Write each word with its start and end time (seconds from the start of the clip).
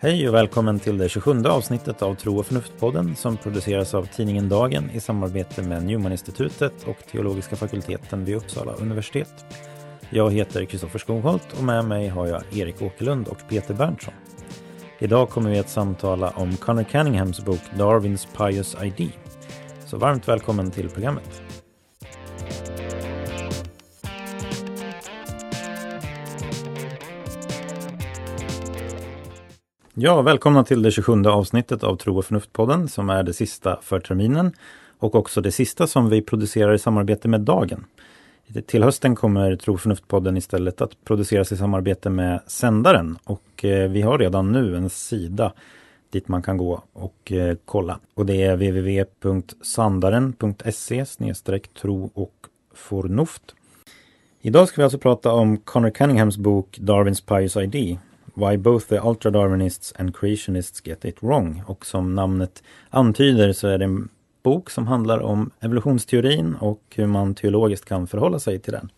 Hej 0.00 0.28
och 0.28 0.34
välkommen 0.34 0.80
till 0.80 0.98
det 0.98 1.08
27 1.08 1.44
avsnittet 1.44 2.02
av 2.02 2.14
Tro 2.14 2.38
och 2.38 2.46
förnuft-podden 2.46 3.14
som 3.14 3.36
produceras 3.36 3.94
av 3.94 4.06
tidningen 4.06 4.48
Dagen 4.48 4.90
i 4.90 5.00
samarbete 5.00 5.62
med 5.62 5.82
Newman-institutet 5.82 6.72
och 6.86 6.96
teologiska 7.12 7.56
fakulteten 7.56 8.24
vid 8.24 8.36
Uppsala 8.36 8.72
universitet. 8.72 9.44
Jag 10.10 10.32
heter 10.32 10.64
Kristoffer 10.64 10.98
Skogholt 10.98 11.52
och 11.58 11.64
med 11.64 11.84
mig 11.84 12.08
har 12.08 12.26
jag 12.26 12.42
Erik 12.52 12.82
Åkerlund 12.82 13.28
och 13.28 13.38
Peter 13.48 13.74
Berntsson. 13.74 14.14
Idag 14.98 15.30
kommer 15.30 15.50
vi 15.50 15.58
att 15.58 15.70
samtala 15.70 16.30
om 16.30 16.56
Connor 16.56 16.84
Canninghams 16.84 17.44
bok 17.44 17.62
Darwins 17.78 18.28
Pious 18.36 18.76
ID. 18.82 19.12
Så 19.86 19.96
varmt 19.96 20.28
välkommen 20.28 20.70
till 20.70 20.90
programmet. 20.90 21.47
Ja, 30.00 30.22
välkomna 30.22 30.64
till 30.64 30.82
det 30.82 30.90
27 30.90 31.24
avsnittet 31.24 31.84
av 31.84 31.96
Tro 31.96 32.18
och 32.18 32.24
förnuft-podden 32.24 32.86
som 32.86 33.10
är 33.10 33.22
det 33.22 33.32
sista 33.32 33.78
för 33.82 34.00
terminen 34.00 34.52
och 34.98 35.14
också 35.14 35.40
det 35.40 35.52
sista 35.52 35.86
som 35.86 36.08
vi 36.08 36.22
producerar 36.22 36.74
i 36.74 36.78
samarbete 36.78 37.28
med 37.28 37.40
Dagen. 37.40 37.84
Till 38.66 38.82
hösten 38.82 39.16
kommer 39.16 39.56
Tro 39.56 39.74
och 39.74 39.80
förnuft-podden 39.80 40.36
istället 40.36 40.80
att 40.80 41.04
produceras 41.04 41.52
i 41.52 41.56
samarbete 41.56 42.10
med 42.10 42.40
Sändaren 42.46 43.18
och 43.24 43.64
eh, 43.64 43.90
vi 43.90 44.02
har 44.02 44.18
redan 44.18 44.52
nu 44.52 44.76
en 44.76 44.90
sida 44.90 45.52
dit 46.10 46.28
man 46.28 46.42
kan 46.42 46.56
gå 46.56 46.82
och 46.92 47.32
eh, 47.32 47.56
kolla. 47.64 47.98
Och 48.14 48.26
det 48.26 48.42
är 48.42 48.56
www.sandaren.se 48.56 51.04
tro 51.80 52.10
och 52.14 52.34
förnuft. 52.74 53.54
Idag 54.40 54.68
ska 54.68 54.80
vi 54.80 54.84
alltså 54.84 54.98
prata 54.98 55.32
om 55.32 55.56
Connor 55.56 55.90
Cunninghams 55.90 56.36
bok 56.36 56.78
Darwins 56.80 57.20
Pious 57.20 57.56
ID 57.56 57.98
Why 58.38 58.56
both 58.56 58.88
the 58.88 59.00
ultra-Darwinists 59.00 59.92
and 59.96 60.16
creationists 60.16 60.86
get 60.86 61.04
it 61.04 61.22
wrong. 61.22 61.62
Och 61.66 61.86
som 61.86 62.14
namnet 62.14 62.62
antyder 62.90 63.52
så 63.52 63.68
är 63.68 63.78
det 63.78 63.84
en 63.84 64.08
bok 64.42 64.70
som 64.70 64.86
handlar 64.86 65.18
om 65.18 65.50
evolutionsteorin 65.60 66.54
och 66.54 66.82
hur 66.94 67.06
man 67.06 67.34
teologiskt 67.34 67.84
kan 67.84 68.06
förhålla 68.06 68.38
sig 68.38 68.58
till 68.58 68.72
den. 68.72 68.90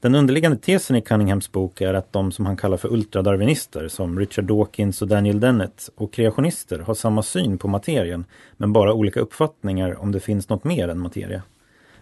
Den 0.00 0.14
underliggande 0.14 0.58
tesen 0.58 0.96
i 0.96 1.00
Cunninghams 1.00 1.52
bok 1.52 1.80
är 1.80 1.94
att 1.94 2.12
de 2.12 2.32
som 2.32 2.46
han 2.46 2.56
kallar 2.56 2.76
för 2.76 2.92
ultradarwinister 2.92 3.88
som 3.88 4.18
Richard 4.18 4.44
Dawkins 4.44 5.02
och 5.02 5.08
Daniel 5.08 5.40
Dennett 5.40 5.90
och 5.94 6.12
kreationister 6.12 6.78
har 6.78 6.94
samma 6.94 7.22
syn 7.22 7.58
på 7.58 7.68
materien 7.68 8.24
men 8.56 8.72
bara 8.72 8.94
olika 8.94 9.20
uppfattningar 9.20 10.00
om 10.00 10.12
det 10.12 10.20
finns 10.20 10.48
något 10.48 10.64
mer 10.64 10.88
än 10.88 10.98
materia. 10.98 11.42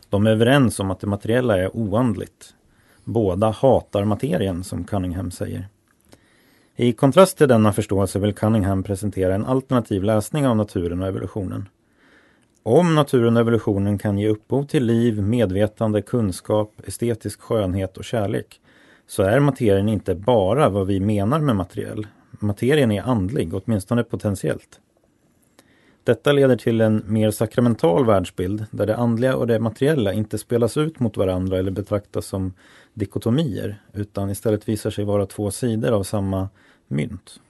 De 0.09 0.27
är 0.27 0.31
överens 0.31 0.81
om 0.81 0.91
att 0.91 1.01
det 1.01 1.07
materiella 1.07 1.59
är 1.59 1.77
oandligt. 1.77 2.55
Båda 3.05 3.51
hatar 3.51 4.05
materien 4.05 4.65
som 4.65 4.85
Cunningham 4.85 5.31
säger. 5.31 5.69
I 6.77 6.93
kontrast 6.93 7.39
till 7.39 7.49
denna 7.49 7.73
förståelse 7.73 8.19
vill 8.19 8.35
Cunningham 8.35 8.83
presentera 8.83 9.35
en 9.35 9.47
alternativ 9.47 10.03
läsning 10.03 10.47
av 10.47 10.57
naturen 10.57 11.03
och 11.03 11.09
evolutionen. 11.09 11.69
Om 12.63 12.95
naturen 12.95 13.37
och 13.37 13.41
evolutionen 13.41 13.99
kan 13.99 14.19
ge 14.19 14.29
upphov 14.29 14.65
till 14.65 14.85
liv, 14.85 15.23
medvetande, 15.23 16.03
kunskap, 16.03 16.73
estetisk 16.87 17.41
skönhet 17.41 17.97
och 17.97 18.05
kärlek 18.05 18.61
så 19.07 19.23
är 19.23 19.41
materien 19.41 19.89
inte 19.89 20.15
bara 20.15 20.69
vad 20.69 20.87
vi 20.87 21.01
menar 21.01 21.41
med 21.41 21.57
materiell. 21.57 22.07
Materien 22.31 22.93
är 22.93 23.03
andlig, 23.03 23.55
åtminstone 23.55 24.05
potentiellt. 24.05 24.81
Detta 26.05 26.33
leder 26.33 26.57
till 26.57 26.81
en 26.81 27.03
mer 27.07 27.31
sakramental 27.31 28.07
världsbild 28.07 28.67
där 28.71 28.87
det 28.87 28.97
andliga 28.97 29.37
och 29.37 29.47
det 29.47 29.59
materiella 29.59 30.13
inte 30.13 30.39
spelas 30.39 30.77
ut 30.77 31.01
mot 31.01 31.17
varandra 31.17 31.59
eller 31.59 31.71
betraktas 31.71 32.27
som 32.27 32.53
dikotomier 32.95 33.83
utan 33.93 34.31
istället 34.31 34.69
visar 34.69 34.91
sig 34.91 35.05
vara 35.05 35.27
två 35.27 35.51
sidor 35.51 35.93
av 35.93 36.03
samma 36.03 36.49
mynt. 36.89 37.41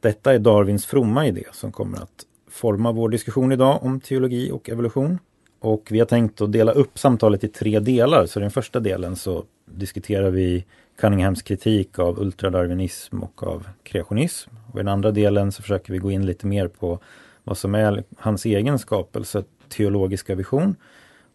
Detta 0.00 0.34
är 0.34 0.38
Darwins 0.38 0.86
fromma 0.86 1.26
idé 1.26 1.44
som 1.52 1.72
kommer 1.72 1.98
att 1.98 2.26
forma 2.50 2.92
vår 2.92 3.08
diskussion 3.08 3.52
idag 3.52 3.82
om 3.82 4.00
teologi 4.00 4.50
och 4.50 4.70
evolution. 4.70 5.18
Och 5.60 5.88
vi 5.90 5.98
har 5.98 6.06
tänkt 6.06 6.40
att 6.40 6.52
dela 6.52 6.72
upp 6.72 6.98
samtalet 6.98 7.44
i 7.44 7.48
tre 7.48 7.80
delar. 7.80 8.26
Så 8.26 8.40
i 8.40 8.42
den 8.42 8.50
första 8.50 8.80
delen 8.80 9.16
så 9.16 9.44
diskuterar 9.66 10.30
vi 10.30 10.64
Cunninghams 10.96 11.42
kritik 11.42 11.98
av 11.98 12.20
ultradarwinism 12.20 13.22
och 13.22 13.42
av 13.42 13.68
kreationism. 13.82 14.50
Och 14.72 14.74
I 14.74 14.78
den 14.78 14.88
andra 14.88 15.10
delen 15.10 15.52
så 15.52 15.62
försöker 15.62 15.92
vi 15.92 15.98
gå 15.98 16.10
in 16.10 16.26
lite 16.26 16.46
mer 16.46 16.68
på 16.68 16.98
vad 17.44 17.58
som 17.58 17.74
är 17.74 18.04
hans 18.18 18.44
egen 18.44 18.78
skapelse, 18.78 19.44
teologiska 19.68 20.34
vision. 20.34 20.76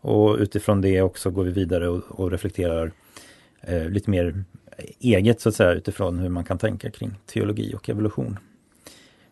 Och 0.01 0.37
utifrån 0.37 0.81
det 0.81 1.01
också 1.01 1.29
går 1.29 1.43
vi 1.43 1.51
vidare 1.51 1.87
och, 1.87 2.03
och 2.07 2.31
reflekterar 2.31 2.91
eh, 3.61 3.89
lite 3.89 4.09
mer 4.09 4.43
eget 4.99 5.41
så 5.41 5.49
att 5.49 5.55
säga 5.55 5.73
utifrån 5.73 6.19
hur 6.19 6.29
man 6.29 6.43
kan 6.43 6.57
tänka 6.57 6.91
kring 6.91 7.11
teologi 7.25 7.73
och 7.75 7.89
evolution. 7.89 8.39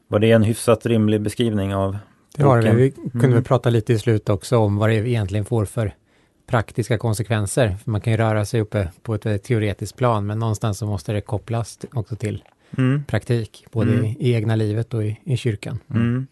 Var 0.08 0.20
det 0.20 0.32
en 0.32 0.44
hyfsat 0.44 0.86
rimlig 0.86 1.22
beskrivning 1.22 1.76
av 1.76 1.98
det 2.38 2.44
var 2.44 2.62
det. 2.62 2.74
Vi 2.74 2.92
kunde 2.92 3.20
mm. 3.20 3.34
väl 3.34 3.44
prata 3.44 3.70
lite 3.70 3.94
i 3.94 4.00
slut 4.00 4.30
också 4.30 4.58
om 4.58 4.78
vad 4.78 4.90
det 4.90 4.96
egentligen 4.96 5.46
får 5.46 5.66
för 5.66 5.96
praktiska 6.48 6.98
konsekvenser. 6.98 7.76
För 7.84 7.92
man 7.92 8.02
kan 8.02 8.14
ju 8.14 8.18
röra 8.18 8.46
sig 8.46 8.62
uppe 8.62 8.92
på 9.02 9.16
ett 9.16 9.44
teoretiskt 9.44 9.96
plan, 9.96 10.26
men 10.26 10.40
någonstans 10.40 10.78
så 10.78 10.86
måste 10.86 11.14
det 11.14 11.22
kopplas 11.22 11.80
också 11.94 12.16
till 12.16 12.44
mm. 12.78 13.04
praktik, 13.04 13.66
både 13.72 13.94
mm. 13.94 14.06
i, 14.06 14.34
egna 14.34 14.56
livet 14.56 14.94
och 14.94 15.04
i, 15.04 15.20
i 15.24 15.38
kyrkan. 15.38 15.80
Mm. 15.90 16.28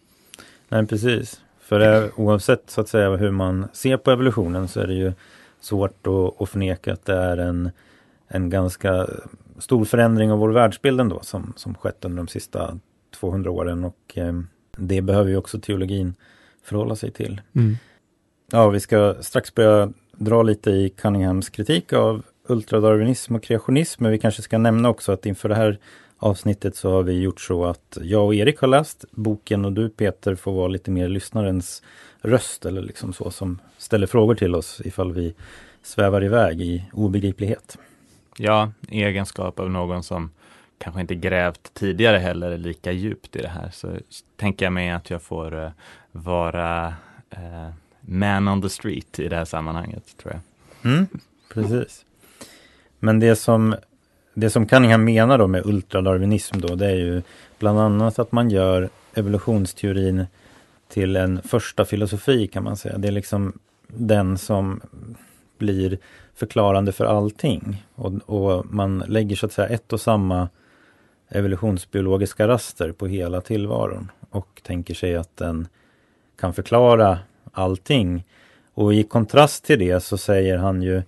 Nej, 0.68 0.86
precis. 0.86 1.40
För 1.60 1.78
det, 1.78 2.10
oavsett 2.16 2.70
så 2.70 2.80
att 2.80 2.88
säga 2.88 3.16
hur 3.16 3.30
man 3.30 3.68
ser 3.72 3.96
på 3.96 4.10
evolutionen 4.10 4.68
så 4.68 4.80
är 4.80 4.86
det 4.86 4.94
ju 4.94 5.12
svårt 5.60 6.06
att, 6.06 6.42
att 6.42 6.48
förneka 6.48 6.92
att 6.92 7.04
det 7.04 7.14
är 7.16 7.36
en 7.36 7.70
en 8.28 8.50
ganska 8.50 9.06
stor 9.58 9.84
förändring 9.84 10.32
av 10.32 10.38
vår 10.38 10.48
världsbild 10.48 11.00
ändå 11.00 11.20
som, 11.22 11.52
som 11.56 11.74
skett 11.74 12.04
under 12.04 12.16
de 12.16 12.28
sista 12.28 12.78
200 13.20 13.50
åren 13.50 13.84
och 13.84 14.12
eh, 14.14 14.40
det 14.76 15.02
behöver 15.02 15.30
ju 15.30 15.36
också 15.36 15.60
teologin 15.60 16.14
förhålla 16.62 16.96
sig 16.96 17.10
till. 17.10 17.40
Mm. 17.52 17.76
Ja, 18.52 18.68
vi 18.68 18.80
ska 18.80 19.14
strax 19.20 19.54
börja 19.54 19.92
dra 20.12 20.42
lite 20.42 20.70
i 20.70 20.88
Cunninghams 20.88 21.48
kritik 21.48 21.92
av 21.92 22.22
ultradarwinism 22.48 23.34
och 23.34 23.42
kreationism, 23.42 24.02
men 24.02 24.12
vi 24.12 24.18
kanske 24.18 24.42
ska 24.42 24.58
nämna 24.58 24.88
också 24.88 25.12
att 25.12 25.26
inför 25.26 25.48
det 25.48 25.54
här 25.54 25.78
avsnittet 26.18 26.76
så 26.76 26.90
har 26.90 27.02
vi 27.02 27.20
gjort 27.20 27.40
så 27.40 27.64
att 27.64 27.98
jag 28.00 28.24
och 28.24 28.34
Erik 28.34 28.60
har 28.60 28.68
läst 28.68 29.04
boken 29.10 29.64
och 29.64 29.72
du 29.72 29.88
Peter 29.88 30.34
får 30.34 30.52
vara 30.52 30.68
lite 30.68 30.90
mer 30.90 31.08
lyssnarens 31.08 31.82
röst 32.20 32.66
eller 32.66 32.82
liksom 32.82 33.12
så 33.12 33.30
som 33.30 33.58
ställer 33.78 34.06
frågor 34.06 34.34
till 34.34 34.54
oss 34.54 34.80
ifall 34.84 35.12
vi 35.12 35.34
svävar 35.82 36.24
iväg 36.24 36.60
i 36.60 36.84
obegriplighet. 36.92 37.78
Ja, 38.36 38.72
egenskap 38.88 39.60
av 39.60 39.70
någon 39.70 40.02
som 40.02 40.30
kanske 40.78 41.00
inte 41.00 41.14
grävt 41.14 41.74
tidigare 41.74 42.18
heller 42.18 42.58
lika 42.58 42.92
djupt 42.92 43.36
i 43.36 43.42
det 43.42 43.48
här 43.48 43.70
så 43.72 43.96
tänker 44.36 44.66
jag 44.66 44.72
mig 44.72 44.90
att 44.90 45.10
jag 45.10 45.22
får 45.22 45.54
uh, 45.54 45.70
vara 46.12 46.88
uh, 47.32 47.70
man 48.00 48.48
on 48.48 48.62
the 48.62 48.68
street 48.68 49.18
i 49.18 49.28
det 49.28 49.36
här 49.36 49.44
sammanhanget 49.44 50.16
tror 50.16 50.32
jag. 50.32 50.40
Mm, 50.92 51.06
precis. 51.54 52.04
Men 52.98 53.20
det 53.20 53.36
som, 53.36 53.76
det 54.38 54.50
som 54.50 54.66
Cunningham 54.66 55.04
menar 55.04 55.38
då 55.38 55.46
med 55.46 55.66
ultradarwinism 55.66 56.60
då 56.60 56.74
det 56.74 56.86
är 56.86 56.94
ju 56.94 57.22
bland 57.58 57.78
annat 57.80 58.18
att 58.18 58.32
man 58.32 58.50
gör 58.50 58.88
evolutionsteorin 59.14 60.26
till 60.88 61.16
en 61.16 61.42
första 61.42 61.84
filosofi 61.84 62.46
kan 62.46 62.64
man 62.64 62.76
säga. 62.76 62.98
Det 62.98 63.08
är 63.08 63.12
liksom 63.12 63.58
den 63.88 64.38
som 64.38 64.80
blir 65.58 65.98
förklarande 66.34 66.92
för 66.92 67.04
allting. 67.04 67.84
Och, 67.94 68.12
och, 68.26 68.66
man 68.66 68.98
lägger 68.98 69.36
så 69.36 69.46
att 69.46 69.52
säga 69.52 69.68
ett 69.68 69.92
och 69.92 70.00
samma 70.00 70.48
evolutionsbiologiska 71.28 72.48
raster 72.48 72.92
på 72.92 73.06
hela 73.06 73.40
tillvaron 73.40 74.10
och 74.30 74.60
tänker 74.64 74.94
sig 74.94 75.16
att 75.16 75.36
den 75.36 75.68
kan 76.40 76.54
förklara 76.54 77.18
allting. 77.52 78.24
Och 78.74 78.94
i 78.94 79.02
kontrast 79.02 79.64
till 79.64 79.78
det 79.78 80.00
så 80.00 80.18
säger 80.18 80.56
han 80.58 80.82
ju 80.82 81.02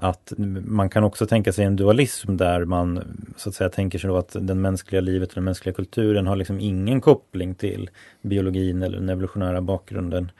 att 0.00 0.32
man 0.64 0.90
kan 0.90 1.04
också 1.04 1.26
tänka 1.26 1.52
sig 1.52 1.64
en 1.64 1.76
dualism 1.76 2.36
där 2.36 2.64
man 2.64 3.02
så 3.36 3.48
att 3.48 3.54
säga 3.54 3.70
tänker 3.70 3.98
sig 3.98 4.08
då 4.08 4.16
att 4.16 4.36
den 4.40 4.60
mänskliga 4.60 5.00
livet 5.00 5.28
och 5.28 5.34
den 5.34 5.44
mänskliga 5.44 5.74
kulturen 5.74 6.26
har 6.26 6.36
liksom 6.36 6.60
ingen 6.60 7.00
koppling 7.00 7.54
till 7.54 7.90
biologin 8.22 8.82
eller 8.82 8.98
den 8.98 9.08
evolutionära 9.08 9.60
bakgrunden. 9.60 10.30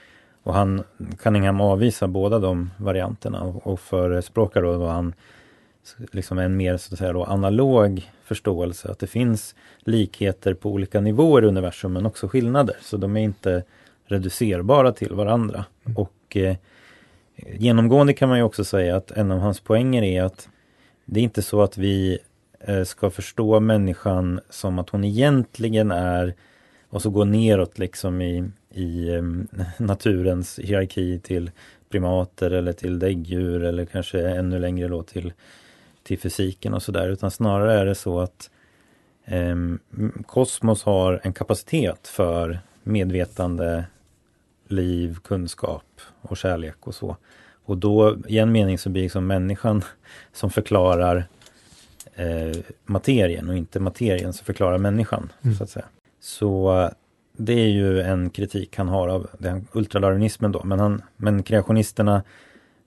Och 0.43 0.55
han, 0.55 0.83
Cunningham 1.19 1.61
avvisar 1.61 2.07
båda 2.07 2.39
de 2.39 2.71
varianterna 2.77 3.43
och, 3.43 3.81
förespråkar 3.81 4.63
då 4.63 4.79
vad 4.79 4.91
han 4.91 5.15
liksom 6.13 6.39
en 6.39 6.57
mer 6.57 6.77
så 6.77 6.95
att 6.95 6.99
säga 6.99 7.13
då, 7.13 7.25
analog 7.25 8.11
förståelse, 8.25 8.89
att 8.89 8.99
det 8.99 9.07
finns 9.07 9.55
likheter 9.79 10.55
på 10.55 10.71
olika 10.71 11.01
nivåer 11.01 11.43
i 11.43 11.47
universum 11.47 11.93
men 11.93 12.07
också 12.07 12.29
skillnader. 12.29 12.77
Så 12.81 12.97
de 12.97 13.17
är 13.17 13.21
inte 13.21 13.63
reducerbara 14.07 14.93
till 14.93 15.15
varandra. 15.15 15.65
Mm. 15.85 15.97
Och 15.97 16.37
eh, 16.37 16.57
Genomgående 17.47 18.13
kan 18.13 18.29
man 18.29 18.39
ju 18.39 18.45
också 18.45 18.65
säga 18.65 18.97
att 18.97 19.11
en 19.11 19.31
av 19.31 19.39
hans 19.39 19.61
poänger 19.61 20.03
är 20.03 20.23
att 20.23 20.49
det 21.05 21.21
är 21.21 21.25
inte 21.25 21.43
så 21.43 21.63
att 21.63 21.79
vi 21.79 22.19
eh, 22.61 22.85
ska 22.85 23.11
förstå 23.11 23.61
människan 23.61 24.41
som 24.51 24.79
att 24.79 24.91
hon 24.91 25.05
egentligen 25.05 25.91
är 25.91 26.35
och 26.89 27.03
så 27.03 27.11
gå 27.11 27.25
neråt 27.25 27.79
liksom 27.79 28.21
i, 28.21 28.51
i 28.71 29.15
eh, 29.15 29.23
naturens 29.79 30.59
hierarki 30.59 31.21
till 31.21 31.51
primater 31.89 32.51
eller 32.51 32.73
till 32.73 32.99
däggdjur 32.99 33.65
eller 33.65 33.85
kanske 33.85 34.29
ännu 34.29 34.59
längre 34.59 34.89
då 34.89 35.03
till, 35.03 35.33
till 36.03 36.19
fysiken 36.19 36.75
och 36.75 36.83
sådär. 36.83 37.09
Utan 37.09 37.31
snarare 37.31 37.75
är 37.75 37.87
det 37.87 37.95
så 37.95 38.21
att 38.21 38.51
eh, 39.25 39.57
kosmos 40.27 40.85
har 40.85 41.21
en 41.23 41.33
kapacitet 41.33 42.09
för 42.09 42.61
medvetande, 42.83 43.85
liv, 44.73 45.19
kunskap 45.25 46.01
och 46.23 46.37
kärlek 46.37 46.77
och 46.81 46.95
så. 46.95 47.17
Och 47.65 47.79
då 47.79 48.17
i 48.29 48.39
en 48.39 48.53
mening 48.53 48.79
så 48.79 48.91
blir 48.91 49.03
liksom 49.03 49.27
människan 49.27 49.83
som 50.33 50.51
förklarar 50.51 51.25
eh, 52.15 52.59
materien 52.85 53.49
och 53.49 53.57
inte 53.57 53.81
materien 53.81 54.33
som 54.33 54.45
förklarar 54.45 54.79
människan. 54.79 55.33
Mm. 55.43 55.57
Så 55.57 55.65
att 55.65 55.71
säga. 55.71 55.87
Så 56.21 56.91
det 57.37 57.53
är 57.53 57.69
ju 57.69 58.01
en 58.01 58.31
kritik 58.31 58.77
han 58.77 58.89
har 58.89 59.09
av 59.09 59.31
ultradarwinismen 59.73 60.53
då. 60.53 60.65
Men, 60.65 60.81
han, 60.81 61.03
men 61.17 61.43
kreationisterna 61.43 62.23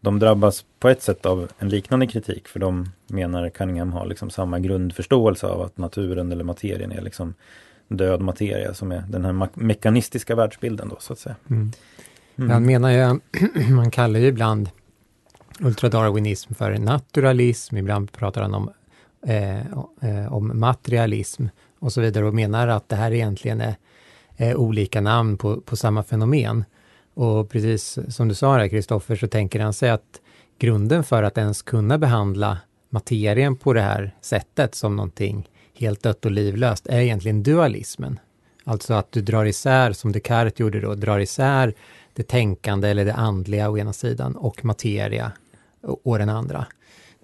de 0.04 0.20
drabbas 0.20 0.66
på 0.80 0.90
ett 0.90 1.02
sätt 1.02 1.26
av 1.26 1.52
en 1.60 1.70
liknande 1.70 2.08
kritik 2.08 2.48
för 2.48 2.60
de 2.60 2.92
menar 3.08 3.50
Cunningham 3.50 3.94
har 3.94 4.06
liksom 4.06 4.30
samma 4.30 4.60
grundförståelse 4.60 5.48
av 5.48 5.62
att 5.62 5.78
naturen 5.78 6.32
eller 6.32 6.44
materien 6.44 6.92
är 6.92 7.02
liksom 7.02 7.34
död 7.88 8.22
materia 8.22 8.74
som 8.74 8.92
är 8.92 9.04
den 9.10 9.26
här 9.26 9.50
mekanistiska 9.54 10.36
världsbilden 10.36 10.90
då 10.90 10.96
så 11.00 11.14
att 11.14 11.20
säga. 11.20 11.36
Mm. 11.50 11.72
Mm. 12.36 12.50
Han 12.50 12.66
menar 12.66 12.92
ju, 12.92 13.20
man 13.76 13.92
kallar 13.92 14.20
ju 14.20 14.28
ibland 14.28 14.70
ultradarwinism 15.60 16.54
för 16.54 16.78
naturalism, 16.78 17.78
ibland 17.78 18.12
pratar 18.12 18.42
han 18.42 18.54
om, 18.54 18.70
eh, 19.28 19.60
eh, 20.02 20.34
om 20.34 20.60
materialism 20.60 21.46
och 21.80 21.94
så 21.94 22.02
vidare 22.02 22.26
och 22.26 22.34
menar 22.34 22.68
att 22.68 22.90
det 22.90 22.96
här 22.96 23.12
egentligen 23.12 23.62
är 23.62 23.76
eh, 24.38 24.56
olika 24.56 25.02
namn 25.02 25.38
på, 25.38 25.62
på 25.62 25.76
samma 25.76 26.04
fenomen. 26.04 26.66
Och 27.14 27.50
precis 27.50 28.00
som 28.10 28.28
du 28.28 28.36
sa 28.36 28.58
där 28.58 28.68
Kristoffer, 28.68 29.16
så 29.16 29.28
tänker 29.28 29.60
han 29.60 29.74
sig 29.74 29.90
att 29.90 30.22
grunden 30.60 31.04
för 31.04 31.24
att 31.24 31.38
ens 31.38 31.62
kunna 31.62 31.98
behandla 31.98 32.58
materien 32.90 33.56
på 33.56 33.74
det 33.74 33.82
här 33.82 34.16
sättet 34.22 34.76
som 34.76 34.96
någonting 34.96 35.50
helt 35.84 36.04
dött 36.04 36.26
och 36.26 36.32
livlöst 36.32 36.88
är 36.88 37.00
egentligen 37.00 37.44
dualismen. 37.44 38.20
Alltså 38.64 38.94
att 38.94 39.12
du 39.12 39.22
drar 39.22 39.46
isär, 39.46 39.92
som 39.94 40.12
Descartes 40.12 40.60
gjorde 40.60 40.82
då, 40.82 40.96
drar 40.96 41.20
isär 41.20 41.74
det 42.14 42.24
tänkande 42.24 42.90
eller 42.90 43.06
det 43.06 43.14
andliga 43.14 43.70
å 43.70 43.78
ena 43.78 43.94
sidan 43.94 44.36
och 44.36 44.66
materia 44.66 45.32
å 45.82 46.18
den 46.18 46.30
andra. 46.30 46.66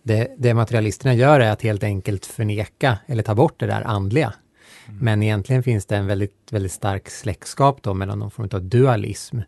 Det, 0.03 0.35
det 0.37 0.53
materialisterna 0.53 1.13
gör 1.13 1.39
är 1.39 1.51
att 1.51 1.61
helt 1.61 1.83
enkelt 1.83 2.25
förneka 2.25 2.97
eller 3.05 3.23
ta 3.23 3.35
bort 3.35 3.59
det 3.59 3.67
där 3.67 3.81
andliga 3.81 4.33
Mm. 4.89 4.99
Men 5.01 5.23
egentligen 5.23 5.63
finns 5.63 5.85
det 5.85 5.97
en 5.97 6.07
väldigt, 6.07 6.51
väldigt 6.51 6.71
stark 6.71 7.09
släktskap 7.09 7.83
då 7.83 7.93
mellan 7.93 8.19
någon 8.19 8.31
form 8.31 8.49
av 8.51 8.61
dualism. 8.61 9.39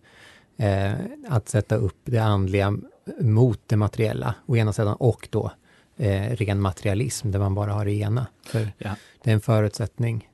Eh, 0.57 0.91
att 1.27 1.49
sätta 1.49 1.75
upp 1.75 1.99
det 2.05 2.19
andliga 2.19 2.77
mot 3.19 3.61
det 3.67 3.77
materiella 3.77 4.35
å 4.45 4.55
ena 4.55 4.73
sidan 4.73 4.95
och 4.95 5.27
då 5.31 5.51
eh, 6.01 6.35
ren 6.35 6.61
materialism 6.61 7.31
där 7.31 7.39
man 7.39 7.55
bara 7.55 7.73
har 7.73 7.85
det 7.85 7.91
ena. 7.91 8.27
För 8.45 8.67
ja. 8.77 8.95
Det 9.23 9.29
är 9.29 9.33
en 9.33 9.41
förutsättning 9.41 10.29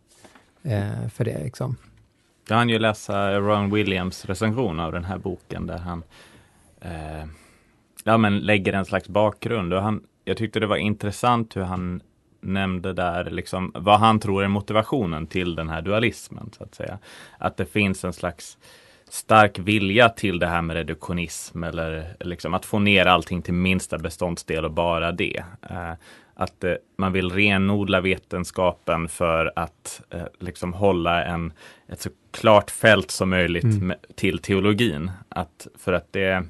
eh, 0.63 1.07
för 1.13 1.25
det. 1.25 1.43
Liksom. 1.43 1.75
Jag 2.47 2.55
hann 2.55 2.69
ju 2.69 2.79
läsa 2.79 3.39
Ron 3.39 3.73
Williams 3.73 4.25
recension 4.25 4.79
av 4.79 4.91
den 4.91 5.03
här 5.03 5.17
boken 5.17 5.67
där 5.67 5.77
han 5.77 6.03
eh, 6.81 7.25
ja, 8.03 8.17
men 8.17 8.39
lägger 8.39 8.73
en 8.73 8.85
slags 8.85 9.07
bakgrund. 9.07 9.73
Och 9.73 9.81
han, 9.81 10.03
jag 10.25 10.37
tyckte 10.37 10.59
det 10.59 10.67
var 10.67 10.77
intressant 10.77 11.55
hur 11.55 11.61
han 11.61 12.01
nämnde 12.41 12.93
där, 12.93 13.29
liksom, 13.29 13.71
vad 13.75 13.99
han 13.99 14.19
tror 14.19 14.43
är 14.43 14.47
motivationen 14.47 15.27
till 15.27 15.55
den 15.55 15.69
här 15.69 15.81
dualismen. 15.81 16.51
så 16.57 16.63
Att 16.63 16.75
säga. 16.75 16.99
Att 17.37 17.57
det 17.57 17.65
finns 17.65 18.05
en 18.05 18.13
slags 18.13 18.57
stark 19.09 19.59
vilja 19.59 20.09
till 20.09 20.39
det 20.39 20.47
här 20.47 20.61
med 20.61 20.75
reduktionism 20.75 21.63
eller 21.63 22.15
liksom 22.19 22.53
att 22.53 22.65
få 22.65 22.79
ner 22.79 23.05
allting 23.05 23.41
till 23.41 23.53
minsta 23.53 23.97
beståndsdel 23.97 24.65
och 24.65 24.71
bara 24.71 25.11
det. 25.11 25.43
Eh, 25.69 25.93
att 26.33 26.63
eh, 26.63 26.73
man 26.97 27.13
vill 27.13 27.31
renodla 27.31 28.01
vetenskapen 28.01 29.07
för 29.09 29.51
att 29.55 30.01
eh, 30.09 30.23
liksom 30.39 30.73
hålla 30.73 31.25
en, 31.25 31.53
ett 31.87 32.01
så 32.01 32.09
klart 32.31 32.71
fält 32.71 33.11
som 33.11 33.29
möjligt 33.29 33.63
mm. 33.63 33.97
till 34.15 34.39
teologin. 34.39 35.11
Att, 35.29 35.67
för 35.79 35.93
att 35.93 36.13
det 36.13 36.43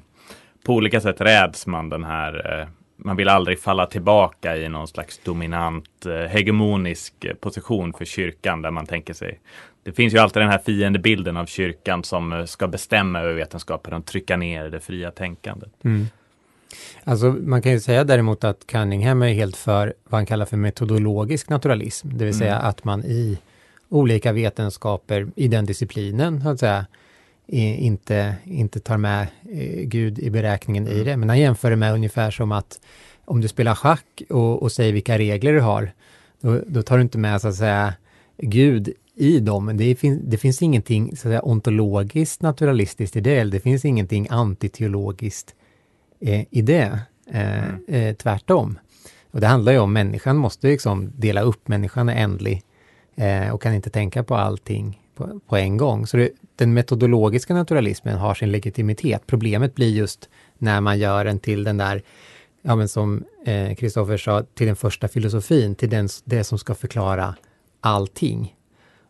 på 0.66 0.74
olika 0.74 1.00
sätt 1.00 1.20
räds 1.20 1.66
man 1.66 1.88
den 1.88 2.04
här 2.04 2.68
man 3.00 3.16
vill 3.16 3.28
aldrig 3.28 3.60
falla 3.60 3.86
tillbaka 3.86 4.56
i 4.56 4.68
någon 4.68 4.88
slags 4.88 5.18
dominant 5.18 6.06
hegemonisk 6.28 7.26
position 7.40 7.92
för 7.92 8.04
kyrkan 8.04 8.62
där 8.62 8.70
man 8.70 8.86
tänker 8.86 9.14
sig. 9.14 9.40
Det 9.82 9.92
finns 9.92 10.14
ju 10.14 10.18
alltid 10.18 10.42
den 10.42 10.50
här 10.50 10.58
fiendebilden 10.58 11.36
av 11.36 11.46
kyrkan 11.46 12.04
som 12.04 12.32
eh, 12.32 12.44
ska 12.44 12.68
bestämma 12.68 13.20
över 13.20 13.34
vetenskapen 13.34 13.94
och 13.94 14.06
trycka 14.06 14.36
ner 14.36 14.70
det 14.70 14.80
fria 14.80 15.10
tänkandet. 15.10 15.84
Mm. 15.84 16.06
Alltså 17.04 17.26
man 17.26 17.62
kan 17.62 17.72
ju 17.72 17.80
säga 17.80 18.04
däremot 18.04 18.44
att 18.44 18.66
Cunningham 18.66 19.22
är 19.22 19.32
helt 19.32 19.56
för 19.56 19.94
vad 20.04 20.18
han 20.18 20.26
kallar 20.26 20.46
för 20.46 20.56
metodologisk 20.56 21.48
naturalism, 21.48 22.08
det 22.12 22.24
vill 22.24 22.38
säga 22.38 22.56
mm. 22.56 22.68
att 22.68 22.84
man 22.84 23.04
i 23.04 23.38
olika 23.88 24.32
vetenskaper 24.32 25.26
i 25.36 25.48
den 25.48 25.66
disciplinen, 25.66 26.42
så 26.42 26.48
att 26.48 26.60
säga, 26.60 26.86
inte, 27.46 28.34
inte 28.44 28.80
tar 28.80 28.96
med 28.96 29.26
eh, 29.50 29.82
Gud 29.84 30.18
i 30.18 30.30
beräkningen 30.30 30.86
mm. 30.86 30.98
i 30.98 31.04
det. 31.04 31.16
Men 31.16 31.28
han 31.28 31.38
jämför 31.40 31.70
det 31.70 31.76
med 31.76 31.92
ungefär 31.92 32.30
som 32.30 32.52
att 32.52 32.80
om 33.24 33.40
du 33.40 33.48
spelar 33.48 33.74
schack 33.74 34.22
och, 34.28 34.62
och 34.62 34.72
säger 34.72 34.92
vilka 34.92 35.18
regler 35.18 35.52
du 35.52 35.60
har, 35.60 35.92
då, 36.40 36.60
då, 36.66 36.82
tar 36.82 36.96
du 36.96 37.02
inte 37.02 37.18
med 37.18 37.40
så 37.40 37.48
att 37.48 37.54
säga 37.54 37.94
Gud 38.36 38.92
i 39.18 39.40
dem. 39.40 39.76
Det, 39.76 39.94
fin 39.94 40.22
det 40.30 40.36
finns 40.36 40.62
ingenting 40.62 41.08
så 41.08 41.12
att 41.12 41.20
säga, 41.20 41.42
ontologiskt 41.42 42.42
naturalistiskt 42.42 43.16
i 43.16 43.20
det, 43.20 43.36
eller 43.36 43.52
det 43.52 43.60
finns 43.60 43.84
ingenting 43.84 44.26
antiteologiskt 44.30 45.54
eh, 46.20 46.44
i 46.50 46.62
det. 46.62 47.00
Eh, 47.30 47.68
mm. 47.68 47.84
eh, 47.86 48.14
tvärtom. 48.14 48.78
Och 49.30 49.40
det 49.40 49.46
handlar 49.46 49.72
ju 49.72 49.78
om 49.78 49.92
människan 49.92 50.36
måste 50.36 50.66
liksom 50.66 51.12
dela 51.16 51.40
upp, 51.40 51.68
människan 51.68 52.08
är 52.08 52.22
ändlig 52.22 52.62
eh, 53.16 53.50
och 53.50 53.62
kan 53.62 53.74
inte 53.74 53.90
tänka 53.90 54.22
på 54.22 54.34
allting 54.34 55.02
på, 55.14 55.40
på 55.46 55.56
en 55.56 55.76
gång. 55.76 56.06
Så 56.06 56.16
det, 56.16 56.30
den 56.56 56.74
metodologiska 56.74 57.54
naturalismen 57.54 58.18
har 58.18 58.34
sin 58.34 58.50
legitimitet. 58.50 59.22
Problemet 59.26 59.74
blir 59.74 59.88
just 59.90 60.28
när 60.58 60.80
man 60.80 60.98
gör 60.98 61.24
den 61.24 61.38
till 61.38 61.64
den 61.64 61.76
där, 61.76 62.02
ja 62.62 62.76
men 62.76 62.88
som 62.88 63.24
Kristoffer 63.78 64.12
eh, 64.12 64.18
sa, 64.18 64.42
till 64.54 64.66
den 64.66 64.76
första 64.76 65.08
filosofin, 65.08 65.74
till 65.74 65.90
den, 65.90 66.08
det 66.24 66.44
som 66.44 66.58
ska 66.58 66.74
förklara 66.74 67.34
allting. 67.80 68.54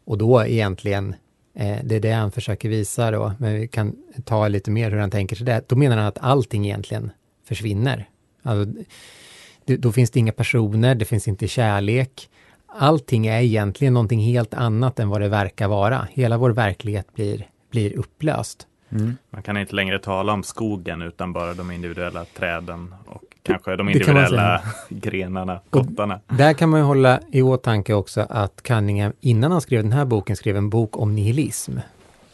Och 0.09 0.19
då 0.19 0.47
egentligen, 0.47 1.15
eh, 1.55 1.79
det 1.85 1.97
är 1.97 2.01
det 2.01 2.13
han 2.13 2.33
försöker 2.33 2.69
visa 2.69 3.11
då, 3.11 3.33
men 3.39 3.55
vi 3.55 3.69
kan 3.69 3.97
ta 4.25 4.49
lite 4.49 4.71
mer 4.71 4.91
hur 4.91 4.99
han 4.99 5.11
tänker 5.11 5.37
sig 5.37 5.47
det. 5.47 5.65
Då 5.69 5.77
menar 5.77 5.97
han 5.97 6.07
att 6.07 6.19
allting 6.21 6.67
egentligen 6.67 7.11
försvinner. 7.45 8.09
Alltså, 8.43 8.83
det, 9.65 9.77
då 9.77 9.93
finns 9.93 10.11
det 10.11 10.19
inga 10.19 10.33
personer, 10.33 10.95
det 10.95 11.05
finns 11.05 11.29
inte 11.29 11.49
kärlek, 11.49 12.31
allting 12.67 13.27
är 13.27 13.41
egentligen 13.41 13.95
någonting 13.95 14.21
helt 14.21 14.55
annat 14.55 14.99
än 14.99 15.09
vad 15.09 15.21
det 15.21 15.29
verkar 15.29 15.69
vara. 15.69 16.09
Hela 16.13 16.39
vår 16.39 16.51
verklighet 16.51 17.15
blir, 17.15 17.47
blir 17.71 17.99
upplöst. 17.99 18.67
Mm. 18.91 19.17
Man 19.31 19.43
kan 19.43 19.57
inte 19.57 19.75
längre 19.75 19.99
tala 19.99 20.33
om 20.33 20.43
skogen 20.43 21.03
utan 21.03 21.33
bara 21.33 21.55
de 21.55 21.71
individuella 21.71 22.25
träden 22.25 22.95
och 23.07 23.28
kanske 23.49 23.77
de 23.77 23.89
individuella 23.89 24.63
grenarna, 24.89 25.61
kottarna. 25.71 26.21
Där 26.29 26.53
kan 26.53 26.69
man 26.69 26.81
hålla 26.81 27.21
i 27.33 27.43
åtanke 27.43 27.95
också 27.95 28.27
att 28.31 28.63
Cunningham 28.63 29.13
innan 29.21 29.53
han 29.53 29.61
skrev 29.61 29.83
den 29.83 29.93
här 29.93 30.05
boken 30.05 30.37
skrev 30.37 30.57
en 30.57 30.71
bok 30.71 30.97
om 30.97 31.15
nihilism. 31.15 31.79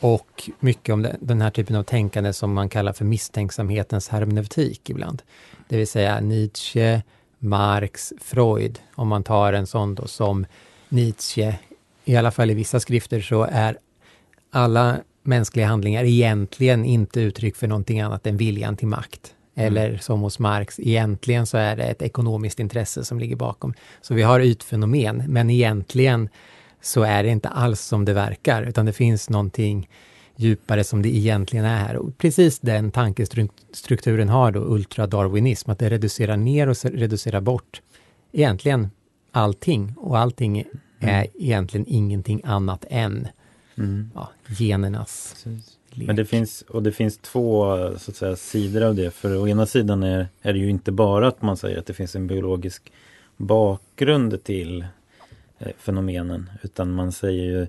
Och 0.01 0.51
mycket 0.61 0.93
om 0.93 1.07
den 1.21 1.41
här 1.41 1.51
typen 1.51 1.77
av 1.77 1.83
tänkande 1.83 2.33
som 2.33 2.53
man 2.53 2.69
kallar 2.69 2.93
för 2.93 3.05
misstänksamhetens 3.05 4.09
hermeneutik 4.09 4.91
ibland. 4.91 5.23
Det 5.69 5.77
vill 5.77 5.89
säga 5.89 6.21
Nietzsche, 6.21 7.03
Marx, 7.39 8.13
Freud, 8.21 8.79
om 8.95 9.09
man 9.09 9.23
tar 9.25 9.53
en 9.53 9.67
sån 9.67 9.95
då 9.95 10.07
som 10.07 10.47
Nietzsche, 10.89 11.55
i 12.05 12.17
alla 12.17 12.31
fall 12.31 12.51
i 12.51 12.55
vissa 12.55 12.81
skrifter 12.81 13.21
så 13.21 13.49
är 13.51 13.79
alla 14.51 14.97
mänskliga 15.23 15.67
handlingar 15.67 16.05
egentligen 16.05 16.85
inte 16.85 17.21
uttryck 17.21 17.57
för 17.57 17.67
någonting 17.67 18.01
annat 18.01 18.27
än 18.27 18.37
viljan 18.37 18.77
till 18.77 18.89
makt. 18.89 19.35
Mm. 19.55 19.67
Eller 19.67 19.97
som 19.97 20.21
hos 20.21 20.39
Marx, 20.39 20.81
egentligen 20.81 21.47
så 21.47 21.57
är 21.57 21.77
det 21.77 21.85
ett 21.85 22.03
ekonomiskt 22.03 22.61
intresse 22.61 23.05
som 23.05 23.19
ligger 23.19 23.37
bakom. 23.37 23.75
Så 24.01 24.15
vi 24.15 24.23
har 24.23 24.41
ytfenomen, 24.41 25.25
men 25.29 25.51
egentligen 25.51 26.29
så 26.83 27.03
är 27.03 27.23
det 27.23 27.29
inte 27.29 27.49
alls 27.49 27.81
som 27.81 28.05
det 28.05 28.13
verkar, 28.13 28.63
utan 28.63 28.87
det 28.87 28.93
finns 28.93 29.31
någonting 29.31 29.89
djupare 30.37 30.85
som 30.85 31.03
det 31.03 31.17
egentligen 31.17 31.65
är 31.65 31.79
här. 31.79 31.97
Och 31.97 32.19
precis 32.19 32.59
den 32.59 32.91
tankestrukturen 32.91 34.29
har 34.29 34.53
då 34.53 34.61
ultradarwinism, 34.61 35.71
att 35.71 35.79
det 35.79 35.91
reducerar 35.91 36.37
ner 36.37 36.69
och 36.69 36.77
reducerar 36.85 37.41
bort 37.41 37.83
egentligen 38.33 38.91
allting. 39.33 39.95
Och 39.97 40.19
allting 40.19 40.61
mm. 40.61 41.15
är 41.15 41.27
egentligen 41.35 41.87
ingenting 41.89 42.41
annat 42.45 42.85
än 42.91 43.29
mm. 43.79 44.11
ja, 44.15 44.31
genernas 44.49 45.47
lek. 45.95 46.07
Men 46.07 46.17
det 46.17 46.25
finns, 46.25 46.63
och 46.63 46.83
det 46.83 46.93
finns 46.93 47.19
två 47.19 47.65
så 47.99 48.11
att 48.11 48.17
säga, 48.17 48.37
sidor 48.37 48.83
av 48.83 48.95
det. 48.95 49.11
För 49.11 49.37
å 49.37 49.49
ena 49.49 49.67
sidan 49.67 50.03
är, 50.03 50.27
är 50.43 50.53
det 50.53 50.59
ju 50.59 50.71
inte 50.71 50.93
bara 50.93 51.29
att 51.29 51.43
man 51.43 51.57
säger 51.57 51.79
att 51.79 51.87
det 51.87 51.95
finns 51.95 52.17
en 52.17 52.27
biologisk 52.27 52.93
bakgrund 53.37 54.45
till 54.45 54.85
eh, 55.59 55.73
fenomenen, 55.79 56.51
utan 56.63 56.93
man 56.93 57.13
säger 57.13 57.45
ju 57.45 57.67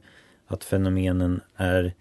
att 0.48 0.64
fenomenen 0.64 1.42
är 1.56 1.94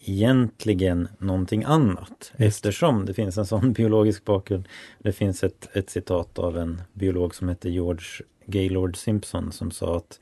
egentligen 0.00 1.08
någonting 1.18 1.64
annat 1.64 2.32
Just. 2.36 2.56
eftersom 2.56 3.06
det 3.06 3.14
finns 3.14 3.38
en 3.38 3.46
sån 3.46 3.72
biologisk 3.76 4.24
bakgrund. 4.24 4.68
Det 4.98 5.12
finns 5.12 5.44
ett, 5.44 5.68
ett 5.72 5.90
citat 5.90 6.38
av 6.38 6.58
en 6.58 6.82
biolog 6.92 7.34
som 7.34 7.48
heter 7.48 7.68
George 7.70 8.06
Gaylord 8.46 8.96
Simpson 8.96 9.52
som 9.52 9.70
sa 9.70 9.96
att 9.96 10.20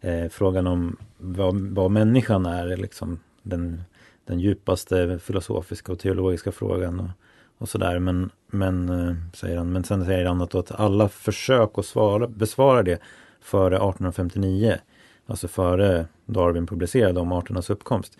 eh, 0.00 0.28
frågan 0.28 0.66
om 0.66 0.96
vad, 1.18 1.56
vad 1.60 1.90
människan 1.90 2.46
är, 2.46 2.76
liksom 2.76 3.20
den, 3.46 3.82
den 4.24 4.40
djupaste 4.40 5.18
filosofiska 5.18 5.92
och 5.92 5.98
teologiska 5.98 6.52
frågan. 6.52 7.00
Och, 7.00 7.10
och 7.58 7.68
sådär. 7.68 7.98
Men, 7.98 8.30
men, 8.46 8.88
eh, 8.88 9.14
säger 9.34 9.56
han, 9.56 9.72
men 9.72 9.84
sen 9.84 10.04
säger 10.04 10.26
han 10.26 10.42
att, 10.42 10.54
att 10.54 10.72
alla 10.72 11.08
försök 11.08 11.78
att 11.78 11.86
svara, 11.86 12.28
besvara 12.28 12.82
det 12.82 13.00
före 13.40 13.76
1859, 13.76 14.78
alltså 15.26 15.48
före 15.48 16.06
Darwin 16.26 16.66
publicerade 16.66 17.20
om 17.20 17.32
arternas 17.32 17.70
uppkomst, 17.70 18.18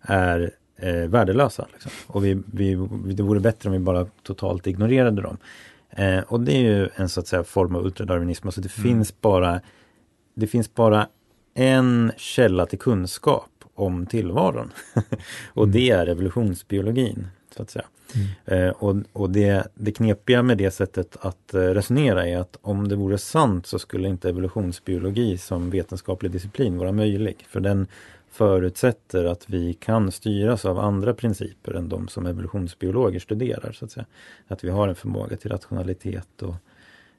är 0.00 0.50
eh, 0.76 1.08
värdelösa. 1.08 1.66
Liksom. 1.72 1.90
Och 2.06 2.24
vi, 2.24 2.42
vi, 2.52 2.74
det 3.14 3.22
vore 3.22 3.40
bättre 3.40 3.68
om 3.68 3.72
vi 3.72 3.78
bara 3.78 4.06
totalt 4.22 4.66
ignorerade 4.66 5.22
dem. 5.22 5.36
Eh, 5.90 6.20
och 6.20 6.40
det 6.40 6.52
är 6.52 6.60
ju 6.60 6.88
en 6.94 7.08
så 7.08 7.20
att 7.20 7.26
säga 7.26 7.44
form 7.44 7.76
av 7.76 7.84
ultradarwinism. 7.84 8.48
Alltså 8.48 8.60
det, 8.60 8.78
mm. 8.78 8.90
finns 8.90 9.20
bara, 9.20 9.60
det 10.34 10.46
finns 10.46 10.74
bara 10.74 11.08
en 11.54 12.12
källa 12.16 12.66
till 12.66 12.78
kunskap 12.78 13.57
om 13.78 14.06
tillvaron. 14.06 14.72
och 15.54 15.68
det 15.68 15.90
är 15.90 16.06
evolutionsbiologin. 16.06 17.26
så 17.56 17.62
att 17.62 17.70
säga. 17.70 17.84
Mm. 18.14 18.66
Eh, 18.66 18.70
och 18.70 18.96
och 19.12 19.30
det, 19.30 19.68
det 19.74 19.92
knepiga 19.92 20.42
med 20.42 20.58
det 20.58 20.70
sättet 20.70 21.16
att 21.20 21.54
eh, 21.54 21.60
resonera 21.60 22.26
är 22.26 22.38
att 22.38 22.58
om 22.60 22.88
det 22.88 22.96
vore 22.96 23.18
sant 23.18 23.66
så 23.66 23.78
skulle 23.78 24.08
inte 24.08 24.28
evolutionsbiologi 24.28 25.38
som 25.38 25.70
vetenskaplig 25.70 26.32
disciplin 26.32 26.78
vara 26.78 26.92
möjlig. 26.92 27.46
För 27.48 27.60
den 27.60 27.86
förutsätter 28.30 29.24
att 29.24 29.50
vi 29.50 29.74
kan 29.74 30.12
styras 30.12 30.64
av 30.64 30.78
andra 30.78 31.14
principer 31.14 31.74
än 31.74 31.88
de 31.88 32.08
som 32.08 32.26
evolutionsbiologer 32.26 33.20
studerar. 33.20 33.72
så 33.72 33.84
Att 33.84 33.90
säga. 33.90 34.06
Att 34.48 34.64
vi 34.64 34.70
har 34.70 34.88
en 34.88 34.94
förmåga 34.94 35.36
till 35.36 35.50
rationalitet 35.50 36.42
och, 36.42 36.54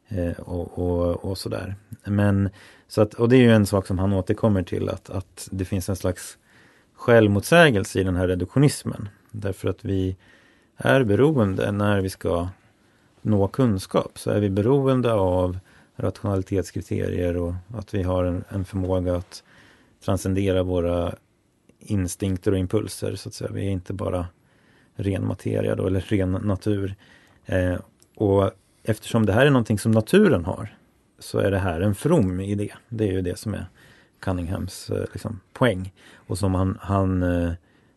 eh, 0.07 0.39
och, 0.39 0.79
och, 0.79 1.25
och 1.25 1.37
sådär. 1.37 1.75
Men, 2.03 2.49
så 2.87 3.01
att, 3.01 3.13
och 3.13 3.29
det 3.29 3.35
är 3.35 3.41
ju 3.41 3.51
en 3.51 3.65
sak 3.65 3.87
som 3.87 3.99
han 3.99 4.13
återkommer 4.13 4.63
till 4.63 4.89
att, 4.89 5.09
att 5.09 5.47
det 5.51 5.65
finns 5.65 5.89
en 5.89 5.95
slags 5.95 6.37
självmotsägelse 6.99 7.99
i 7.99 8.03
den 8.03 8.15
här 8.15 8.27
reduktionismen. 8.27 9.09
Därför 9.31 9.69
att 9.69 9.85
vi 9.85 10.15
är 10.77 11.03
beroende 11.03 11.71
när 11.71 12.01
vi 12.01 12.09
ska 12.09 12.49
nå 13.21 13.47
kunskap 13.47 14.19
så 14.19 14.31
är 14.31 14.39
vi 14.39 14.49
beroende 14.49 15.13
av 15.13 15.59
rationalitetskriterier 15.95 17.37
och 17.37 17.53
att 17.73 17.93
vi 17.93 18.03
har 18.03 18.23
en, 18.23 18.43
en 18.49 18.65
förmåga 18.65 19.15
att 19.15 19.43
transcendera 20.05 20.63
våra 20.63 21.15
instinkter 21.79 22.51
och 22.51 22.57
impulser. 22.57 23.15
så 23.15 23.29
att 23.29 23.35
säga. 23.35 23.51
Vi 23.53 23.67
är 23.67 23.71
inte 23.71 23.93
bara 23.93 24.27
ren 24.95 25.27
materia 25.27 25.75
då, 25.75 25.87
eller 25.87 26.01
ren 26.01 26.31
natur. 26.31 26.95
Eh, 27.45 27.75
och 28.15 28.51
eftersom 28.83 29.25
det 29.25 29.33
här 29.33 29.45
är 29.45 29.51
någonting 29.51 29.79
som 29.79 29.91
naturen 29.91 30.45
har 30.45 30.75
så 31.19 31.39
är 31.39 31.51
det 31.51 31.59
här 31.59 31.81
en 31.81 31.95
from 31.95 32.39
idé. 32.39 32.73
Det 32.89 33.07
är 33.07 33.11
ju 33.11 33.21
det 33.21 33.39
som 33.39 33.53
är 33.53 33.65
Cunninghams 34.19 34.89
eh, 34.89 35.05
liksom, 35.13 35.39
poäng 35.53 35.93
och 36.15 36.37
som 36.37 36.55
han, 36.55 36.77
han 36.81 37.23
eh, 37.23 37.51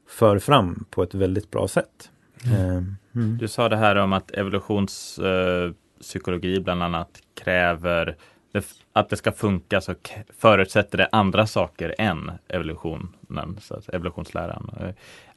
för 0.09 0.39
fram 0.39 0.85
på 0.91 1.03
ett 1.03 1.15
väldigt 1.15 1.51
bra 1.51 1.69
sätt. 1.69 2.11
Mm. 2.47 2.97
Mm. 3.15 3.39
Du 3.39 3.49
sa 3.49 3.69
det 3.69 3.77
här 3.77 3.97
om 3.97 4.13
att 4.13 4.31
evolutionspsykologi 4.31 6.57
eh, 6.57 6.63
bland 6.63 6.83
annat 6.83 7.21
kräver 7.35 8.17
att 8.93 9.09
det 9.09 9.17
ska 9.17 9.33
funka 9.33 9.81
så 9.81 9.95
förutsätter 10.39 10.99
det 10.99 11.09
andra 11.13 11.47
saker 11.47 11.95
än 11.99 12.33
evolutionen, 12.49 13.59
så 13.61 13.75
att 13.75 13.89
evolutionsläran. 13.89 14.71
Eh, 14.81 14.91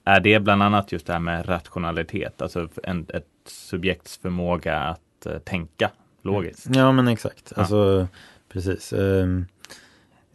är 0.04 0.20
det 0.20 0.39
bland 0.39 0.63
annat 0.63 0.92
just 0.92 1.08
det 1.08 1.13
här 1.13 1.20
med 1.20 1.50
rationalitet, 1.50 2.42
alltså 2.42 2.70
en, 2.84 3.06
ett 3.13 3.27
subjekts 3.46 4.18
förmåga 4.18 4.80
att 4.80 5.27
tänka 5.44 5.92
logiskt? 6.22 6.75
Ja 6.75 6.92
men 6.92 7.08
exakt, 7.08 7.54
ja. 7.56 7.62
alltså 7.62 8.08
precis. 8.50 8.94
Um, 8.94 9.46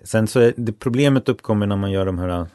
sen 0.02 0.26
så 0.26 0.40
är 0.40 0.54
det 0.57 0.73
problemet 0.73 1.28
uppkommer 1.28 1.66
när 1.66 1.76
man 1.76 1.90
gör 1.90 2.07
de 2.07 2.19
här, 2.19 2.47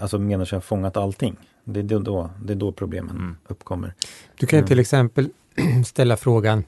alltså 0.00 0.18
menar 0.18 0.44
sig 0.44 0.56
ha 0.56 0.60
fångat 0.60 0.96
allting. 0.96 1.36
Det 1.64 1.80
är 1.80 1.98
då, 1.98 2.30
det 2.42 2.52
är 2.52 2.56
då 2.56 2.72
problemen 2.72 3.16
mm. 3.16 3.36
uppkommer. 3.48 3.94
Du 4.36 4.46
kan 4.46 4.64
till 4.64 4.72
mm. 4.72 4.80
exempel 4.80 5.30
ställa 5.86 6.16
frågan, 6.16 6.64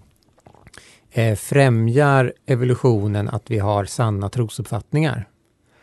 eh, 1.11 1.37
främjar 1.37 2.33
evolutionen 2.47 3.29
att 3.29 3.51
vi 3.51 3.59
har 3.59 3.85
sanna 3.85 4.29
trosuppfattningar? 4.29 5.29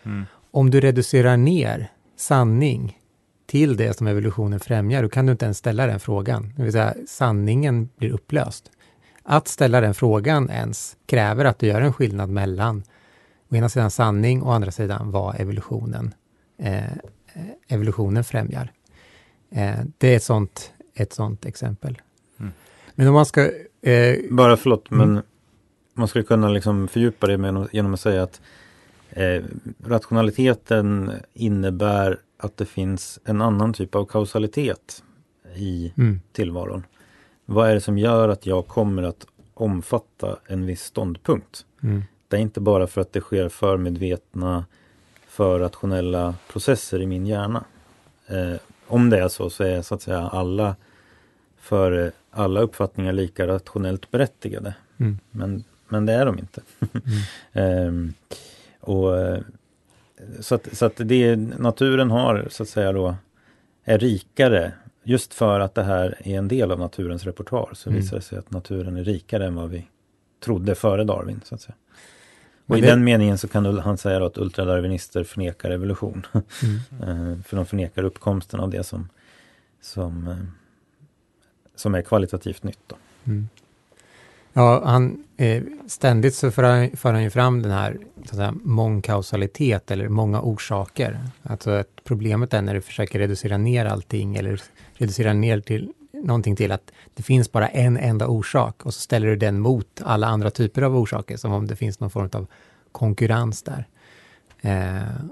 Mm. 0.03 0.25
Om 0.51 0.69
du 0.69 0.81
reducerar 0.81 1.37
ner 1.37 1.91
sanning 2.17 2.99
till 3.45 3.77
det 3.77 3.97
som 3.97 4.07
evolutionen 4.07 4.59
främjar, 4.59 5.03
då 5.03 5.09
kan 5.09 5.25
du 5.25 5.31
inte 5.31 5.45
ens 5.45 5.57
ställa 5.57 5.87
den 5.87 5.99
frågan. 5.99 6.53
Det 6.55 6.63
vill 6.63 6.71
säga, 6.71 6.93
sanningen 7.07 7.89
blir 7.97 8.11
upplöst. 8.11 8.71
Att 9.23 9.47
ställa 9.47 9.81
den 9.81 9.93
frågan 9.93 10.49
ens 10.49 10.97
kräver 11.05 11.45
att 11.45 11.59
du 11.59 11.67
gör 11.67 11.81
en 11.81 11.93
skillnad 11.93 12.29
mellan 12.29 12.83
å 13.55 13.57
ena 13.57 13.69
sidan 13.69 13.91
sanning 13.91 14.41
och 14.41 14.49
å 14.49 14.51
andra 14.51 14.71
sidan 14.71 15.11
vad 15.11 15.39
evolutionen, 15.39 16.13
eh, 16.57 16.83
evolutionen 17.67 18.23
främjar. 18.23 18.71
Eh, 19.49 19.79
det 19.97 20.07
är 20.07 20.15
ett 20.15 20.23
sånt, 20.23 20.71
ett 20.93 21.13
sånt 21.13 21.45
exempel. 21.45 22.01
Mm. 22.39 22.53
Men 22.95 23.07
om 23.07 23.13
man 23.13 23.25
ska... 23.25 23.51
Eh, 23.81 24.17
Bara 24.29 24.57
förlåt, 24.57 24.91
mm. 24.91 25.13
men 25.13 25.23
man 25.93 26.07
skulle 26.07 26.23
kunna 26.23 26.49
liksom 26.49 26.87
fördjupa 26.87 27.27
det 27.27 27.37
med, 27.37 27.67
genom 27.71 27.93
att 27.93 27.99
säga 27.99 28.23
att 28.23 28.41
eh, 29.09 29.43
rationaliteten 29.85 31.11
innebär 31.33 32.19
att 32.37 32.57
det 32.57 32.65
finns 32.65 33.19
en 33.25 33.41
annan 33.41 33.73
typ 33.73 33.95
av 33.95 34.05
kausalitet 34.05 35.03
i 35.55 35.93
mm. 35.97 36.21
tillvaron. 36.31 36.83
Vad 37.45 37.69
är 37.69 37.73
det 37.73 37.81
som 37.81 37.97
gör 37.97 38.29
att 38.29 38.45
jag 38.45 38.67
kommer 38.67 39.03
att 39.03 39.25
omfatta 39.53 40.39
en 40.47 40.65
viss 40.65 40.83
ståndpunkt? 40.83 41.65
Mm. 41.83 42.03
Det 42.35 42.39
är 42.39 42.41
inte 42.41 42.59
bara 42.59 42.87
för 42.87 43.01
att 43.01 43.13
det 43.13 43.21
sker 43.21 43.49
förmedvetna, 43.49 44.65
förrationella 45.27 46.35
processer 46.51 47.01
i 47.01 47.05
min 47.05 47.25
hjärna. 47.25 47.63
Eh, 48.27 48.55
om 48.87 49.09
det 49.09 49.19
är 49.19 49.27
så, 49.27 49.49
så 49.49 49.63
är 49.63 49.81
så 49.81 49.95
att 49.95 50.01
säga 50.01 50.19
alla 50.19 50.75
för 51.57 52.11
alla 52.31 52.61
uppfattningar 52.61 53.13
lika 53.13 53.47
rationellt 53.47 54.11
berättigade. 54.11 54.75
Mm. 54.97 55.19
Men, 55.31 55.63
men 55.87 56.05
det 56.05 56.13
är 56.13 56.25
de 56.25 56.39
inte. 56.39 56.61
Mm. 57.53 57.87
um, 57.87 58.13
och, 58.79 59.13
så 60.39 60.55
att, 60.55 60.77
så 60.77 60.85
att 60.85 60.95
det 60.97 61.35
naturen 61.35 62.11
har 62.11 62.47
så 62.49 62.63
att 62.63 62.69
säga 62.69 62.91
då 62.91 63.15
är 63.83 63.99
rikare 63.99 64.71
just 65.03 65.33
för 65.33 65.59
att 65.59 65.75
det 65.75 65.83
här 65.83 66.17
är 66.19 66.37
en 66.37 66.47
del 66.47 66.71
av 66.71 66.79
naturens 66.79 67.23
repertoar 67.23 67.69
så 67.73 67.89
mm. 67.89 68.01
visar 68.01 68.15
det 68.15 68.21
sig 68.23 68.37
att 68.37 68.51
naturen 68.51 68.97
är 68.97 69.03
rikare 69.03 69.45
än 69.45 69.55
vad 69.55 69.69
vi 69.69 69.87
trodde 70.43 70.75
före 70.75 71.03
Darwin. 71.03 71.41
så 71.43 71.55
att 71.55 71.61
säga. 71.61 71.75
Och 72.67 72.77
i 72.77 72.81
det... 72.81 72.87
den 72.87 73.03
meningen 73.03 73.37
så 73.37 73.47
kan 73.47 73.79
han 73.79 73.97
säga 73.97 74.25
att 74.25 74.37
ultradarwinister 74.37 75.23
förnekar 75.23 75.71
evolution. 75.71 76.25
Mm. 76.63 77.33
Eh, 77.33 77.43
för 77.43 77.57
de 77.57 77.65
förnekar 77.65 78.03
uppkomsten 78.03 78.59
av 78.59 78.69
det 78.69 78.83
som, 78.83 79.09
som, 79.81 80.27
eh, 80.27 80.37
som 81.75 81.95
är 81.95 82.01
kvalitativt 82.01 82.63
nytt. 82.63 82.93
Mm. 83.25 83.49
Ja, 84.53 84.85
han, 84.85 85.23
ständigt 85.87 86.35
så 86.35 86.51
för 86.51 86.63
han, 86.63 86.97
för 86.97 87.13
han 87.13 87.23
ju 87.23 87.29
fram 87.29 87.61
den 87.61 87.71
här 87.71 87.97
så 88.25 88.35
säga, 88.35 88.53
mångkausalitet 88.63 89.91
eller 89.91 90.09
många 90.09 90.41
orsaker. 90.41 91.19
Alltså 91.43 91.71
att 91.71 91.87
problemet 92.03 92.53
är 92.53 92.61
när 92.61 92.73
du 92.73 92.81
försöker 92.81 93.19
reducera 93.19 93.57
ner 93.57 93.85
allting 93.85 94.35
eller 94.35 94.61
reducera 94.93 95.33
ner 95.33 95.59
till 95.59 95.93
någonting 96.23 96.55
till 96.55 96.71
att 96.71 96.91
det 97.13 97.23
finns 97.23 97.51
bara 97.51 97.67
en 97.67 97.97
enda 97.97 98.27
orsak 98.27 98.85
och 98.85 98.93
så 98.93 99.01
ställer 99.01 99.27
du 99.27 99.35
den 99.35 99.59
mot 99.59 100.01
alla 100.05 100.27
andra 100.27 100.51
typer 100.51 100.81
av 100.81 100.97
orsaker, 100.97 101.37
som 101.37 101.51
om 101.51 101.67
det 101.67 101.75
finns 101.75 101.99
någon 101.99 102.09
form 102.09 102.29
av 102.33 102.47
konkurrens 102.91 103.63
där. 103.63 103.87
Eh, 104.61 105.25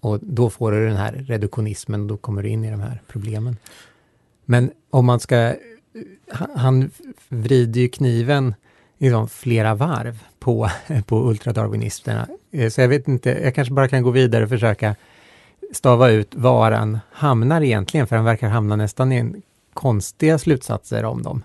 och 0.00 0.18
då 0.22 0.50
får 0.50 0.72
du 0.72 0.86
den 0.86 0.96
här 0.96 1.12
reduktionismen, 1.12 2.00
och 2.00 2.06
då 2.06 2.16
kommer 2.16 2.42
du 2.42 2.48
in 2.48 2.64
i 2.64 2.70
de 2.70 2.80
här 2.80 3.00
problemen. 3.08 3.56
Men 4.44 4.70
om 4.90 5.06
man 5.06 5.20
ska, 5.20 5.36
eh, 5.36 5.54
han 6.54 6.90
vrider 7.28 7.80
ju 7.80 7.88
kniven 7.88 8.54
liksom 8.98 9.28
flera 9.28 9.74
varv 9.74 10.24
på, 10.38 10.70
på 11.06 11.30
ultradarwinisterna. 11.30 12.28
Eh, 12.50 12.70
så 12.70 12.80
jag 12.80 12.88
vet 12.88 13.08
inte, 13.08 13.30
jag 13.30 13.54
kanske 13.54 13.74
bara 13.74 13.88
kan 13.88 14.02
gå 14.02 14.10
vidare 14.10 14.44
och 14.44 14.50
försöka 14.50 14.96
stava 15.72 16.10
ut 16.10 16.34
var 16.34 16.72
han 16.72 16.98
hamnar 17.10 17.60
egentligen, 17.60 18.06
för 18.06 18.16
han 18.16 18.24
verkar 18.24 18.48
hamna 18.48 18.76
nästan 18.76 19.12
i 19.12 19.16
en 19.16 19.42
konstiga 19.80 20.38
slutsatser 20.38 21.04
om 21.04 21.22
dem. 21.22 21.44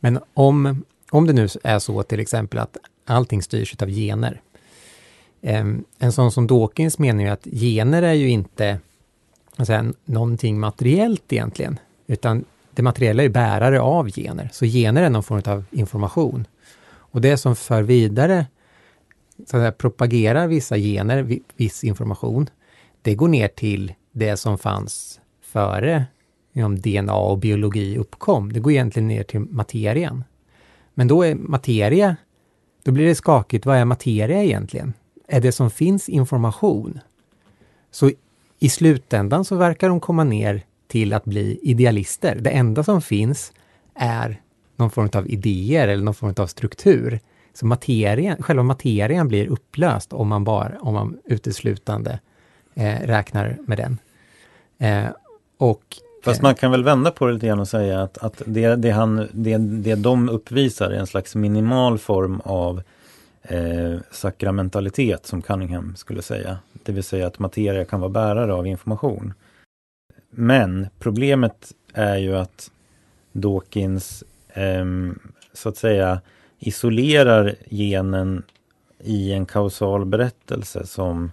Men 0.00 0.18
om, 0.34 0.84
om 1.10 1.26
det 1.26 1.32
nu 1.32 1.48
är 1.64 1.78
så 1.78 2.02
till 2.02 2.20
exempel 2.20 2.58
att 2.58 2.76
allting 3.06 3.42
styrs 3.42 3.82
av 3.82 3.88
gener. 3.88 4.40
Ehm, 5.42 5.84
en 5.98 6.12
sån 6.12 6.32
som 6.32 6.46
Dawkins 6.46 6.98
menar 6.98 7.22
ju 7.22 7.28
att 7.28 7.44
gener 7.44 8.02
är 8.02 8.12
ju 8.12 8.28
inte 8.28 8.78
säga, 9.62 9.92
någonting 10.04 10.60
materiellt 10.60 11.32
egentligen, 11.32 11.78
utan 12.06 12.44
det 12.70 12.82
materiella 12.82 13.22
är 13.22 13.28
bärare 13.28 13.80
av 13.80 14.10
gener. 14.10 14.48
Så 14.52 14.64
gener 14.64 15.02
är 15.02 15.10
någon 15.10 15.22
form 15.22 15.42
av 15.46 15.64
information. 15.70 16.46
Och 16.86 17.20
det 17.20 17.36
som 17.36 17.56
för 17.56 17.82
vidare, 17.82 18.46
så 19.36 19.42
att 19.42 19.48
säga, 19.48 19.72
propagerar 19.72 20.46
vissa 20.46 20.76
gener, 20.76 21.38
viss 21.56 21.84
information, 21.84 22.50
det 23.02 23.14
går 23.14 23.28
ner 23.28 23.48
till 23.48 23.92
det 24.12 24.36
som 24.36 24.58
fanns 24.58 25.20
före 25.42 26.06
inom 26.54 26.80
DNA 26.80 27.14
och 27.14 27.38
biologi 27.38 27.98
uppkom. 27.98 28.52
Det 28.52 28.60
går 28.60 28.72
egentligen 28.72 29.08
ner 29.08 29.22
till 29.22 29.40
materien. 29.40 30.24
Men 30.94 31.08
då 31.08 31.22
är 31.22 31.34
materia, 31.34 32.16
då 32.82 32.92
blir 32.92 33.06
det 33.06 33.14
skakigt. 33.14 33.66
Vad 33.66 33.76
är 33.76 33.84
materia 33.84 34.42
egentligen? 34.42 34.92
Är 35.28 35.40
det 35.40 35.52
som 35.52 35.70
finns 35.70 36.08
information? 36.08 37.00
Så 37.90 38.10
i 38.58 38.68
slutändan 38.68 39.44
så 39.44 39.56
verkar 39.56 39.88
de 39.88 40.00
komma 40.00 40.24
ner 40.24 40.62
till 40.86 41.12
att 41.12 41.24
bli 41.24 41.58
idealister. 41.62 42.38
Det 42.40 42.50
enda 42.50 42.84
som 42.84 43.02
finns 43.02 43.52
är 43.94 44.40
någon 44.76 44.90
form 44.90 45.08
av 45.14 45.30
idéer 45.30 45.88
eller 45.88 46.04
någon 46.04 46.14
form 46.14 46.34
av 46.36 46.46
struktur. 46.46 47.20
Så 47.54 47.66
materien, 47.66 48.42
själva 48.42 48.62
materien 48.62 49.28
blir 49.28 49.46
upplöst 49.46 50.12
om 50.12 50.28
man, 50.28 50.44
bara, 50.44 50.78
om 50.80 50.94
man 50.94 51.18
uteslutande 51.24 52.18
eh, 52.74 53.00
räknar 53.00 53.58
med 53.66 53.78
den. 53.78 53.98
Eh, 54.78 55.10
och, 55.58 55.96
Fast 56.24 56.42
man 56.42 56.54
kan 56.54 56.70
väl 56.70 56.84
vända 56.84 57.10
på 57.10 57.26
det 57.26 57.32
lite 57.32 57.46
grann 57.46 57.60
och 57.60 57.68
säga 57.68 58.02
att, 58.02 58.18
att 58.18 58.42
det, 58.46 58.76
det, 58.76 58.90
han, 58.90 59.28
det, 59.32 59.56
det 59.58 59.94
de 59.94 60.28
uppvisar 60.28 60.90
är 60.90 60.96
en 60.96 61.06
slags 61.06 61.34
minimal 61.34 61.98
form 61.98 62.40
av 62.44 62.82
eh, 63.42 63.98
sakramentalitet 64.10 65.26
som 65.26 65.42
Cunningham 65.42 65.96
skulle 65.96 66.22
säga. 66.22 66.58
Det 66.72 66.92
vill 66.92 67.04
säga 67.04 67.26
att 67.26 67.38
materia 67.38 67.84
kan 67.84 68.00
vara 68.00 68.10
bärare 68.10 68.54
av 68.54 68.66
information. 68.66 69.34
Men 70.30 70.86
problemet 70.98 71.72
är 71.92 72.16
ju 72.16 72.36
att 72.36 72.70
Dawkins 73.32 74.24
eh, 74.48 74.84
så 75.52 75.68
att 75.68 75.76
säga 75.76 76.20
isolerar 76.58 77.54
genen 77.68 78.42
i 78.98 79.32
en 79.32 79.46
kausal 79.46 80.04
berättelse 80.04 80.86
som 80.86 81.30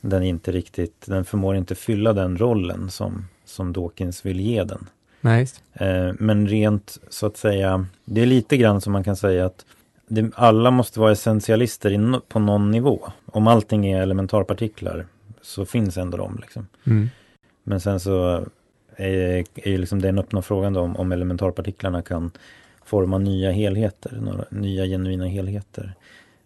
den 0.00 0.22
inte 0.22 0.52
riktigt, 0.52 1.06
den 1.06 1.24
förmår 1.24 1.56
inte 1.56 1.74
fylla 1.74 2.12
den 2.12 2.38
rollen 2.38 2.90
som, 2.90 3.24
som 3.48 3.72
Dawkins 3.72 4.26
vill 4.26 4.40
ge 4.40 4.64
den. 4.64 4.86
Nej. 5.20 5.46
Eh, 5.72 6.12
men 6.18 6.48
rent 6.48 6.98
så 7.08 7.26
att 7.26 7.36
säga, 7.36 7.86
det 8.04 8.20
är 8.20 8.26
lite 8.26 8.56
grann 8.56 8.80
som 8.80 8.92
man 8.92 9.04
kan 9.04 9.16
säga 9.16 9.46
att 9.46 9.64
det, 10.08 10.30
alla 10.34 10.70
måste 10.70 11.00
vara 11.00 11.12
essentialister 11.12 11.90
in, 11.90 12.20
på 12.28 12.38
någon 12.38 12.70
nivå. 12.70 13.12
Om 13.26 13.46
allting 13.46 13.86
är 13.86 14.02
elementarpartiklar 14.02 15.06
så 15.42 15.64
finns 15.64 15.96
ändå 15.96 16.16
de. 16.16 16.38
Liksom. 16.40 16.66
Mm. 16.84 17.08
Men 17.62 17.80
sen 17.80 18.00
så 18.00 18.46
är, 18.96 19.44
är 19.54 19.78
liksom 19.78 20.02
den 20.02 20.18
öppna 20.18 20.42
frågan 20.42 20.72
då 20.72 20.80
om, 20.80 20.96
om 20.96 21.12
elementarpartiklarna 21.12 22.02
kan 22.02 22.30
forma 22.84 23.18
nya 23.18 23.50
helheter, 23.50 24.18
några 24.20 24.44
nya 24.50 24.84
genuina 24.84 25.26
helheter. 25.26 25.94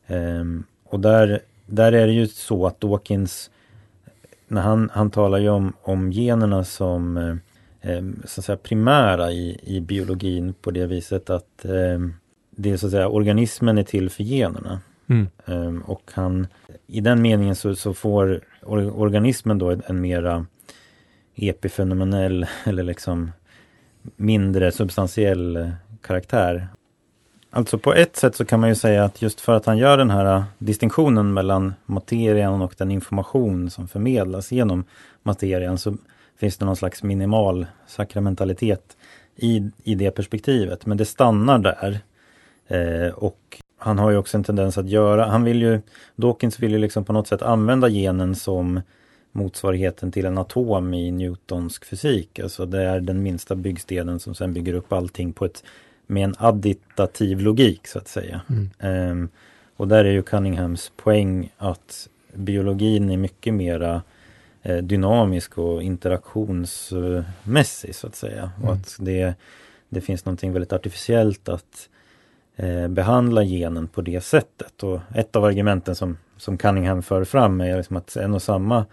Um, 0.07 0.65
och 0.85 1.01
där, 1.01 1.41
där 1.67 1.93
är 1.93 2.07
det 2.07 2.13
ju 2.13 2.29
så 2.29 2.67
att 2.67 2.81
Dawkins, 2.81 3.51
när 4.51 4.61
han, 4.61 4.91
han 4.93 5.11
talar 5.11 5.39
ju 5.39 5.49
om, 5.49 5.73
om 5.83 6.13
generna 6.13 6.65
som 6.65 7.17
eh, 7.81 8.03
så 8.25 8.41
att 8.41 8.45
säga, 8.45 8.57
primära 8.57 9.33
i, 9.33 9.61
i 9.63 9.81
biologin 9.81 10.55
på 10.63 10.71
det 10.71 10.87
viset 10.87 11.31
att 11.31 11.65
eh, 11.65 12.01
det 12.51 12.71
är 12.71 12.77
så 12.77 12.87
att 12.87 12.93
säga 12.93 13.09
organismen 13.09 13.79
är 13.79 13.83
till 13.83 14.11
för 14.11 14.23
generna. 14.23 14.81
Mm. 15.07 15.29
Um, 15.45 15.83
och 15.83 16.11
han, 16.15 16.47
i 16.87 17.01
den 17.01 17.23
meningen 17.23 17.57
så, 17.57 17.75
så 17.75 17.95
får 17.95 18.41
or, 18.63 19.01
organismen 19.01 19.59
då 19.59 19.77
en 19.87 20.01
mera 20.01 20.47
epifenomenell 21.35 22.47
eller 22.65 22.83
liksom 22.83 23.33
mindre 24.17 24.73
substantiell 24.73 25.73
karaktär. 26.03 26.69
Alltså 27.53 27.79
på 27.79 27.95
ett 27.95 28.17
sätt 28.17 28.37
så 28.37 28.45
kan 28.45 28.61
man 28.61 28.69
ju 28.69 28.75
säga 28.75 29.05
att 29.05 29.23
just 29.23 29.41
för 29.41 29.57
att 29.57 29.67
han 29.67 29.79
gör 29.79 29.99
den 29.99 30.11
här 30.11 30.37
äh, 30.37 30.45
distinktionen 30.59 31.33
mellan 31.33 31.75
materian 31.87 32.63
och 32.63 32.75
den 32.79 32.91
information 32.91 33.71
som 33.71 33.89
förmedlas 33.89 34.53
genom 34.53 34.85
materian 35.23 35.79
så 35.79 35.97
finns 36.39 36.57
det 36.57 36.65
någon 36.65 36.77
slags 36.77 37.03
minimal 37.03 37.67
sakramentalitet 37.87 38.97
i, 39.37 39.71
i 39.85 39.95
det 39.95 40.11
perspektivet. 40.11 40.87
Men 40.87 40.97
det 40.97 41.05
stannar 41.05 41.59
där. 41.59 42.01
Eh, 42.69 43.15
och 43.15 43.61
han 43.79 43.99
har 43.99 44.11
ju 44.11 44.17
också 44.17 44.37
en 44.37 44.45
tendens 44.45 44.79
att 44.79 44.89
göra, 44.89 45.25
han 45.25 45.45
vill 45.45 45.63
ju, 45.63 45.81
Dawkins 46.17 46.59
vill 46.59 46.73
ju 46.73 46.79
liksom 46.79 47.05
på 47.05 47.13
något 47.13 47.29
sätt 47.29 47.43
använda 47.43 47.89
genen 47.89 48.35
som 48.35 48.81
motsvarigheten 49.33 50.13
till 50.13 50.27
en 50.27 50.39
atom 50.39 50.95
i 50.95 51.11
Newtonsk 51.11 51.85
fysik. 51.85 52.39
Alltså 52.39 52.67
det 52.67 52.83
är 52.83 53.01
den 53.01 53.23
minsta 53.23 53.55
byggstenen 53.55 54.21
som 54.21 54.35
sen 54.35 54.53
bygger 54.53 54.75
upp 54.75 54.93
allting 54.93 55.33
på 55.33 55.45
ett 55.45 55.65
med 56.11 56.25
en 56.25 56.35
additativ 56.39 57.41
logik 57.41 57.87
så 57.87 57.99
att 57.99 58.09
säga. 58.09 58.41
Mm. 58.49 58.71
Um, 59.11 59.29
och 59.77 59.89
där 59.89 60.05
är 60.05 60.11
ju 60.11 60.23
Cunninghams 60.23 60.93
poäng 60.97 61.53
att 61.59 62.09
biologin 62.35 63.11
är 63.11 63.17
mycket 63.17 63.55
mera 63.55 64.03
eh, 64.63 64.77
dynamisk 64.77 65.59
och 65.59 65.83
interaktionsmässig 65.83 67.95
så 67.95 68.07
att 68.07 68.15
säga. 68.15 68.51
Mm. 68.57 68.69
Och 68.69 68.75
att 68.75 68.97
det, 68.99 69.35
det 69.89 70.01
finns 70.01 70.25
någonting 70.25 70.53
väldigt 70.53 70.73
artificiellt 70.73 71.49
att 71.49 71.89
eh, 72.57 72.89
behandla 72.89 73.45
genen 73.45 73.89
på 73.89 74.03
det 74.03 74.21
sättet. 74.21 74.83
Och 74.83 75.01
ett 75.15 75.37
av 75.37 75.45
argumenten 75.45 75.95
som, 75.95 76.17
som 76.37 76.59
Cunningham 76.59 77.03
för 77.03 77.25
fram 77.25 77.61
är 77.61 77.77
liksom 77.77 77.97
att 77.97 78.17
en 78.17 78.35
och 78.35 78.43
samma 78.43 78.87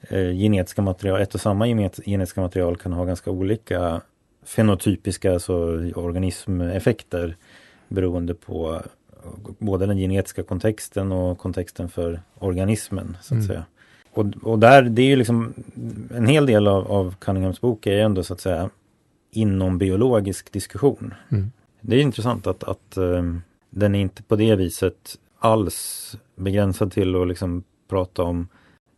eh, 0.00 0.32
genetiska 0.32 0.82
material, 0.82 1.20
ett 1.20 1.34
och 1.34 1.40
samma 1.40 1.66
genetiska 1.66 2.40
material 2.40 2.76
kan 2.76 2.92
ha 2.92 3.04
ganska 3.04 3.30
olika 3.30 4.00
fenotypiska 4.42 5.32
alltså 5.32 5.54
organismeffekter 5.94 7.36
beroende 7.88 8.34
på 8.34 8.82
både 9.58 9.86
den 9.86 9.96
genetiska 9.96 10.42
kontexten 10.42 11.12
och 11.12 11.38
kontexten 11.38 11.88
för 11.88 12.20
organismen. 12.38 13.16
så 13.22 13.34
att 13.34 13.38
mm. 13.38 13.46
säga. 13.46 13.64
Och, 14.10 14.26
och 14.42 14.58
där, 14.58 14.82
det 14.82 15.02
är 15.02 15.06
ju 15.06 15.16
liksom 15.16 15.54
en 16.14 16.26
hel 16.26 16.46
del 16.46 16.68
av, 16.68 16.92
av 16.92 17.14
Cunninghams 17.18 17.60
bok 17.60 17.86
är 17.86 17.98
ändå 17.98 18.22
så 18.22 18.34
att 18.34 18.40
säga 18.40 18.70
inom 19.30 19.78
biologisk 19.78 20.52
diskussion. 20.52 21.14
Mm. 21.28 21.52
Det 21.80 21.96
är 21.96 22.00
intressant 22.00 22.46
att, 22.46 22.64
att 22.64 22.96
um, 22.96 23.42
den 23.70 23.94
är 23.94 24.00
inte 24.00 24.22
på 24.22 24.36
det 24.36 24.56
viset 24.56 25.18
alls 25.38 26.16
begränsad 26.36 26.92
till 26.92 27.22
att 27.22 27.28
liksom 27.28 27.64
prata 27.88 28.22
om 28.22 28.48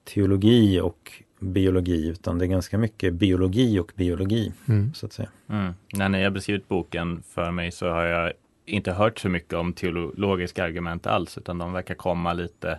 teologi 0.04 0.80
och 0.80 1.23
biologi 1.44 2.08
utan 2.08 2.38
det 2.38 2.44
är 2.44 2.46
ganska 2.46 2.78
mycket 2.78 3.14
biologi 3.14 3.78
och 3.78 3.92
biologi. 3.94 4.52
Mm. 4.68 4.94
så 4.94 5.06
att 5.06 5.12
säga. 5.12 5.28
Mm. 5.48 5.74
När 5.92 6.08
ni 6.08 6.24
har 6.24 6.30
beskrivit 6.30 6.68
boken 6.68 7.22
för 7.34 7.50
mig 7.50 7.72
så 7.72 7.88
har 7.88 8.04
jag 8.04 8.32
inte 8.66 8.92
hört 8.92 9.18
så 9.18 9.28
mycket 9.28 9.54
om 9.54 9.72
teologiska 9.72 10.64
argument 10.64 11.06
alls 11.06 11.38
utan 11.38 11.58
de 11.58 11.72
verkar 11.72 11.94
komma 11.94 12.32
lite 12.32 12.78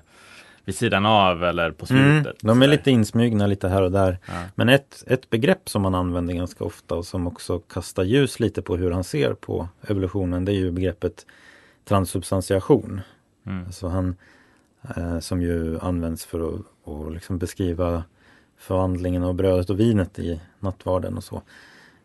vid 0.66 0.76
sidan 0.76 1.06
av 1.06 1.44
eller 1.44 1.72
på 1.72 1.86
mm. 1.90 2.04
slutet. 2.04 2.44
Mm, 2.44 2.60
de 2.60 2.62
är 2.62 2.68
lite 2.68 2.92
insmygna 2.92 3.48
lite 3.48 3.68
här 3.68 3.82
och 3.82 3.92
där. 3.92 4.18
Ja. 4.26 4.34
Men 4.56 4.70
ett, 4.70 5.04
ett 5.08 5.30
begrepp 5.30 5.70
som 5.70 5.82
man 5.82 5.96
använder 5.96 6.34
ganska 6.34 6.64
ofta 6.64 6.96
och 6.96 7.06
som 7.06 7.28
också 7.28 7.60
kastar 7.60 8.04
ljus 8.04 8.40
lite 8.40 8.62
på 8.62 8.78
hur 8.78 8.92
han 8.92 9.04
ser 9.04 9.34
på 9.34 9.68
evolutionen 9.88 10.46
det 10.46 10.52
är 10.52 10.56
ju 10.56 10.72
begreppet 10.72 11.26
transsubstantiation. 11.86 13.02
Mm. 13.46 13.66
Alltså 13.66 13.88
han, 13.88 14.16
eh, 14.98 15.20
som 15.20 15.42
ju 15.42 15.80
används 15.80 16.26
för 16.26 16.40
att, 16.40 16.62
att 16.88 17.14
liksom 17.14 17.38
beskriva 17.38 18.04
förvandlingen 18.58 19.24
av 19.24 19.34
brödet 19.34 19.70
och 19.70 19.80
vinet 19.80 20.20
i 20.20 20.40
nattvarden 20.60 21.18
och 21.18 21.24
så. 21.24 21.42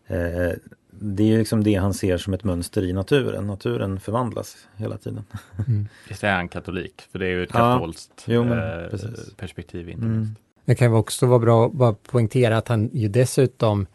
Eh, 0.07 0.51
det 0.99 1.33
är 1.33 1.37
liksom 1.37 1.63
det 1.63 1.75
han 1.75 1.93
ser 1.93 2.17
som 2.17 2.33
ett 2.33 2.43
mönster 2.43 2.83
i 2.83 2.93
naturen. 2.93 3.47
Naturen 3.47 3.99
förvandlas 3.99 4.57
hela 4.77 4.97
tiden. 4.97 5.23
Mm. 5.67 5.87
Visst 6.09 6.23
är 6.23 6.33
han 6.33 6.47
katolik? 6.47 7.01
För 7.11 7.19
det 7.19 7.25
är 7.25 7.29
ju 7.29 7.43
ett 7.43 7.51
katolskt 7.51 8.23
ja, 8.25 8.33
jo, 8.33 8.53
eh, 8.53 8.99
perspektiv. 9.37 9.89
Inte 9.89 10.05
mm. 10.05 10.35
Det 10.65 10.75
kan 10.75 10.93
också 10.93 11.25
vara 11.25 11.39
bra 11.39 11.65
att 11.65 11.71
bara 11.71 11.93
poängtera 11.93 12.57
att 12.57 12.67
han 12.67 12.89
ju 12.93 13.07
dessutom 13.07 13.87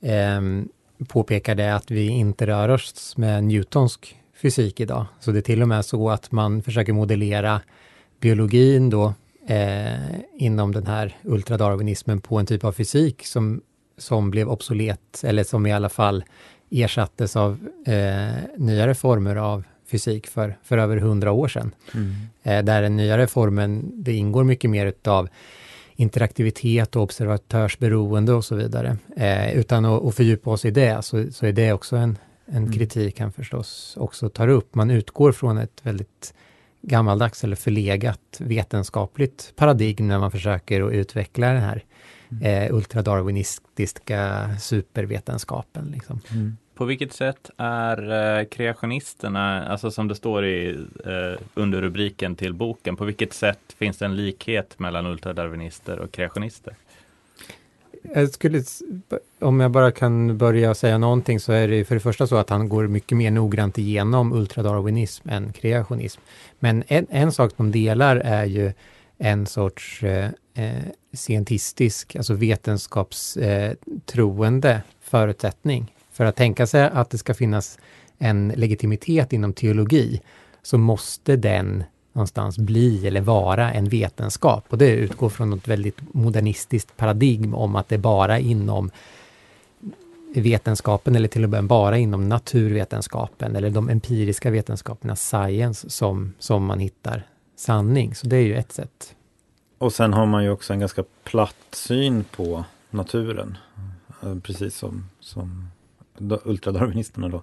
eh, 0.00 0.40
påpekade 1.08 1.74
att 1.74 1.90
vi 1.90 2.08
inte 2.08 2.46
rör 2.46 2.68
oss 2.68 3.16
med 3.16 3.44
Newtonsk 3.44 4.16
fysik 4.34 4.80
idag. 4.80 5.06
Så 5.20 5.32
det 5.32 5.38
är 5.38 5.42
till 5.42 5.62
och 5.62 5.68
med 5.68 5.84
så 5.84 6.10
att 6.10 6.32
man 6.32 6.62
försöker 6.62 6.92
modellera 6.92 7.60
biologin 8.20 8.90
då 8.90 9.14
eh, 9.48 10.20
inom 10.36 10.72
den 10.72 10.86
här 10.86 11.16
ultradarwinismen 11.22 12.20
på 12.20 12.38
en 12.38 12.46
typ 12.46 12.64
av 12.64 12.72
fysik 12.72 13.26
som, 13.26 13.60
som 13.98 14.30
blev 14.30 14.48
obsolet, 14.48 15.24
eller 15.24 15.44
som 15.44 15.66
i 15.66 15.72
alla 15.72 15.88
fall 15.88 16.24
ersattes 16.70 17.36
av 17.36 17.68
eh, 17.86 18.34
nyare 18.56 18.94
former 18.94 19.36
av 19.36 19.64
fysik 19.86 20.26
för, 20.26 20.56
för 20.62 20.78
över 20.78 20.96
hundra 20.96 21.32
år 21.32 21.48
sedan. 21.48 21.74
Mm. 21.94 22.14
Eh, 22.42 22.64
där 22.64 22.82
den 22.82 22.96
nyare 22.96 23.26
formen, 23.26 23.92
det 23.94 24.12
ingår 24.12 24.44
mycket 24.44 24.70
mer 24.70 24.86
utav 24.86 25.28
interaktivitet 25.96 26.96
och 26.96 27.02
observatörsberoende 27.02 28.32
och 28.32 28.44
så 28.44 28.54
vidare. 28.54 28.96
Eh, 29.16 29.56
utan 29.56 29.84
att, 29.84 30.04
att 30.04 30.14
fördjupa 30.14 30.50
oss 30.50 30.64
i 30.64 30.70
det, 30.70 31.04
så, 31.04 31.26
så 31.32 31.46
är 31.46 31.52
det 31.52 31.72
också 31.72 31.96
en, 31.96 32.18
en 32.46 32.56
mm. 32.56 32.72
kritik 32.72 33.20
han 33.20 33.32
förstås 33.32 33.94
också 33.96 34.28
tar 34.28 34.48
upp. 34.48 34.74
Man 34.74 34.90
utgår 34.90 35.32
från 35.32 35.58
ett 35.58 35.80
väldigt 35.82 36.34
gammaldags 36.86 37.44
eller 37.44 37.56
förlegat 37.56 38.38
vetenskapligt 38.40 39.52
paradigm 39.56 40.08
när 40.08 40.18
man 40.18 40.30
försöker 40.30 40.82
att 40.82 40.92
utveckla 40.92 41.46
den 41.46 41.62
här 41.62 41.84
mm. 42.30 42.42
eh, 42.42 42.74
ultradarwinistiska 42.74 44.50
supervetenskapen. 44.60 45.90
Liksom. 45.94 46.20
Mm. 46.30 46.56
På 46.74 46.84
vilket 46.84 47.12
sätt 47.12 47.50
är 47.56 48.12
eh, 48.38 48.44
kreationisterna, 48.44 49.68
alltså 49.68 49.90
som 49.90 50.08
det 50.08 50.14
står 50.14 50.46
i 50.46 50.86
eh, 51.04 51.40
under 51.54 51.82
rubriken 51.82 52.36
till 52.36 52.54
boken, 52.54 52.96
på 52.96 53.04
vilket 53.04 53.32
sätt 53.32 53.74
finns 53.78 53.98
det 53.98 54.04
en 54.04 54.16
likhet 54.16 54.78
mellan 54.78 55.06
ultradarwinister 55.06 55.98
och 55.98 56.12
kreationister? 56.12 56.74
Jag 58.14 58.30
skulle, 58.30 58.62
om 59.38 59.60
jag 59.60 59.70
bara 59.70 59.92
kan 59.92 60.38
börja 60.38 60.74
säga 60.74 60.98
någonting 60.98 61.40
så 61.40 61.52
är 61.52 61.68
det 61.68 61.84
för 61.84 61.94
det 61.94 62.00
första 62.00 62.26
så 62.26 62.36
att 62.36 62.50
han 62.50 62.68
går 62.68 62.86
mycket 62.86 63.18
mer 63.18 63.30
noggrant 63.30 63.78
igenom 63.78 64.32
ultradarwinism 64.32 65.28
än 65.28 65.52
kreationism. 65.52 66.20
Men 66.58 66.84
en, 66.86 67.06
en 67.10 67.32
sak 67.32 67.52
de 67.56 67.72
delar 67.72 68.16
är 68.16 68.44
ju 68.44 68.72
en 69.18 69.46
sorts 69.46 70.02
eh, 70.02 70.30
eh 70.54 70.82
scientistisk, 71.12 72.16
alltså 72.16 72.34
vetenskapstroende 72.34 74.70
eh, 74.70 74.78
förutsättning. 75.00 75.92
För 76.12 76.24
att 76.24 76.36
tänka 76.36 76.66
sig 76.66 76.90
att 76.92 77.10
det 77.10 77.18
ska 77.18 77.34
finnas 77.34 77.78
en 78.18 78.52
legitimitet 78.56 79.32
inom 79.32 79.52
teologi 79.52 80.20
så 80.62 80.78
måste 80.78 81.36
den 81.36 81.84
någonstans 82.16 82.58
bli 82.58 83.06
eller 83.06 83.20
vara 83.20 83.72
en 83.72 83.88
vetenskap. 83.88 84.64
Och 84.68 84.78
det 84.78 84.90
utgår 84.90 85.28
från 85.28 85.52
ett 85.52 85.68
väldigt 85.68 86.14
modernistiskt 86.14 86.96
paradigm 86.96 87.54
om 87.54 87.76
att 87.76 87.88
det 87.88 87.98
bara 87.98 88.38
inom 88.38 88.90
vetenskapen 90.34 91.16
eller 91.16 91.28
till 91.28 91.44
och 91.44 91.50
med 91.50 91.64
bara 91.64 91.98
inom 91.98 92.28
naturvetenskapen 92.28 93.56
eller 93.56 93.70
de 93.70 93.88
empiriska 93.88 94.50
vetenskaperna, 94.50 95.16
science, 95.16 95.90
som, 95.90 96.34
som 96.38 96.64
man 96.64 96.78
hittar 96.78 97.22
sanning. 97.56 98.14
Så 98.14 98.26
det 98.26 98.36
är 98.36 98.42
ju 98.42 98.54
ett 98.54 98.72
sätt. 98.72 99.14
Och 99.78 99.92
sen 99.92 100.12
har 100.12 100.26
man 100.26 100.44
ju 100.44 100.50
också 100.50 100.72
en 100.72 100.80
ganska 100.80 101.04
platt 101.24 101.56
syn 101.70 102.24
på 102.24 102.64
naturen. 102.90 103.58
Eh, 104.22 104.38
precis 104.38 104.76
som, 104.76 105.04
som 105.20 105.68
ultradarwinisterna 106.44 107.28
då. 107.28 107.42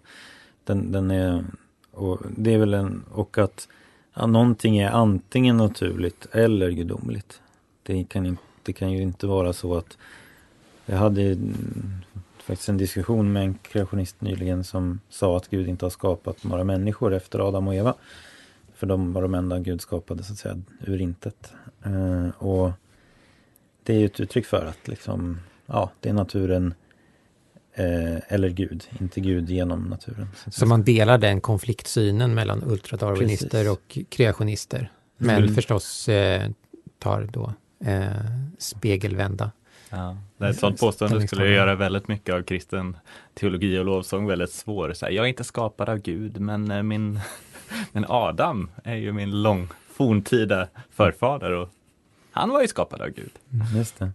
Den, 0.64 0.92
den 0.92 1.12
är, 1.12 1.44
och 1.92 2.20
det 2.38 2.54
är 2.54 2.58
väl 2.58 2.74
en, 2.74 3.04
och 3.12 3.38
att 3.38 3.68
ja, 4.14 4.26
någonting 4.26 4.78
är 4.78 4.90
antingen 4.90 5.58
naturligt 5.58 6.28
eller 6.32 6.72
gudomligt. 6.72 7.42
Det 7.84 8.04
kan, 8.04 8.38
det 8.64 8.74
kan 8.74 8.92
ju 8.92 9.02
inte 9.02 9.28
vara 9.28 9.54
så 9.54 9.78
att 9.78 9.98
jag 10.86 10.98
hade 10.98 11.38
faktiskt 12.38 12.70
en 12.70 12.78
diskussion 12.78 13.34
med 13.34 13.44
en 13.44 13.54
kreationist 13.54 14.22
nyligen 14.22 14.64
som 14.64 15.00
sa 15.10 15.38
att 15.38 15.48
Gud 15.48 15.68
inte 15.68 15.86
har 15.86 15.90
skapat 15.90 16.44
några 16.44 16.64
människor 16.64 17.14
efter 17.14 17.48
Adam 17.48 17.68
och 17.68 17.76
Eva. 17.76 17.94
För 18.76 18.88
de 18.88 19.14
var 19.14 19.22
de 19.22 19.34
enda 19.34 19.60
Gud 19.60 19.82
skapade 19.82 20.24
så 20.24 20.34
att 20.34 20.40
säga 20.40 20.62
ur 20.86 21.02
intet. 21.02 21.54
Eh, 21.86 22.30
och 22.38 22.72
det 23.84 23.94
är 23.96 24.00
ju 24.00 24.06
ett 24.06 24.20
uttryck 24.20 24.46
för 24.46 24.66
att 24.66 24.88
liksom, 24.88 25.40
ja, 25.66 25.92
det 26.00 26.10
är 26.10 26.14
naturen 26.14 26.74
eh, 27.74 28.34
eller 28.34 28.50
Gud, 28.50 28.84
inte 29.00 29.22
Gud 29.22 29.50
genom 29.50 29.84
naturen. 29.84 30.28
Så 30.48 30.66
man 30.66 30.84
delar 30.84 31.18
den 31.18 31.42
konfliktsynen 31.42 32.34
mellan 32.34 32.64
ultradarwinister 32.64 33.72
och 33.72 33.98
kreationister. 34.10 34.92
Men 35.18 35.44
mm. 35.44 35.56
förstås 35.56 36.10
eh, 36.10 36.50
tar 37.00 37.30
då 37.32 37.54
eh, 37.86 38.08
spegelvända. 38.58 39.52
Ja, 39.90 40.18
ett 40.48 40.60
sådant 40.60 40.80
påstående 40.80 41.28
skulle 41.28 41.50
göra 41.50 41.76
väldigt 41.76 42.08
mycket 42.08 42.36
av 42.36 42.44
kristen 42.44 42.98
teologi 43.34 43.80
och 43.80 43.86
lovsång 43.86 44.28
väldigt 44.28 44.52
svår. 44.52 44.94
Så 44.94 45.06
här, 45.06 45.14
jag 45.14 45.26
är 45.26 45.30
inte 45.30 45.44
skapad 45.44 45.90
av 45.90 45.98
Gud, 45.98 46.40
men 46.40 46.72
eh, 46.72 46.84
min 46.84 47.20
men 47.92 48.06
Adam 48.08 48.70
är 48.84 48.96
ju 48.96 49.12
min 49.14 49.42
lång 49.42 49.68
forntida 49.94 50.68
förfader 50.92 51.52
och 51.52 51.70
han 52.32 52.50
var 52.50 52.62
ju 52.62 52.68
skapad 52.68 53.02
av 53.02 53.10
Gud. 53.10 53.32
Mm, 53.54 53.78
just 53.78 54.00
det. 54.00 54.12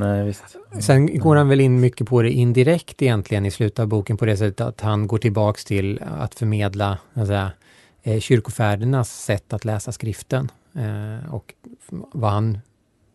Nej, 0.00 0.24
visst. 0.24 0.56
Sen 0.80 1.18
går 1.18 1.36
han 1.36 1.48
väl 1.48 1.60
in 1.60 1.80
mycket 1.80 2.08
på 2.08 2.22
det 2.22 2.30
indirekt 2.30 3.02
egentligen 3.02 3.46
i 3.46 3.50
slutet 3.50 3.78
av 3.78 3.86
boken 3.86 4.16
på 4.16 4.26
det 4.26 4.36
sättet 4.36 4.60
att 4.60 4.80
han 4.80 5.06
går 5.06 5.18
tillbaks 5.18 5.64
till 5.64 6.02
att 6.02 6.34
förmedla 6.34 6.98
alltså, 7.14 7.50
kyrkofädernas 8.20 9.24
sätt 9.24 9.52
att 9.52 9.64
läsa 9.64 9.92
skriften. 9.92 10.50
Eh, 10.74 11.34
och 11.34 11.54
vad 11.90 12.30
han 12.30 12.58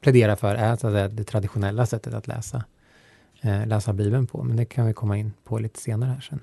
pläderar 0.02 0.36
för 0.36 0.56
är 0.56 0.76
så 0.76 0.88
att 0.88 0.94
säga, 0.94 1.08
det 1.08 1.24
traditionella 1.24 1.86
sättet 1.86 2.14
att 2.14 2.28
läsa, 2.28 2.64
eh, 3.42 3.68
läsa 3.68 3.94
Bibeln 3.94 4.28
på. 4.28 4.44
Men 4.44 4.58
det 4.58 4.66
kan 4.66 4.86
vi 4.86 4.94
komma 4.94 5.18
in 5.18 5.34
på 5.44 5.60
lite 5.60 5.80
senare 5.80 6.10
här 6.10 6.22
sen. 6.22 6.40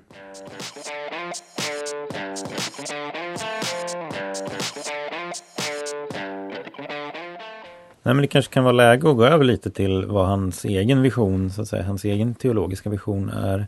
Nej 8.03 8.15
men 8.15 8.21
det 8.21 8.27
kanske 8.27 8.53
kan 8.53 8.63
vara 8.63 8.73
läge 8.73 9.09
att 9.09 9.15
gå 9.15 9.25
över 9.25 9.43
lite 9.43 9.71
till 9.71 10.05
vad 10.05 10.27
hans 10.27 10.65
egen 10.65 11.01
vision, 11.01 11.51
så 11.51 11.61
att 11.61 11.67
säga, 11.67 11.83
hans 11.83 12.05
egen 12.05 12.35
teologiska 12.35 12.89
vision 12.89 13.29
är. 13.29 13.67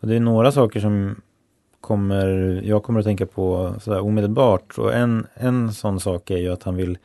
Och 0.00 0.08
det 0.08 0.16
är 0.16 0.20
några 0.20 0.52
saker 0.52 0.80
som 0.80 1.20
kommer, 1.80 2.60
jag 2.64 2.82
kommer 2.82 3.00
att 3.00 3.06
tänka 3.06 3.26
på 3.26 3.74
sådär 3.80 4.00
omedelbart. 4.00 4.78
Och 4.78 4.94
en, 4.94 5.26
en 5.34 5.72
sån 5.72 6.00
sak 6.00 6.30
är 6.30 6.36
ju 6.36 6.52
att 6.52 6.62
han 6.62 6.76
vill 6.76 6.98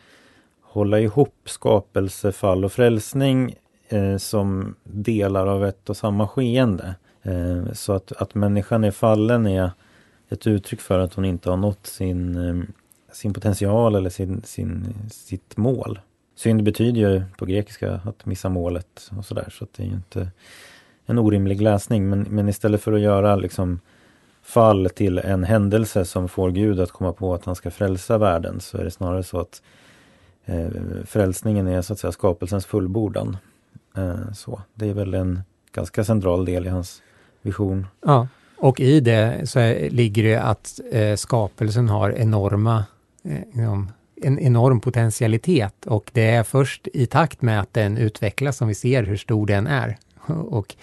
hålla 0.61 0.99
ihop 0.99 1.35
skapelse, 1.45 2.31
fall 2.31 2.65
och 2.65 2.71
frälsning 2.71 3.55
eh, 3.89 4.17
som 4.17 4.75
delar 4.83 5.47
av 5.47 5.65
ett 5.65 5.89
och 5.89 5.97
samma 5.97 6.27
skeende. 6.27 6.95
Eh, 7.23 7.73
så 7.73 7.93
att, 7.93 8.11
att 8.11 8.35
människan 8.35 8.83
är 8.83 8.91
fallen 8.91 9.47
är 9.47 9.71
ett 10.29 10.47
uttryck 10.47 10.81
för 10.81 10.99
att 10.99 11.13
hon 11.13 11.25
inte 11.25 11.49
har 11.49 11.57
nått 11.57 11.87
sin, 11.87 12.35
eh, 12.35 12.63
sin 13.11 13.33
potential 13.33 13.95
eller 13.95 14.09
sin, 14.09 14.41
sin, 14.45 14.95
sitt 15.11 15.57
mål. 15.57 15.99
Synd 16.35 16.63
betyder 16.63 16.99
ju 16.99 17.23
på 17.37 17.45
grekiska 17.45 18.01
att 18.05 18.25
missa 18.25 18.49
målet 18.49 19.11
och 19.17 19.25
sådär 19.25 19.47
så 19.51 19.63
att 19.63 19.73
det 19.73 19.83
är 19.83 19.87
ju 19.87 19.93
inte 19.93 20.31
en 21.05 21.19
orimlig 21.19 21.61
läsning 21.61 22.09
men, 22.09 22.21
men 22.29 22.49
istället 22.49 22.81
för 22.81 22.93
att 22.93 23.01
göra 23.01 23.35
liksom 23.35 23.79
fall 24.43 24.89
till 24.89 25.17
en 25.17 25.43
händelse 25.43 26.05
som 26.05 26.29
får 26.29 26.51
Gud 26.51 26.79
att 26.79 26.91
komma 26.91 27.13
på 27.13 27.33
att 27.33 27.45
han 27.45 27.55
ska 27.55 27.71
frälsa 27.71 28.17
världen 28.17 28.59
så 28.59 28.77
är 28.77 28.83
det 28.83 28.91
snarare 28.91 29.23
så 29.23 29.39
att 29.39 29.61
eh, 30.45 30.67
frälsningen 31.05 31.67
är 31.67 31.81
så 31.81 31.93
att 31.93 31.99
säga 31.99 32.11
skapelsens 32.11 32.65
fullbordan. 32.65 33.37
Eh, 33.97 34.31
så. 34.33 34.61
Det 34.73 34.89
är 34.89 34.93
väl 34.93 35.13
en 35.13 35.41
ganska 35.71 36.03
central 36.03 36.45
del 36.45 36.65
i 36.65 36.69
hans 36.69 37.01
vision. 37.41 37.87
Ja, 38.05 38.27
och 38.57 38.79
i 38.79 38.99
det 38.99 39.49
så 39.49 39.59
är, 39.59 39.89
ligger 39.89 40.23
det 40.23 40.35
att 40.35 40.79
eh, 40.91 41.15
skapelsen 41.15 41.89
har 41.89 42.11
enorma 42.11 42.85
eh, 43.23 43.39
liksom 43.53 43.91
en 44.21 44.39
enorm 44.39 44.79
potentialitet 44.79 45.85
och 45.85 46.11
det 46.13 46.29
är 46.29 46.43
först 46.43 46.87
i 46.93 47.05
takt 47.05 47.41
med 47.41 47.59
att 47.59 47.73
den 47.73 47.97
utvecklas 47.97 48.57
som 48.57 48.67
vi 48.67 48.75
ser 48.75 49.03
hur 49.03 49.17
stor 49.17 49.47
den 49.47 49.67
är. 49.67 49.97
Och 50.27 50.75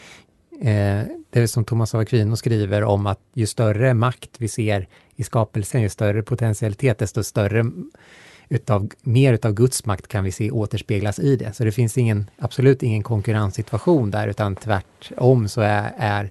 eh, 0.60 1.04
det 1.30 1.40
är 1.40 1.46
som 1.46 1.64
Thomas 1.64 1.94
av 1.94 2.00
Aquino 2.00 2.36
skriver 2.36 2.84
om 2.84 3.06
att 3.06 3.20
ju 3.34 3.46
större 3.46 3.94
makt 3.94 4.30
vi 4.38 4.48
ser 4.48 4.88
i 5.16 5.22
skapelsen, 5.22 5.82
ju 5.82 5.88
större 5.88 6.22
potentialitet, 6.22 6.98
desto 6.98 7.22
större 7.22 7.64
utav, 8.48 8.88
mer 9.02 9.32
utav 9.32 9.52
Guds 9.52 9.86
makt 9.86 10.08
kan 10.08 10.24
vi 10.24 10.32
se 10.32 10.50
återspeglas 10.50 11.18
i 11.18 11.36
det. 11.36 11.52
Så 11.52 11.64
det 11.64 11.72
finns 11.72 11.98
ingen, 11.98 12.30
absolut 12.38 12.82
ingen 12.82 13.02
konkurrenssituation 13.02 14.10
där, 14.10 14.28
utan 14.28 14.56
tvärtom 14.56 15.48
så 15.48 15.60
är, 15.60 15.92
är 15.96 16.30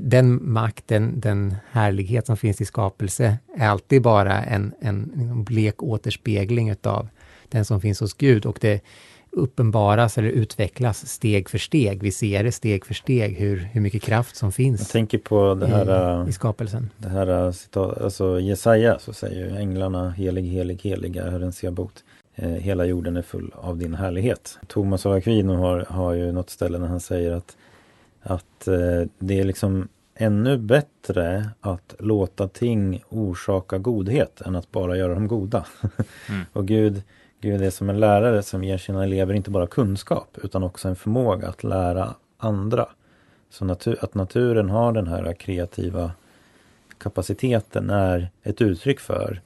den 0.00 0.52
makten, 0.52 1.20
den 1.20 1.54
härlighet 1.70 2.26
som 2.26 2.36
finns 2.36 2.60
i 2.60 2.64
skapelse 2.64 3.38
är 3.56 3.68
alltid 3.68 4.02
bara 4.02 4.44
en, 4.44 4.72
en 4.80 5.44
blek 5.44 5.82
återspegling 5.82 6.70
utav 6.70 7.08
den 7.48 7.64
som 7.64 7.80
finns 7.80 8.00
hos 8.00 8.14
Gud 8.14 8.46
och 8.46 8.58
det 8.60 8.80
uppenbaras 9.32 10.18
eller 10.18 10.28
utvecklas 10.28 11.06
steg 11.06 11.48
för 11.48 11.58
steg. 11.58 12.02
Vi 12.02 12.12
ser 12.12 12.44
det 12.44 12.52
steg 12.52 12.86
för 12.86 12.94
steg 12.94 13.36
hur, 13.38 13.56
hur 13.56 13.80
mycket 13.80 14.02
kraft 14.02 14.36
som 14.36 14.52
finns 14.52 14.80
Jag 14.80 14.88
tänker 14.88 15.18
på 15.18 15.54
det 15.54 15.66
här, 15.66 16.26
i, 16.26 16.28
i 16.28 16.32
skapelsen. 16.32 16.90
Det 16.96 17.08
här 17.08 17.52
citat, 17.52 18.00
alltså 18.00 18.40
Jesaja 18.40 18.98
så 18.98 19.12
säger 19.12 19.56
änglarna 19.56 20.10
helig, 20.10 20.42
helig, 20.42 20.80
helig 20.82 21.16
är 21.16 21.30
Herren 21.30 21.52
Sebaot. 21.52 22.04
Eh, 22.34 22.48
hela 22.48 22.84
jorden 22.84 23.16
är 23.16 23.22
full 23.22 23.52
av 23.54 23.78
din 23.78 23.94
härlighet. 23.94 24.58
Thomas 24.66 25.06
av 25.06 25.12
Aquino 25.12 25.56
har, 25.56 25.86
har 25.88 26.12
ju 26.12 26.32
något 26.32 26.50
ställe 26.50 26.78
när 26.78 26.88
han 26.88 27.00
säger 27.00 27.32
att 27.32 27.56
att 28.22 28.68
eh, 28.68 29.02
det 29.18 29.40
är 29.40 29.44
liksom 29.44 29.88
ännu 30.14 30.58
bättre 30.58 31.50
att 31.60 31.94
låta 31.98 32.48
ting 32.48 33.02
orsaka 33.08 33.78
godhet 33.78 34.40
än 34.40 34.56
att 34.56 34.70
bara 34.72 34.96
göra 34.96 35.14
dem 35.14 35.28
goda. 35.28 35.66
Mm. 36.28 36.44
och 36.52 36.66
Gud, 36.66 37.02
Gud 37.40 37.62
är 37.62 37.70
som 37.70 37.90
en 37.90 38.00
lärare 38.00 38.42
som 38.42 38.64
ger 38.64 38.78
sina 38.78 39.04
elever 39.04 39.34
inte 39.34 39.50
bara 39.50 39.66
kunskap 39.66 40.38
utan 40.42 40.62
också 40.62 40.88
en 40.88 40.96
förmåga 40.96 41.48
att 41.48 41.64
lära 41.64 42.14
andra. 42.36 42.88
Så 43.50 43.64
natur, 43.64 43.98
att 44.00 44.14
naturen 44.14 44.70
har 44.70 44.92
den 44.92 45.06
här 45.06 45.32
kreativa 45.32 46.12
kapaciteten 46.98 47.90
är 47.90 48.30
ett 48.42 48.60
uttryck 48.60 49.00
för 49.00 49.40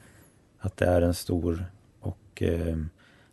att 0.59 0.77
det 0.77 0.85
är 0.85 1.01
en 1.01 1.13
stor 1.13 1.65
och 1.99 2.43
eh, 2.43 2.77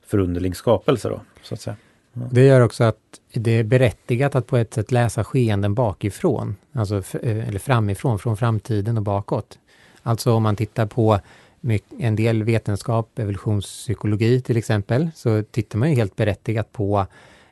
förunderlig 0.02 0.56
skapelse 0.56 1.08
då, 1.08 1.20
så 1.42 1.54
att 1.54 1.60
säga. 1.60 1.76
Det 2.12 2.44
gör 2.44 2.60
också 2.60 2.84
att 2.84 2.98
det 3.32 3.50
är 3.50 3.64
berättigat 3.64 4.34
att 4.34 4.46
på 4.46 4.56
ett 4.56 4.74
sätt 4.74 4.92
läsa 4.92 5.24
skeenden 5.24 5.74
bakifrån, 5.74 6.56
alltså 6.72 6.96
eh, 6.96 7.48
eller 7.48 7.58
framifrån, 7.58 8.18
från 8.18 8.36
framtiden 8.36 8.96
och 8.96 9.02
bakåt. 9.02 9.58
Alltså 10.02 10.32
om 10.32 10.42
man 10.42 10.56
tittar 10.56 10.86
på 10.86 11.20
en 11.98 12.16
del 12.16 12.42
vetenskap, 12.42 13.18
evolutionspsykologi 13.18 14.40
till 14.40 14.56
exempel, 14.56 15.10
så 15.14 15.42
tittar 15.42 15.78
man 15.78 15.90
ju 15.90 15.96
helt 15.96 16.16
berättigat 16.16 16.72
på 16.72 17.06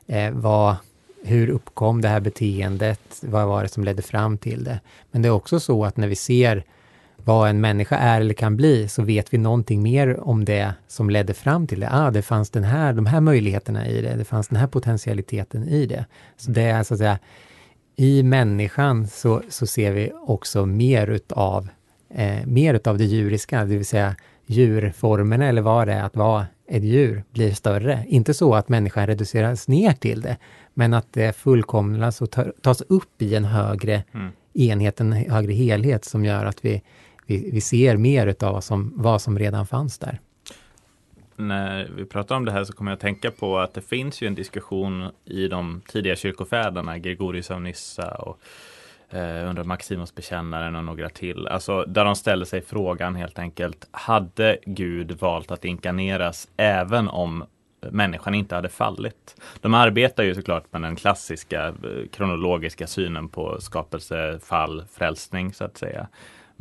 eh, 0.07 0.31
vad, 0.31 0.75
hur 1.23 1.49
uppkom 1.49 2.01
det 2.01 2.07
här 2.07 2.19
beteendet, 2.19 3.21
vad 3.21 3.47
var 3.47 3.63
det 3.63 3.69
som 3.69 3.83
ledde 3.83 4.01
fram 4.01 4.37
till 4.37 4.63
det? 4.63 4.79
Men 5.11 5.21
det 5.21 5.27
är 5.27 5.31
också 5.31 5.59
så 5.59 5.85
att 5.85 5.97
när 5.97 6.07
vi 6.07 6.15
ser 6.15 6.63
vad 7.25 7.49
en 7.49 7.61
människa 7.61 7.97
är 7.97 8.21
eller 8.21 8.33
kan 8.33 8.57
bli, 8.57 8.87
så 8.87 9.03
vet 9.03 9.33
vi 9.33 9.37
någonting 9.37 9.81
mer 9.81 10.19
om 10.19 10.45
det 10.45 10.73
som 10.87 11.09
ledde 11.09 11.33
fram 11.33 11.67
till 11.67 11.79
det. 11.79 11.89
Ah, 11.91 12.11
det 12.11 12.21
fanns 12.21 12.49
den 12.49 12.63
här, 12.63 12.93
de 12.93 13.05
här 13.05 13.21
möjligheterna 13.21 13.87
i 13.87 14.01
det, 14.01 14.15
det 14.15 14.25
fanns 14.25 14.47
den 14.47 14.59
här 14.59 14.67
potentialiteten 14.67 15.67
i 15.67 15.85
det. 15.85 16.05
Så 16.37 16.51
det 16.51 16.63
är 16.63 16.83
så 16.83 16.93
att 16.93 16.97
säga, 16.97 17.19
i 17.95 18.23
människan 18.23 19.07
så, 19.07 19.41
så 19.49 19.67
ser 19.67 19.91
vi 19.91 20.11
också 20.21 20.65
mer 20.65 21.07
utav, 21.07 21.67
eh, 22.13 22.45
mer 22.45 22.73
utav 22.73 22.97
det 22.97 23.05
djuriska, 23.05 23.59
det 23.59 23.75
vill 23.77 23.85
säga 23.85 24.15
djurformerna 24.45 25.45
eller 25.45 25.61
vad 25.61 25.87
det 25.87 25.93
är 25.93 26.03
att 26.03 26.15
vara 26.15 26.45
ett 26.67 26.83
djur 26.83 27.23
blir 27.31 27.51
större. 27.53 28.05
Inte 28.07 28.33
så 28.33 28.55
att 28.55 28.69
människan 28.69 29.07
reduceras 29.07 29.67
ner 29.67 29.93
till 29.93 30.21
det, 30.21 30.37
men 30.73 30.93
att 30.93 31.07
det 31.13 31.35
fullkomnas 31.35 32.21
och 32.21 32.35
tas 32.61 32.81
upp 32.81 33.21
i 33.21 33.35
en 33.35 33.45
högre 33.45 34.03
mm. 34.13 34.29
enhet, 34.53 34.99
en 34.99 35.13
högre 35.13 35.53
helhet 35.53 36.05
som 36.05 36.25
gör 36.25 36.45
att 36.45 36.65
vi, 36.65 36.81
vi, 37.31 37.49
vi 37.51 37.61
ser 37.61 37.97
mer 37.97 38.27
utav 38.27 38.53
vad 38.53 38.63
som, 38.63 38.93
vad 38.95 39.21
som 39.21 39.39
redan 39.39 39.67
fanns 39.67 39.97
där. 39.97 40.19
När 41.35 41.89
vi 41.95 42.05
pratar 42.05 42.35
om 42.35 42.45
det 42.45 42.51
här 42.51 42.63
så 42.63 42.73
kommer 42.73 42.91
jag 42.91 42.95
att 42.95 43.01
tänka 43.01 43.31
på 43.31 43.59
att 43.59 43.73
det 43.73 43.81
finns 43.81 44.21
ju 44.21 44.27
en 44.27 44.35
diskussion 44.35 45.09
i 45.25 45.47
de 45.47 45.81
tidiga 45.87 46.15
kyrkofäderna, 46.15 46.97
Gregorius 46.97 47.51
av 47.51 47.61
Nyssa 47.61 48.15
och 48.15 48.39
eh, 49.09 49.49
under 49.49 49.63
Maximus 49.63 50.15
bekännaren 50.15 50.75
och 50.75 50.83
några 50.83 51.09
till. 51.09 51.47
Alltså 51.47 51.85
där 51.85 52.05
de 52.05 52.15
ställer 52.15 52.45
sig 52.45 52.61
frågan 52.61 53.15
helt 53.15 53.39
enkelt, 53.39 53.87
hade 53.91 54.57
Gud 54.65 55.11
valt 55.11 55.51
att 55.51 55.65
inkarneras 55.65 56.47
även 56.57 57.07
om 57.07 57.43
människan 57.89 58.33
inte 58.33 58.55
hade 58.55 58.69
fallit. 58.69 59.41
De 59.61 59.73
arbetar 59.73 60.23
ju 60.23 60.35
såklart 60.35 60.73
med 60.73 60.81
den 60.81 60.95
klassiska 60.95 61.67
eh, 61.67 61.73
kronologiska 62.11 62.87
synen 62.87 63.29
på 63.29 63.61
skapelse, 63.61 64.39
fall, 64.43 64.83
frälsning 64.93 65.53
så 65.53 65.63
att 65.63 65.77
säga. 65.77 66.07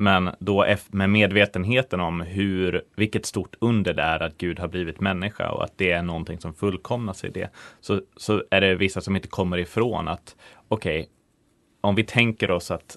Men 0.01 0.31
då 0.39 0.67
med 0.91 1.11
medvetenheten 1.11 2.01
om 2.01 2.21
hur, 2.21 2.83
vilket 2.97 3.27
stort 3.27 3.57
under 3.59 3.95
det 3.95 4.03
är 4.03 4.23
att 4.23 4.39
Gud 4.39 4.59
har 4.59 4.69
blivit 4.69 5.01
människa 5.01 5.51
och 5.51 5.65
att 5.65 5.73
det 5.77 5.91
är 5.91 6.03
någonting 6.03 6.39
som 6.39 6.55
fullkomnas 6.55 7.25
i 7.25 7.29
det. 7.29 7.51
Så, 7.81 8.01
så 8.17 8.43
är 8.51 8.61
det 8.61 8.75
vissa 8.75 9.01
som 9.01 9.17
inte 9.17 9.29
kommer 9.29 9.59
ifrån 9.59 10.09
att 10.09 10.37
okej, 10.69 11.01
okay, 11.01 11.11
om 11.81 11.95
vi 11.95 12.05
tänker 12.05 12.51
oss 12.51 12.71
att, 12.71 12.97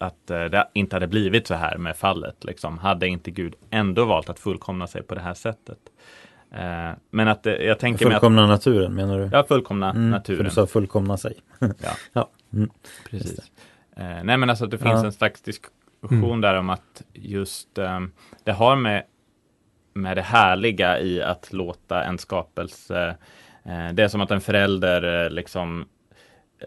att 0.00 0.30
eh, 0.30 0.44
det 0.44 0.68
inte 0.72 0.96
hade 0.96 1.06
blivit 1.06 1.46
så 1.46 1.54
här 1.54 1.78
med 1.78 1.96
fallet, 1.96 2.44
liksom, 2.44 2.78
hade 2.78 3.08
inte 3.08 3.30
Gud 3.30 3.54
ändå 3.70 4.04
valt 4.04 4.30
att 4.30 4.38
fullkomna 4.38 4.86
sig 4.86 5.02
på 5.02 5.14
det 5.14 5.20
här 5.20 5.34
sättet? 5.34 5.78
Eh, 6.52 6.90
men 7.10 7.28
att 7.28 7.46
eh, 7.46 7.52
jag 7.52 7.78
tänker 7.78 8.10
Fullkomna 8.10 8.42
att, 8.42 8.48
naturen 8.48 8.94
menar 8.94 9.18
du? 9.18 9.28
Ja, 9.32 9.44
fullkomna 9.48 9.90
mm, 9.90 10.10
naturen. 10.10 10.36
För 10.36 10.44
du 10.44 10.50
sa 10.50 10.66
fullkomna 10.66 11.16
sig. 11.16 11.40
ja. 11.58 11.68
ja. 12.12 12.30
Mm. 12.52 12.70
precis. 13.10 13.50
nej, 13.96 14.36
men 14.36 14.50
alltså 14.50 14.64
att 14.64 14.70
det 14.70 14.78
finns 14.78 15.00
ja. 15.00 15.06
en 15.06 15.12
slags 15.12 15.42
diskussion 16.02 16.30
mm. 16.30 16.40
där 16.40 16.54
om 16.54 16.70
att 16.70 17.02
just 17.12 17.78
um, 17.78 18.12
det 18.44 18.52
har 18.52 18.76
med, 18.76 19.04
med 19.94 20.16
det 20.16 20.22
härliga 20.22 21.00
i 21.00 21.22
att 21.22 21.52
låta 21.52 22.04
en 22.04 22.18
skapelse 22.18 23.16
det 23.94 24.02
är 24.02 24.08
som 24.08 24.20
att 24.20 24.30
en 24.30 24.40
förälder 24.40 25.30
liksom 25.30 25.84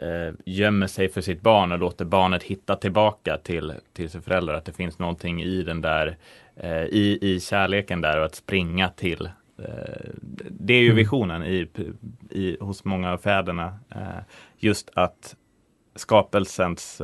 eh, 0.01 0.33
gömmer 0.45 0.87
sig 0.87 1.09
för 1.09 1.21
sitt 1.21 1.41
barn 1.41 1.71
och 1.71 1.79
låter 1.79 2.05
barnet 2.05 2.43
hitta 2.43 2.75
tillbaka 2.75 3.37
till, 3.37 3.73
till 3.93 4.09
sin 4.09 4.21
förälder. 4.21 4.53
Att 4.53 4.65
det 4.65 4.73
finns 4.73 4.99
någonting 4.99 5.43
i 5.43 5.63
den 5.63 5.81
där, 5.81 6.17
eh, 6.55 6.83
i, 6.83 7.19
i 7.21 7.39
kärleken 7.39 8.01
där 8.01 8.19
och 8.19 8.25
att 8.25 8.35
springa 8.35 8.89
till. 8.89 9.25
Eh, 9.57 10.09
det 10.49 10.73
är 10.73 10.81
ju 10.81 10.85
mm. 10.85 10.97
visionen 10.97 11.43
i, 11.43 11.67
i, 12.29 12.57
hos 12.59 12.85
många 12.85 13.11
av 13.11 13.17
fäderna. 13.17 13.79
Eh, 13.89 14.23
just 14.57 14.89
att 14.93 15.35
skapelsens 15.95 17.01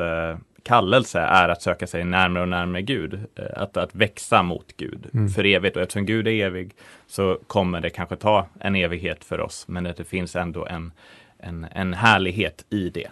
kallelse 0.63 1.19
är 1.19 1.49
att 1.49 1.61
söka 1.61 1.87
sig 1.87 2.03
närmare 2.03 2.43
och 2.43 2.49
närmare 2.49 2.81
Gud. 2.81 3.13
Eh, 3.13 3.45
att, 3.55 3.77
att 3.77 3.95
växa 3.95 4.43
mot 4.43 4.77
Gud 4.77 5.09
mm. 5.13 5.29
för 5.29 5.45
evigt. 5.45 5.75
Och 5.75 5.81
eftersom 5.81 6.05
Gud 6.05 6.27
är 6.27 6.31
evig 6.31 6.75
så 7.07 7.39
kommer 7.47 7.81
det 7.81 7.89
kanske 7.89 8.15
ta 8.15 8.47
en 8.59 8.75
evighet 8.75 9.23
för 9.23 9.39
oss. 9.39 9.67
Men 9.67 9.85
att 9.85 9.97
det 9.97 10.03
finns 10.03 10.35
ändå 10.35 10.65
en, 10.65 10.91
en, 11.37 11.65
en 11.71 11.93
härlighet 11.93 12.65
i 12.69 12.89
det 12.89 13.07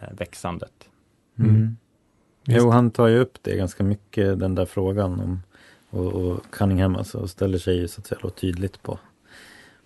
eh, 0.00 0.08
växandet. 0.18 0.88
Mm. 1.38 1.50
mm. 1.50 1.76
Jo, 2.44 2.70
han 2.70 2.90
tar 2.90 3.06
ju 3.06 3.18
upp 3.18 3.38
det 3.42 3.56
ganska 3.56 3.84
mycket, 3.84 4.40
den 4.40 4.54
där 4.54 4.66
frågan 4.66 5.20
om 5.20 5.42
och, 5.90 6.12
och 6.12 6.44
Cunningham 6.50 6.96
alltså, 6.96 7.18
och 7.18 7.30
ställer 7.30 7.58
sig 7.58 7.76
ju 7.76 7.88
så 7.88 8.00
att 8.00 8.06
säga 8.06 8.18
då 8.22 8.30
tydligt 8.30 8.82
på, 8.82 8.98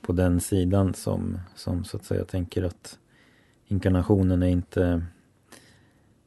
på 0.01 0.13
den 0.13 0.41
sidan 0.41 0.95
som, 0.95 1.39
som 1.55 1.85
så 1.85 1.97
att 1.97 2.05
säga 2.05 2.25
tänker 2.25 2.63
att 2.63 2.99
inkarnationen 3.67 4.43
är 4.43 4.47
inte 4.47 5.03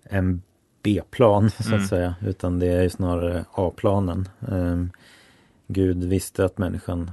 en 0.04 0.42
B-plan 0.86 1.50
så 1.50 1.64
att 1.64 1.68
mm. 1.68 1.88
säga 1.88 2.16
utan 2.22 2.60
det 2.60 2.68
är 2.68 2.90
snarare 2.90 3.46
A-planen. 3.52 4.30
Um, 4.40 4.92
Gud 5.68 6.04
visste 6.04 6.46
att 6.46 6.58
människan, 6.58 7.12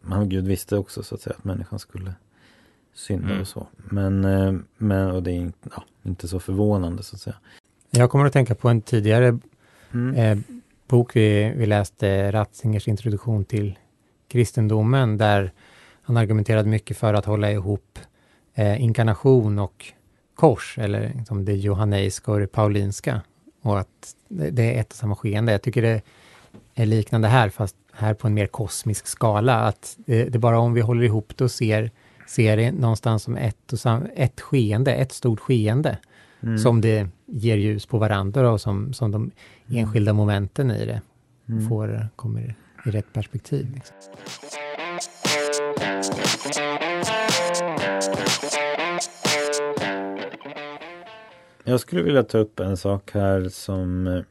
men 0.00 0.28
Gud 0.28 0.46
visste 0.48 0.76
också 0.76 1.02
så 1.02 1.14
att 1.14 1.20
säga 1.20 1.36
att 1.38 1.44
människan 1.44 1.78
skulle 1.78 2.14
synder 2.94 3.28
mm. 3.28 3.40
och 3.40 3.48
så. 3.48 3.66
Men, 3.76 4.24
eh, 4.24 4.54
men 4.76 5.10
och 5.10 5.22
det 5.22 5.32
är 5.32 5.52
ja, 5.76 5.84
inte 6.02 6.28
så 6.28 6.40
förvånande 6.40 7.02
så 7.02 7.16
att 7.16 7.20
säga. 7.20 7.36
Jag 7.90 8.10
kommer 8.10 8.24
att 8.24 8.32
tänka 8.32 8.54
på 8.54 8.68
en 8.68 8.80
tidigare 8.80 9.38
mm. 9.92 10.14
eh, 10.14 10.38
bok 10.88 11.16
vi, 11.16 11.52
vi 11.56 11.66
läste, 11.66 12.32
Ratzingers 12.32 12.88
introduktion 12.88 13.44
till 13.44 13.78
kristendomen, 14.28 15.18
där 15.18 15.52
han 16.02 16.16
argumenterade 16.16 16.68
mycket 16.68 16.96
för 16.96 17.14
att 17.14 17.24
hålla 17.24 17.52
ihop 17.52 17.98
eh, 18.54 18.82
inkarnation 18.82 19.58
och 19.58 19.92
kors, 20.40 20.78
eller 20.78 21.12
liksom 21.16 21.44
det 21.44 21.54
johanneiska 21.54 22.32
och 22.32 22.40
det 22.40 22.46
paulinska. 22.46 23.20
Och 23.62 23.78
att 23.78 24.14
det 24.28 24.76
är 24.76 24.80
ett 24.80 24.90
och 24.90 24.96
samma 24.96 25.16
skeende. 25.16 25.52
Jag 25.52 25.62
tycker 25.62 25.82
det 25.82 26.02
är 26.74 26.86
liknande 26.86 27.28
här, 27.28 27.48
fast 27.48 27.76
här 27.92 28.14
på 28.14 28.26
en 28.26 28.34
mer 28.34 28.46
kosmisk 28.46 29.06
skala. 29.06 29.60
Att 29.60 29.96
det, 30.06 30.24
det 30.24 30.34
är 30.34 30.38
bara 30.38 30.58
om 30.58 30.74
vi 30.74 30.80
håller 30.80 31.02
ihop 31.02 31.32
det 31.36 31.44
och 31.44 31.50
ser 31.50 31.90
ser 32.30 32.56
det 32.56 32.72
någonstans 32.72 33.22
som 33.22 33.36
ett, 33.36 33.72
och 33.72 33.80
sam, 33.80 34.06
ett 34.16 34.40
skeende, 34.40 34.94
ett 34.94 35.12
stort 35.12 35.40
skeende. 35.40 35.98
Mm. 36.42 36.58
Som 36.58 36.80
det 36.80 37.08
ger 37.26 37.56
ljus 37.56 37.86
på 37.86 37.98
varandra 37.98 38.50
och 38.50 38.60
som, 38.60 38.92
som 38.92 39.10
de 39.10 39.22
mm. 39.22 39.32
enskilda 39.78 40.12
momenten 40.12 40.70
i 40.70 40.86
det 40.86 41.00
mm. 41.48 41.68
får, 41.68 42.08
kommer 42.16 42.54
i 42.86 42.90
rätt 42.90 43.12
perspektiv. 43.12 43.74
Liksom. 43.74 43.96
Jag 51.64 51.80
skulle 51.80 52.02
vilja 52.02 52.22
ta 52.22 52.38
upp 52.38 52.60
en 52.60 52.76
sak 52.76 53.10
här 53.14 53.48
som 53.48 54.06
eh, 54.06 54.22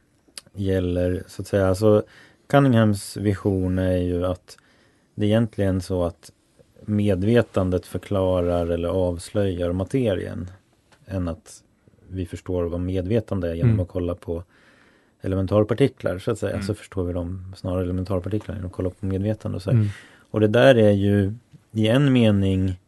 gäller 0.52 1.22
så 1.26 1.42
att 1.42 1.48
säga, 1.48 1.68
alltså 1.68 2.02
Cunninghams 2.46 3.16
vision 3.16 3.78
är 3.78 3.96
ju 3.96 4.26
att 4.26 4.56
det 5.14 5.24
är 5.24 5.28
egentligen 5.28 5.80
så 5.80 6.04
att 6.04 6.32
medvetandet 6.80 7.86
förklarar 7.86 8.66
eller 8.66 8.88
avslöjar 8.88 9.72
materien 9.72 10.50
än 11.06 11.28
att 11.28 11.62
vi 12.08 12.26
förstår 12.26 12.64
vad 12.64 12.80
medvetande 12.80 13.50
är 13.50 13.54
genom 13.54 13.70
mm. 13.70 13.80
att 13.80 13.88
kolla 13.88 14.14
på 14.14 14.44
elementarpartiklar 15.20 16.18
så 16.18 16.30
att 16.30 16.38
säga. 16.38 16.52
Mm. 16.52 16.66
Så 16.66 16.74
förstår 16.74 17.04
vi 17.04 17.12
dem 17.12 17.52
snarare 17.56 17.82
elementarpartiklar 17.82 18.54
genom 18.54 18.70
att 18.70 18.76
kolla 18.76 18.90
på 18.90 19.06
medvetande 19.06 19.56
och 19.56 19.62
så. 19.62 19.70
Mm. 19.70 19.86
Och 20.30 20.40
det 20.40 20.48
där 20.48 20.74
är 20.74 20.90
ju 20.90 21.34
i 21.72 21.88
en 21.88 22.12
mening 22.12 22.79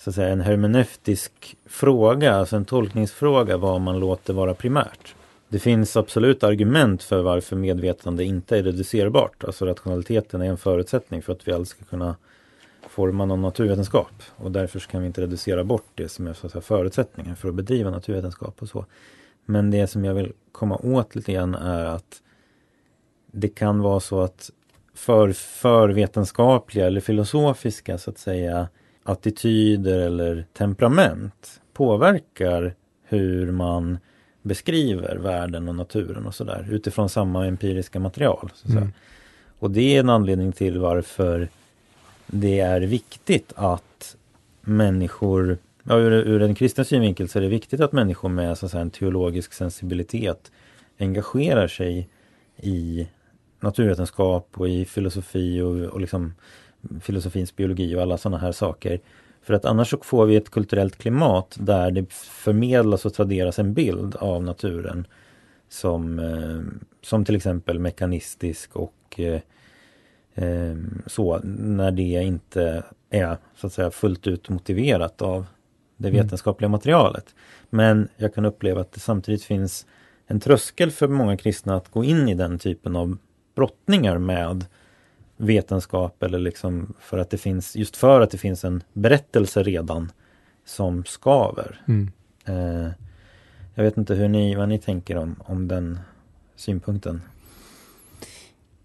så 0.00 0.10
att 0.10 0.16
säga 0.16 0.28
en 0.28 0.40
hermeneutisk 0.40 1.56
fråga, 1.66 2.34
alltså 2.34 2.56
en 2.56 2.64
tolkningsfråga 2.64 3.56
vad 3.56 3.80
man 3.80 4.00
låter 4.00 4.32
vara 4.32 4.54
primärt. 4.54 5.14
Det 5.48 5.58
finns 5.58 5.96
absolut 5.96 6.44
argument 6.44 7.02
för 7.02 7.22
varför 7.22 7.56
medvetande 7.56 8.24
inte 8.24 8.58
är 8.58 8.62
reducerbart. 8.62 9.44
Alltså 9.44 9.66
rationaliteten 9.66 10.42
är 10.42 10.46
en 10.46 10.56
förutsättning 10.56 11.22
för 11.22 11.32
att 11.32 11.48
vi 11.48 11.52
alls 11.52 11.68
ska 11.68 11.84
kunna 11.84 12.16
forma 12.88 13.24
någon 13.24 13.42
naturvetenskap 13.42 14.12
och 14.36 14.52
därför 14.52 14.80
kan 14.80 15.00
vi 15.00 15.06
inte 15.06 15.20
reducera 15.20 15.64
bort 15.64 15.90
det 15.94 16.08
som 16.08 16.26
är 16.26 16.32
så 16.32 16.46
att 16.46 16.52
säga, 16.52 16.62
förutsättningen 16.62 17.36
för 17.36 17.48
att 17.48 17.54
bedriva 17.54 17.90
naturvetenskap 17.90 18.62
och 18.62 18.68
så. 18.68 18.86
Men 19.44 19.70
det 19.70 19.86
som 19.86 20.04
jag 20.04 20.14
vill 20.14 20.32
komma 20.52 20.76
åt 20.76 21.14
lite 21.14 21.32
grann 21.32 21.54
är 21.54 21.84
att 21.84 22.22
det 23.32 23.48
kan 23.48 23.80
vara 23.82 24.00
så 24.00 24.20
att 24.20 24.50
för, 24.94 25.32
för 25.32 25.88
vetenskapliga 25.88 26.86
eller 26.86 27.00
filosofiska 27.00 27.98
så 27.98 28.10
att 28.10 28.18
säga 28.18 28.68
attityder 29.02 29.98
eller 29.98 30.44
temperament 30.52 31.60
påverkar 31.72 32.74
hur 33.02 33.52
man 33.52 33.98
beskriver 34.42 35.16
världen 35.16 35.68
och 35.68 35.74
naturen 35.74 36.26
och 36.26 36.34
sådär 36.34 36.68
utifrån 36.70 37.08
samma 37.08 37.46
empiriska 37.46 38.00
material. 38.00 38.52
Mm. 38.68 38.92
Och 39.58 39.70
det 39.70 39.96
är 39.96 40.00
en 40.00 40.08
anledning 40.08 40.52
till 40.52 40.78
varför 40.78 41.48
det 42.26 42.60
är 42.60 42.80
viktigt 42.80 43.52
att 43.56 44.16
människor, 44.60 45.58
ja, 45.82 45.98
ur, 45.98 46.12
ur 46.12 46.42
en 46.42 46.54
kristen 46.54 46.84
synvinkel 46.84 47.28
så 47.28 47.38
är 47.38 47.42
det 47.42 47.48
viktigt 47.48 47.80
att 47.80 47.92
människor 47.92 48.28
med 48.28 48.58
så 48.58 48.68
säga, 48.68 48.80
en 48.80 48.90
teologisk 48.90 49.52
sensibilitet 49.52 50.50
engagerar 50.98 51.68
sig 51.68 52.08
i 52.56 53.08
naturvetenskap 53.60 54.48
och 54.52 54.68
i 54.68 54.84
filosofi 54.84 55.60
och, 55.60 55.76
och 55.76 56.00
liksom 56.00 56.34
filosofins 57.00 57.56
biologi 57.56 57.96
och 57.96 58.02
alla 58.02 58.18
sådana 58.18 58.38
här 58.38 58.52
saker. 58.52 59.00
För 59.42 59.54
att 59.54 59.64
annars 59.64 59.90
så 59.90 59.98
får 60.02 60.26
vi 60.26 60.36
ett 60.36 60.50
kulturellt 60.50 60.96
klimat 60.96 61.56
där 61.60 61.90
det 61.90 62.12
förmedlas 62.12 63.06
och 63.06 63.14
traderas 63.14 63.58
en 63.58 63.74
bild 63.74 64.16
av 64.16 64.42
naturen 64.42 65.06
som, 65.68 66.18
eh, 66.18 66.60
som 67.02 67.24
till 67.24 67.36
exempel 67.36 67.78
mekanistisk 67.78 68.76
och 68.76 69.20
eh, 69.20 69.40
eh, 70.34 70.76
så 71.06 71.40
när 71.44 71.90
det 71.90 72.02
inte 72.02 72.82
är 73.10 73.36
så 73.56 73.66
att 73.66 73.72
säga 73.72 73.90
fullt 73.90 74.26
ut 74.26 74.48
motiverat 74.48 75.22
av 75.22 75.46
det 75.96 76.08
Mm. 76.08 76.22
vetenskapliga 76.22 76.68
materialet. 76.68 77.34
Men 77.70 78.08
jag 78.16 78.34
kan 78.34 78.44
uppleva 78.44 78.80
att 78.80 78.92
det 78.92 79.00
samtidigt 79.00 79.44
finns 79.44 79.86
en 80.26 80.40
tröskel 80.40 80.90
för 80.90 81.08
många 81.08 81.36
kristna 81.36 81.76
att 81.76 81.90
gå 81.90 82.04
in 82.04 82.28
i 82.28 82.34
den 82.34 82.58
typen 82.58 82.96
av 82.96 83.16
brottningar 83.54 84.18
med 84.18 84.64
vetenskap 85.40 86.22
eller 86.22 86.38
liksom 86.38 86.94
för 87.00 87.18
att 87.18 87.30
det 87.30 87.38
finns, 87.38 87.76
just 87.76 87.96
för 87.96 88.20
att 88.20 88.30
det 88.30 88.38
finns 88.38 88.64
en 88.64 88.82
berättelse 88.92 89.62
redan 89.62 90.12
som 90.64 91.04
skaver. 91.04 91.80
Mm. 91.88 92.10
Eh, 92.44 92.90
jag 93.74 93.84
vet 93.84 93.96
inte 93.96 94.14
hur 94.14 94.28
ni, 94.28 94.54
vad 94.54 94.68
ni 94.68 94.78
tänker 94.78 95.16
om, 95.16 95.36
om 95.44 95.68
den 95.68 95.98
synpunkten. 96.56 97.22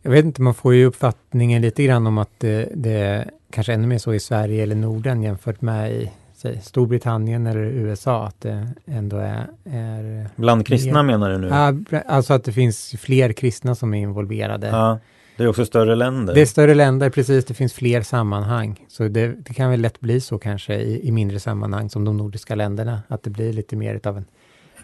Jag 0.01 0.11
vet 0.11 0.25
inte, 0.25 0.41
man 0.41 0.53
får 0.53 0.73
ju 0.73 0.85
uppfattningen 0.85 1.61
lite 1.61 1.83
grann 1.83 2.07
om 2.07 2.17
att 2.17 2.31
det, 2.37 2.69
det 2.75 3.29
kanske 3.49 3.73
ännu 3.73 3.87
mer 3.87 3.97
så 3.97 4.13
i 4.13 4.19
Sverige 4.19 4.63
eller 4.63 4.75
Norden 4.75 5.23
jämfört 5.23 5.61
med 5.61 5.91
i 5.91 6.11
säg, 6.35 6.61
Storbritannien 6.61 7.47
eller 7.47 7.59
USA, 7.59 8.27
att 8.27 8.41
det 8.41 8.67
ändå 8.85 9.17
är... 9.17 9.47
är 9.63 10.29
Bland 10.35 10.67
kristna 10.67 10.99
Ja. 10.99 11.03
menar 11.03 11.29
du 11.29 11.37
nu? 11.37 11.47
Ja, 11.47 11.99
alltså 12.05 12.33
att 12.33 12.43
det 12.43 12.51
finns 12.51 12.95
fler 12.99 13.33
kristna 13.33 13.75
som 13.75 13.93
är 13.93 14.01
involverade. 14.01 14.67
Ja, 14.67 14.99
det 15.37 15.43
är 15.43 15.47
också 15.47 15.65
större 15.65 15.95
länder. 15.95 16.33
Det 16.33 16.41
är 16.41 16.45
större 16.45 16.73
länder, 16.73 17.09
precis, 17.09 17.45
det 17.45 17.53
finns 17.53 17.73
fler 17.73 18.01
sammanhang. 18.01 18.85
Så 18.87 19.07
det, 19.07 19.27
det 19.27 19.53
kan 19.53 19.71
väl 19.71 19.81
lätt 19.81 19.99
bli 19.99 20.21
så 20.21 20.37
kanske 20.37 20.75
i, 20.75 21.07
i 21.07 21.11
mindre 21.11 21.39
sammanhang 21.39 21.89
som 21.89 22.05
de 22.05 22.17
nordiska 22.17 22.55
länderna, 22.55 23.01
att 23.07 23.23
det 23.23 23.29
blir 23.29 23.53
lite 23.53 23.75
mer 23.75 23.99
av 24.03 24.17
en 24.17 24.25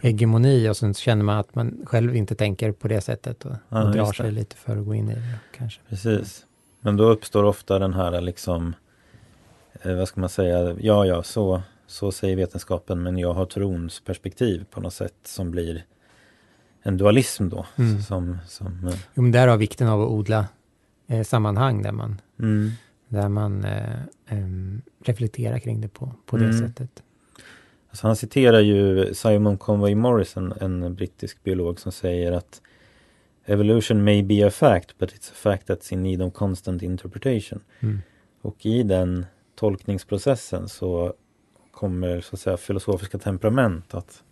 hegemoni 0.02 0.70
och 0.70 0.78
sen 0.78 0.94
känner 0.94 1.24
man 1.24 1.38
att 1.38 1.56
man 1.56 1.82
själv 1.86 2.16
inte 2.16 2.36
tänker 2.36 2.72
på 2.72 2.88
det 2.88 3.02
sättet 3.02 3.46
och, 3.46 3.52
Ja, 3.70 3.84
och 3.84 3.92
drar 3.92 4.08
det. 4.08 4.14
sig 4.14 4.32
lite 4.32 4.56
för 4.56 4.78
att 4.78 4.86
gå 4.86 4.96
in 4.96 5.10
i 5.10 5.14
det 5.16 5.24
kanske. 5.58 5.82
Precis. 5.90 6.46
Men 6.82 6.98
då 6.98 7.04
uppstår 7.10 7.44
ofta 7.44 7.80
den 7.80 7.94
här 7.94 8.22
liksom, 8.22 8.76
eh, 9.82 9.96
vad 9.96 10.08
ska 10.08 10.20
man 10.20 10.30
säga, 10.30 10.76
ja 10.80 11.06
ja, 11.06 11.24
så, 11.24 11.62
så 11.88 12.12
säger 12.12 12.36
vetenskapen 12.36 13.04
men 13.04 13.18
jag 13.18 13.34
har 13.34 13.46
trons 13.46 14.00
perspektiv 14.06 14.66
på 14.72 14.82
något 14.82 14.94
sätt 14.94 15.14
som 15.24 15.52
blir 15.52 15.84
en 16.84 16.98
dualism 16.98 17.50
då. 17.50 17.66
Mm. 17.76 18.02
Som, 18.02 18.38
som, 18.48 18.88
eh, 18.88 18.96
Jo, 19.14 19.22
men 19.22 19.32
därav 19.32 19.60
vikten 19.60 19.88
av 19.88 20.02
att 20.02 20.10
odla 20.10 20.48
eh, 21.08 21.24
sammanhang 21.24 21.82
där 21.82 21.92
man, 21.92 22.22
mm. 22.40 22.72
där 23.08 23.30
man 23.30 23.66
eh, 23.66 24.00
reflekterar 25.04 25.60
kring 25.60 25.82
det 25.82 25.88
på, 25.88 26.14
på 26.26 26.38
det 26.38 26.46
Mm. 26.46 26.58
sättet. 26.68 27.04
Alltså 27.90 28.08
han 28.08 28.16
citerar 28.16 28.60
ju 28.60 29.14
Simon 29.14 29.58
Conway 29.58 29.96
Morrison, 29.96 30.54
en 30.62 30.96
brittisk 30.96 31.44
biolog 31.44 31.80
som 31.80 31.92
säger 31.92 32.32
att 32.32 32.62
Evolution 33.46 34.04
may 34.04 34.24
be 34.24 34.48
a 34.48 34.50
fact 34.50 34.98
but 34.98 35.12
it's 35.14 35.32
a 35.32 35.36
fact 35.36 35.70
that's 35.70 35.94
in 35.94 36.04
need 36.04 36.22
of 36.22 36.34
constant 36.34 36.84
interpretation. 36.84 37.60
Mm. 37.80 38.00
Och 38.42 38.66
i 38.66 38.84
den 38.84 39.26
tolkningsprocessen 39.56 40.70
så 40.70 41.14
kommer 41.72 42.22
så 42.22 42.36
att 42.36 42.40
säga 42.40 42.58
filosofiska 42.58 43.18
temperament 43.18 43.94
att 43.94 44.24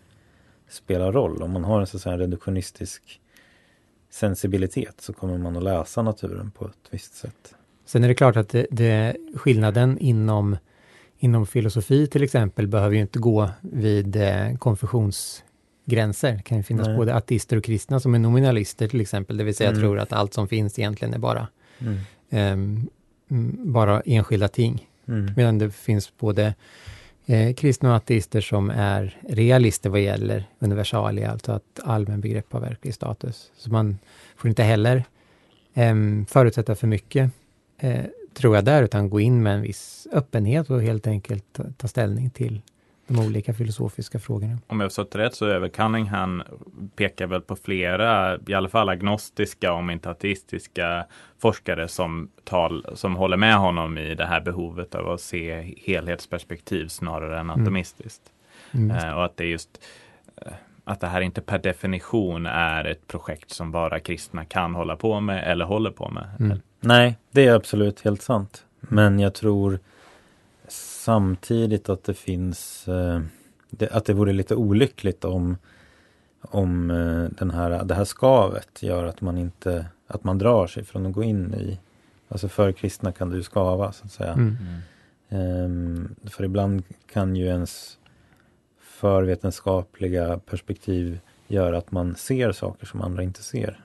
spela 0.69 1.11
roll. 1.11 1.41
Om 1.43 1.51
man 1.51 1.63
har 1.63 1.79
en 1.79 1.87
så 1.87 1.97
att 1.97 2.03
säga 2.03 2.17
reduktionistisk 2.17 3.19
sensibilitet 4.09 4.95
så 5.01 5.13
kommer 5.13 5.37
man 5.37 5.57
att 5.57 5.63
läsa 5.63 6.01
naturen 6.01 6.51
på 6.51 6.65
ett 6.65 6.87
visst 6.89 7.15
sätt. 7.15 7.55
Sen 7.85 8.03
är 8.03 8.07
det 8.07 8.15
klart 8.15 8.35
att 8.37 8.49
det, 8.49 8.67
det, 8.71 9.15
skillnaden 9.35 9.97
inom, 9.97 10.57
inom 11.19 11.45
filosofi 11.47 12.07
till 12.07 12.23
exempel 12.23 12.67
behöver 12.67 12.95
ju 12.95 13.01
inte 13.01 13.19
gå 13.19 13.49
vid 13.61 14.15
eh, 14.15 14.55
konfessionsgränser. 14.57 16.31
Det 16.31 16.43
kan 16.43 16.57
ju 16.57 16.63
finnas 16.63 16.87
Nej. 16.87 16.97
både 16.97 17.15
ateister 17.15 17.57
och 17.57 17.63
kristna 17.63 17.99
som 17.99 18.15
är 18.15 18.19
nominalister 18.19 18.87
till 18.87 19.01
exempel, 19.01 19.37
det 19.37 19.43
vill 19.43 19.55
säga 19.55 19.69
Mm. 19.69 19.81
tror 19.81 19.99
att 19.99 20.13
allt 20.13 20.33
som 20.33 20.47
finns 20.47 20.79
egentligen 20.79 21.13
är 21.13 21.19
bara, 21.19 21.47
Mm. 21.79 21.99
mm, 23.29 23.71
bara 23.73 24.01
enskilda 24.01 24.47
ting. 24.47 24.87
Mm. 25.07 25.33
Medan 25.37 25.57
det 25.57 25.71
finns 25.71 26.17
både 26.17 26.53
eh, 27.29 27.53
kristna 27.53 27.89
och 27.89 27.95
ateister 27.95 28.41
som 28.41 28.69
är 28.69 29.17
realister 29.29 29.89
vad 29.89 30.01
gäller 30.01 30.43
universalia, 30.59 31.31
alltså 31.31 31.51
att 31.51 31.79
allmänbegrepp 31.83 32.53
har 32.53 32.59
verklig 32.59 32.93
status. 32.93 33.51
Så 33.57 33.71
man 33.71 33.97
får 34.35 34.49
inte 34.49 34.63
heller 34.63 35.03
eh, 35.73 35.95
förutsätta 36.27 36.75
för 36.75 36.87
mycket, 36.87 37.31
eh, 37.79 38.05
tror 38.33 38.55
jag 38.55 38.65
där, 38.65 38.83
utan 38.83 39.09
gå 39.09 39.19
in 39.19 39.43
med 39.43 39.55
en 39.55 39.61
viss 39.61 40.07
öppenhet 40.11 40.69
och 40.69 40.81
helt 40.81 41.07
enkelt 41.07 41.45
ta, 41.53 41.63
ta 41.77 41.87
ställning 41.87 42.29
till 42.29 42.61
de 43.07 43.19
olika 43.19 43.53
filosofiska 43.53 44.19
frågorna. 44.19 44.57
Om 44.67 44.79
jag 44.79 44.85
har 44.85 44.89
förstått 44.89 45.15
rätt 45.15 45.35
så 45.35 45.45
är 45.45 45.59
väl 45.59 45.69
Cunningham 45.69 46.43
pekar 46.95 47.27
väl 47.27 47.41
på 47.41 47.55
flera, 47.55 48.37
i 48.47 48.53
alla 48.53 48.69
fall 48.69 48.89
agnostiska 48.89 49.73
om 49.73 49.89
inte 49.89 50.09
ateistiska 50.09 51.05
forskare 51.39 51.87
som, 51.87 52.29
tal, 52.43 52.85
som 52.93 53.15
håller 53.15 53.37
med 53.37 53.55
honom 53.55 53.97
i 53.97 54.15
det 54.15 54.25
här 54.25 54.41
behovet 54.41 54.95
av 54.95 55.09
att 55.09 55.21
se 55.21 55.73
helhetsperspektiv 55.77 56.87
snarare 56.87 57.39
än 57.39 57.49
Mm. 57.49 57.61
atomistiskt. 57.61 58.21
Mm. 58.71 58.97
Eh, 58.97 59.11
och 59.11 59.25
att 59.25 59.37
det 59.37 59.43
är 59.43 59.47
just 59.47 59.81
eh, 60.45 60.51
att 60.83 60.99
det 60.99 61.07
här 61.07 61.21
inte 61.21 61.41
per 61.41 61.59
definition 61.59 62.45
är 62.45 62.85
ett 62.85 63.07
projekt 63.07 63.51
som 63.51 63.71
bara 63.71 63.99
kristna 63.99 64.45
kan 64.45 64.75
hålla 64.75 64.95
på 64.95 65.19
med 65.19 65.51
eller 65.51 65.65
håller 65.65 65.91
på 65.91 66.09
med. 66.09 66.29
Mm. 66.39 66.61
Nej, 66.79 67.17
det 67.31 67.45
är 67.47 67.55
absolut 67.55 68.01
helt 68.01 68.21
sant. 68.21 68.65
Men 68.79 69.19
jag 69.19 69.33
tror 69.33 69.79
samtidigt 70.67 71.89
att 71.89 72.03
det 72.03 72.13
finns 72.13 72.87
eh, 72.87 73.21
det, 73.69 73.89
att 73.91 74.05
det 74.05 74.13
vore 74.13 74.33
lite 74.33 74.55
olyckligt 74.55 75.25
om 75.25 75.57
om 76.41 76.91
eh, 76.91 77.37
den 77.37 77.51
här, 77.51 77.83
det 77.83 77.95
här 77.95 78.05
skavet 78.05 78.83
gör 78.83 79.05
att 79.05 79.21
man 79.21 79.37
inte 79.37 79.85
att 80.07 80.23
man 80.23 80.37
drar 80.37 80.67
sig 80.67 80.83
från 80.83 81.05
att 81.05 81.13
gå 81.13 81.23
in 81.23 81.53
i 81.53 81.79
Alltså 82.31 82.47
för 82.47 82.71
kristna 82.71 83.11
kan 83.11 83.29
du 83.29 83.43
skava 83.43 83.91
så 83.91 84.05
att 84.05 84.11
säga. 84.11 84.33
Mm. 84.33 84.55
Ehm, 85.29 86.15
för 86.25 86.43
ibland 86.43 86.83
kan 87.11 87.35
ju 87.35 87.45
ens 87.45 87.97
förvetenskapliga 88.79 90.39
perspektiv 90.39 91.19
göra 91.47 91.77
att 91.77 91.91
man 91.91 92.15
ser 92.15 92.51
saker 92.51 92.85
som 92.85 93.01
andra 93.01 93.23
inte 93.23 93.43
ser. 93.43 93.79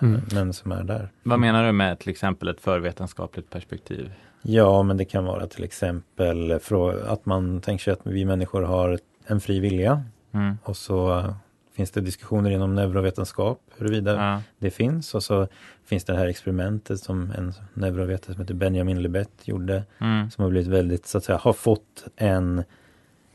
Mm. 0.00 0.20
Men 0.32 0.52
som 0.52 0.72
är 0.72 0.84
där. 0.84 1.08
Vad 1.22 1.38
menar 1.38 1.66
du 1.66 1.72
med 1.72 1.98
till 1.98 2.10
exempel 2.10 2.48
ett 2.48 2.60
förvetenskapligt 2.60 3.50
perspektiv? 3.50 4.12
Ja, 4.42 4.82
men 4.82 4.96
det 4.96 5.04
kan 5.04 5.24
vara 5.24 5.46
till 5.46 5.64
exempel 5.64 6.60
att 7.06 7.26
man 7.26 7.60
tänker 7.60 7.84
sig 7.84 7.92
att 7.92 8.00
vi 8.04 8.24
människor 8.24 8.62
har 8.62 8.98
en 9.26 9.40
fri 9.40 9.60
vilja 9.60 10.04
Mm. 10.34 10.58
och 10.62 10.76
så 10.76 11.18
eh, 11.18 11.34
finns 11.74 11.90
det 11.90 12.00
diskussioner 12.00 12.50
inom 12.50 12.74
neurovetenskap 12.74 13.60
huruvida 13.78 14.12
Ja. 14.14 14.42
det 14.58 14.70
finns 14.70 15.14
och 15.14 15.22
så 15.22 15.48
finns 15.84 16.04
det 16.04 16.16
här 16.16 16.26
experimentet 16.26 17.00
som 17.00 17.30
en 17.38 17.52
neurovetare 17.74 18.32
som 18.34 18.40
heter 18.42 18.54
Benjamin 18.54 19.02
Libet 19.02 19.30
gjorde 19.44 19.82
Mm. 20.00 20.30
som 20.30 20.42
har 20.42 20.50
blivit 20.50 20.68
väldigt, 20.68 21.06
så 21.06 21.18
att 21.18 21.24
säga, 21.24 21.38
har 21.38 21.52
fått 21.52 22.04
en 22.16 22.62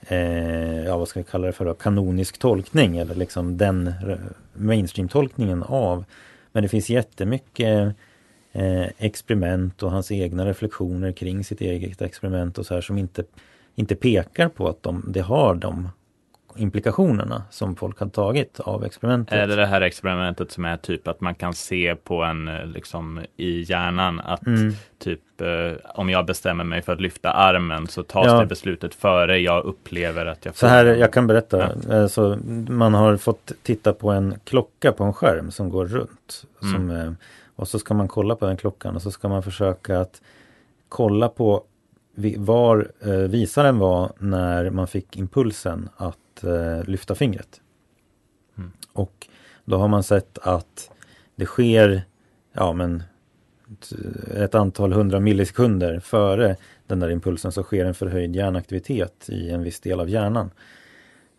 eh, 0.08 0.86
ja 0.86 0.97
vad 0.97 1.08
ska 1.08 1.19
vi 1.19 1.23
kalla 1.23 1.47
det 1.47 1.54
för 1.54 1.65
då, 1.65 1.73
kanonisk 1.73 2.38
tolkning 2.38 2.97
eller 2.97 3.15
liksom 3.15 3.58
den 3.58 3.93
mainstream-tolkningen 4.54 5.63
av. 5.63 6.06
Men 6.52 6.63
det 6.63 6.69
finns 6.69 6.89
jättemycket 6.89 7.95
eh, 8.52 8.86
experiment 8.97 9.84
och 9.84 9.91
hans 9.91 10.12
egna 10.12 10.45
reflektioner 10.45 11.12
kring 11.12 11.43
sitt 11.43 11.62
eget 11.62 12.02
experiment 12.02 12.58
och 12.58 12.65
så 12.65 12.73
här 12.73 12.82
som 12.82 12.97
inte, 12.97 13.23
inte 13.76 13.95
pekar 13.95 14.50
på 14.50 14.67
att 14.67 14.84
de, 14.84 15.06
det 15.08 15.21
har 15.21 15.56
de 15.56 15.89
implikationerna 16.58 17.43
som 17.50 17.76
folk 17.76 18.00
har 18.00 18.08
tagit 18.08 18.60
av 18.60 18.86
experimentet. 18.86 19.34
Är 19.34 19.48
det 19.48 19.56
det 19.56 19.65
här 19.65 19.82
experimentet 19.82 20.52
som 20.52 20.65
är 20.65 20.78
typ 20.78 21.08
att 21.08 21.22
man 21.22 21.36
kan 21.36 21.54
se 21.54 21.96
på 21.96 22.24
en 22.24 22.48
eh, 22.48 22.65
liksom 22.65 23.20
i 23.38 23.62
hjärnan 23.62 24.20
att 24.20 24.48
Mm. 24.48 24.74
typ 25.00 25.41
eh, 25.41 25.48
om 25.96 26.10
jag 26.10 26.26
bestämmer 26.26 26.63
mig 26.63 26.82
för 26.82 26.93
att 26.93 27.02
lyfta 27.02 27.32
armen 27.32 27.88
så 27.88 28.04
tas 28.04 28.26
Ja. 28.28 28.39
det 28.39 28.46
beslutet 28.46 28.96
före 28.96 29.38
jag 29.39 29.65
upplever 29.65 30.26
att 30.26 30.46
jag 30.46 30.56
Så 30.56 30.60
får 30.60 30.67
här, 30.67 30.86
den. 30.86 31.00
jag 31.00 31.13
kan 31.13 31.28
berätta. 31.28 31.70
Eh, 31.91 32.08
Så 32.08 32.38
man 32.70 32.93
har 32.93 33.17
fått 33.17 33.52
titta 33.63 33.93
på 33.93 34.10
en 34.12 34.36
klocka 34.43 34.91
på 34.91 35.04
en 35.04 35.13
skärm 35.13 35.52
som 35.52 35.70
går 35.70 35.86
runt. 35.86 36.46
Mm. 36.63 36.74
Som, 36.74 37.15
och 37.56 37.67
så 37.67 37.80
ska 37.80 37.93
man 37.93 38.08
kolla 38.08 38.36
på 38.36 38.46
den 38.46 38.58
klockan 38.58 38.96
och 38.96 39.02
så 39.02 39.12
ska 39.12 39.28
man 39.30 39.43
försöka 39.43 40.00
att 40.00 40.22
kolla 40.89 41.30
på 41.30 41.63
var 42.38 42.88
visaren 43.28 43.80
var 43.80 44.12
när 44.17 44.70
man 44.70 44.88
fick 44.88 45.18
impulsen 45.18 45.89
att 45.97 46.18
eh, 46.44 46.84
lyfta 46.84 47.16
fingret. 47.16 47.62
Mm. 48.58 48.72
Och 48.94 49.28
då 49.66 49.78
har 49.78 49.88
man 49.88 50.04
sett 50.04 50.38
att 50.42 50.92
det 51.36 51.46
sker 51.46 52.02
ja, 52.54 52.74
men, 52.74 53.04
ett 54.36 54.56
antal 54.56 54.94
hundra 54.94 55.20
millisekunder 55.20 56.00
före 56.00 56.56
den 56.88 57.00
där 57.00 57.10
impulsen 57.10 57.52
så 57.52 57.64
sker 57.64 57.86
en 57.86 57.94
förhöjd 57.94 58.36
hjärnaktivitet 58.36 59.30
i 59.30 59.50
en 59.50 59.64
viss 59.64 59.80
del 59.80 60.00
av 60.00 60.10
hjärnan. 60.10 60.52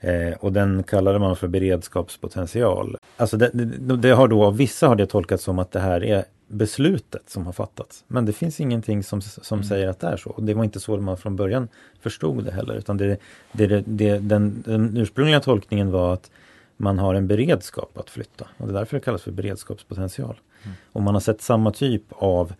Eh, 0.00 0.32
och 0.40 0.52
den 0.52 0.82
kallade 0.82 1.18
man 1.18 1.36
för 1.36 1.48
beredskapspotential. 1.48 2.96
Alltså 3.16 3.36
det, 3.36 3.50
det, 3.52 3.96
det 3.96 4.10
har 4.10 4.28
då, 4.28 4.50
vissa 4.50 4.88
har 4.88 4.96
det 4.96 5.06
tolkats 5.06 5.44
som 5.44 5.58
att 5.58 5.72
det 5.72 5.80
här 5.80 6.04
är 6.04 6.24
beslutet 6.48 7.30
som 7.30 7.46
har 7.46 7.52
fattats. 7.52 8.04
Men 8.08 8.24
det 8.24 8.32
finns 8.32 8.60
ingenting 8.60 9.02
som, 9.02 9.20
som 9.20 9.58
Mm. 9.58 9.68
säger 9.68 9.88
att 9.88 10.00
det 10.00 10.06
är 10.06 10.16
så. 10.16 10.30
Och 10.30 10.42
det 10.42 10.54
var 10.54 10.64
inte 10.64 10.80
så 10.80 10.96
man 10.96 11.16
från 11.16 11.36
början 11.36 11.68
förstod 12.00 12.44
det 12.44 12.52
heller. 12.52 12.74
Utan 12.74 12.96
det, 12.96 13.16
det, 13.52 13.82
det, 13.86 14.18
den, 14.18 14.62
den 14.66 14.96
ursprungliga 14.96 15.40
tolkningen 15.40 15.90
var 15.90 16.14
att 16.14 16.30
man 16.76 16.98
har 16.98 17.14
en 17.14 17.26
beredskap 17.26 17.98
att 17.98 18.10
flytta. 18.10 18.48
Och 18.56 18.66
det 18.66 18.72
är 18.72 18.78
därför 18.78 18.96
det 18.96 19.00
kallas 19.00 19.22
för 19.22 19.32
beredskapspotential. 19.32 20.40
Mm. 20.62 20.76
Och 20.92 21.02
man 21.02 21.14
har 21.14 21.20
sett 21.20 21.42
samma 21.42 21.72
typ 21.72 22.04
av 22.10 22.52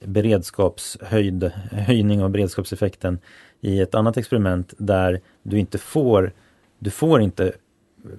beredskapshöjning 0.00 2.22
av 2.22 2.30
beredskapseffekten 2.30 3.18
i 3.60 3.80
ett 3.80 3.94
annat 3.94 4.16
experiment 4.16 4.74
där 4.78 5.20
du 5.42 5.58
inte 5.58 5.78
får 5.78 6.32
du 6.78 6.90
får 6.90 7.20
inte 7.20 7.52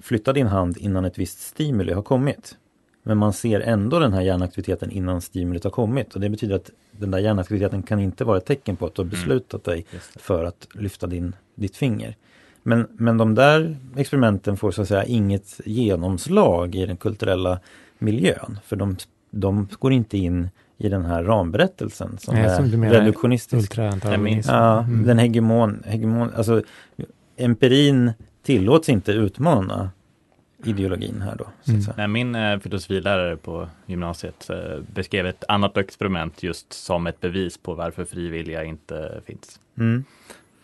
flytta 0.02 0.32
din 0.32 0.46
hand 0.46 0.76
innan 0.76 1.04
ett 1.04 1.18
visst 1.18 1.40
stimuli 1.40 1.92
har 1.92 2.02
kommit. 2.02 2.56
Men 3.02 3.18
man 3.18 3.32
ser 3.32 3.60
ändå 3.60 3.98
den 3.98 4.12
här 4.12 4.20
hjärnaktiviteten 4.20 4.90
innan 4.90 5.20
stimulit 5.20 5.64
har 5.64 5.70
kommit 5.70 6.14
och 6.14 6.20
det 6.20 6.28
betyder 6.28 6.56
att 6.56 6.70
den 6.92 7.10
där 7.10 7.18
hjärnaktiviteten 7.18 7.82
kan 7.82 8.00
inte 8.00 8.24
vara 8.24 8.38
ett 8.38 8.46
tecken 8.46 8.76
på 8.76 8.86
att 8.86 8.94
du 8.94 9.02
har 9.02 9.06
mm. 9.06 9.10
beslutat 9.10 9.64
dig 9.64 9.86
för 10.16 10.44
att 10.44 10.68
lyfta 10.74 11.06
din, 11.06 11.34
ditt 11.54 11.76
finger. 11.76 12.16
Men, 12.62 12.86
men 12.90 13.18
de 13.18 13.34
där 13.34 13.76
experimenten 13.96 14.56
får 14.56 14.70
så 14.70 14.82
att 14.82 14.88
säga 14.88 15.04
inget 15.04 15.60
genomslag 15.64 16.74
i 16.74 16.86
den 16.86 16.96
kulturella 16.96 17.60
miljön 17.98 18.58
för 18.66 18.76
de, 18.76 18.96
de 19.30 19.68
går 19.78 19.92
inte 19.92 20.18
in 20.18 20.48
i 20.78 20.88
den 20.88 21.04
här 21.04 21.24
ramberättelsen 21.24 22.18
som 22.18 22.34
Nej, 22.34 22.44
är 22.44 22.56
som 22.56 22.84
reduktionistisk. 22.84 23.78
Ja, 24.46 24.78
mm. 24.82 25.06
Den 25.06 25.18
hegemon, 25.18 25.82
hegemon, 25.86 26.30
alltså 26.36 26.62
empirin 27.36 28.12
tillåts 28.42 28.88
inte 28.88 29.12
utmana 29.12 29.90
ideologin 30.64 31.22
här 31.22 31.36
då. 31.36 31.46
Så 31.62 31.70
mm. 31.70 31.84
Nej, 31.96 32.08
min 32.08 32.34
eh, 32.34 32.58
filosofilärare 32.58 33.36
på 33.36 33.68
gymnasiet 33.86 34.50
eh, 34.50 34.80
beskrev 34.94 35.26
ett 35.26 35.44
annat 35.48 35.76
experiment 35.76 36.42
just 36.42 36.72
som 36.72 37.06
ett 37.06 37.20
bevis 37.20 37.58
på 37.58 37.74
varför 37.74 38.04
frivilliga 38.04 38.64
inte 38.64 39.20
finns. 39.26 39.60
Mm. 39.78 40.04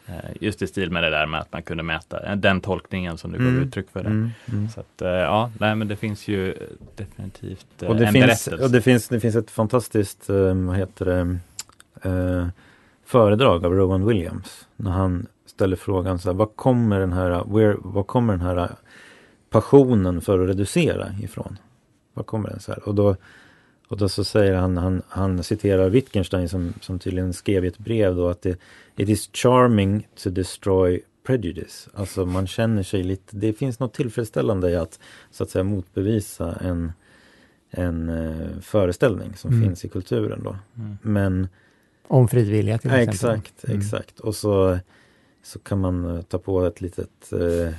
Eh, 0.06 0.30
just 0.40 0.62
i 0.62 0.66
stil 0.66 0.90
med 0.90 1.02
det 1.02 1.10
där 1.10 1.26
med 1.26 1.40
att 1.40 1.52
man 1.52 1.62
kunde 1.62 1.82
mäta 1.82 2.26
eh, 2.26 2.36
den 2.36 2.60
tolkningen 2.60 3.18
som 3.18 3.32
du 3.32 3.38
gav 3.38 3.48
mm. 3.48 3.62
uttryck 3.62 3.90
för. 3.90 4.02
Det. 4.02 4.08
Mm. 4.08 4.30
Mm. 4.52 4.68
Så 4.68 4.80
att, 4.80 5.02
eh, 5.02 5.08
ja, 5.08 5.50
nej, 5.60 5.74
men 5.74 5.88
det 5.88 5.96
finns 5.96 6.28
ju 6.28 6.54
definitivt 6.94 7.82
och 7.82 7.96
det 7.96 8.06
en 8.06 8.12
finns, 8.12 8.24
berättelse. 8.26 8.64
Och 8.64 8.70
det 8.70 8.82
finns, 8.82 9.08
det 9.08 9.20
finns 9.20 9.36
ett 9.36 9.50
fantastiskt, 9.50 10.28
vad 10.66 10.76
heter 10.76 11.04
det, 11.04 12.50
föredrag 13.04 13.64
av 13.64 13.72
Rowan 13.72 14.06
Williams 14.06 14.68
när 14.76 14.90
han 14.90 15.26
ställer 15.46 15.76
frågan 15.76 16.18
så 16.18 16.28
här, 16.28 16.36
vad 16.36 16.56
kommer 16.56 17.00
den 17.00 17.12
här, 17.12 17.44
where, 17.54 17.76
vad 17.78 18.06
kommer 18.06 18.32
den 18.32 18.46
här 18.46 18.70
passionen 19.50 20.20
för 20.20 20.38
att 20.38 20.48
reducera 20.48 21.08
ifrån? 21.22 21.58
Vad 22.14 22.26
kommer 22.26 22.50
den 22.50 22.60
så 22.60 22.72
här? 22.72 22.88
Och 22.88 22.94
då, 22.94 23.16
och 23.88 23.96
då 23.96 24.08
så 24.08 24.24
säger 24.24 24.54
han, 24.54 24.76
han, 24.76 25.02
han 25.08 25.42
citerar 25.42 25.88
Wittgenstein 25.88 26.48
som, 26.48 26.74
som 26.80 26.98
tydligen 26.98 27.32
skrev 27.32 27.64
i 27.64 27.68
ett 27.68 27.78
brev 27.78 28.16
då 28.16 28.28
att 28.28 28.42
det, 28.42 28.58
it 28.96 29.08
is 29.08 29.30
charming 29.32 30.08
to 30.22 30.30
destroy 30.30 31.00
prejudice. 31.26 31.88
Alltså 31.94 32.26
man 32.26 32.46
känner 32.46 32.82
sig 32.82 33.02
lite, 33.02 33.36
det 33.36 33.52
finns 33.52 33.80
något 33.80 33.94
tillfredsställande 33.94 34.70
i 34.70 34.76
att 34.76 34.98
så 35.30 35.42
att 35.42 35.50
säga 35.50 35.64
motbevisa 35.64 36.58
en, 36.60 36.92
en 37.70 38.08
uh, 38.08 38.60
föreställning 38.60 39.36
som 39.36 39.50
mm. 39.52 39.68
finns 39.68 39.84
i 39.84 39.88
kulturen 39.88 40.42
då. 40.44 40.56
Mm. 40.76 40.98
Men 41.02 41.48
Om 42.08 42.28
frivilliga 42.28 42.78
till 42.78 42.90
exempel? 42.90 43.38
Exakt, 43.38 43.64
mm. 43.64 43.78
exakt. 43.78 44.20
Och 44.20 44.34
så 44.34 44.78
så 45.46 45.58
kan 45.58 45.80
man 45.80 46.16
eh, 46.16 46.22
ta 46.22 46.38
på 46.38 46.66
ett 46.66 46.80
litet 46.80 47.32
eh, 47.32 47.74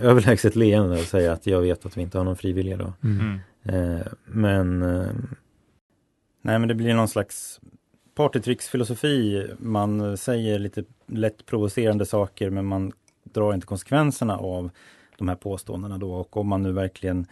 överlägset 0.00 0.56
leende 0.56 1.00
och 1.00 1.06
säga 1.06 1.32
att 1.32 1.46
jag 1.46 1.60
vet 1.60 1.86
att 1.86 1.96
vi 1.96 2.02
inte 2.02 2.18
har 2.18 2.24
någon 2.24 2.36
frivilliga 2.36 2.76
då. 2.76 2.92
Mm. 3.02 3.38
Eh, 3.62 4.06
men 4.24 4.82
eh, 4.82 5.10
Nej 6.42 6.58
men 6.58 6.68
det 6.68 6.74
blir 6.74 6.94
någon 6.94 7.08
slags 7.08 7.60
partytricksfilosofi. 8.14 9.46
Man 9.58 10.16
säger 10.16 10.58
lite 10.58 10.84
lätt 11.06 11.46
provocerande 11.46 12.06
saker 12.06 12.50
men 12.50 12.66
man 12.66 12.92
drar 13.24 13.54
inte 13.54 13.66
konsekvenserna 13.66 14.36
av 14.36 14.70
de 15.18 15.28
här 15.28 15.36
påståendena 15.36 15.98
då 15.98 16.12
och 16.14 16.36
om 16.36 16.48
man 16.48 16.62
nu 16.62 16.72
verkligen 16.72 17.26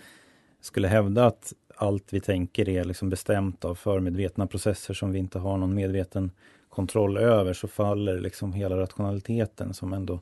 skulle 0.60 0.88
hävda 0.88 1.26
att 1.26 1.52
allt 1.76 2.12
vi 2.12 2.20
tänker 2.20 2.68
är 2.68 2.84
liksom 2.84 3.10
bestämt 3.10 3.64
av 3.64 3.74
förmedvetna 3.74 4.46
processer 4.46 4.94
som 4.94 5.12
vi 5.12 5.18
inte 5.18 5.38
har 5.38 5.58
någon 5.58 5.74
medveten 5.74 6.30
kontroll 6.68 7.16
över 7.16 7.52
så 7.52 7.68
faller 7.68 8.20
liksom 8.20 8.52
hela 8.52 8.76
rationaliteten 8.76 9.74
som 9.74 9.92
ändå 9.92 10.20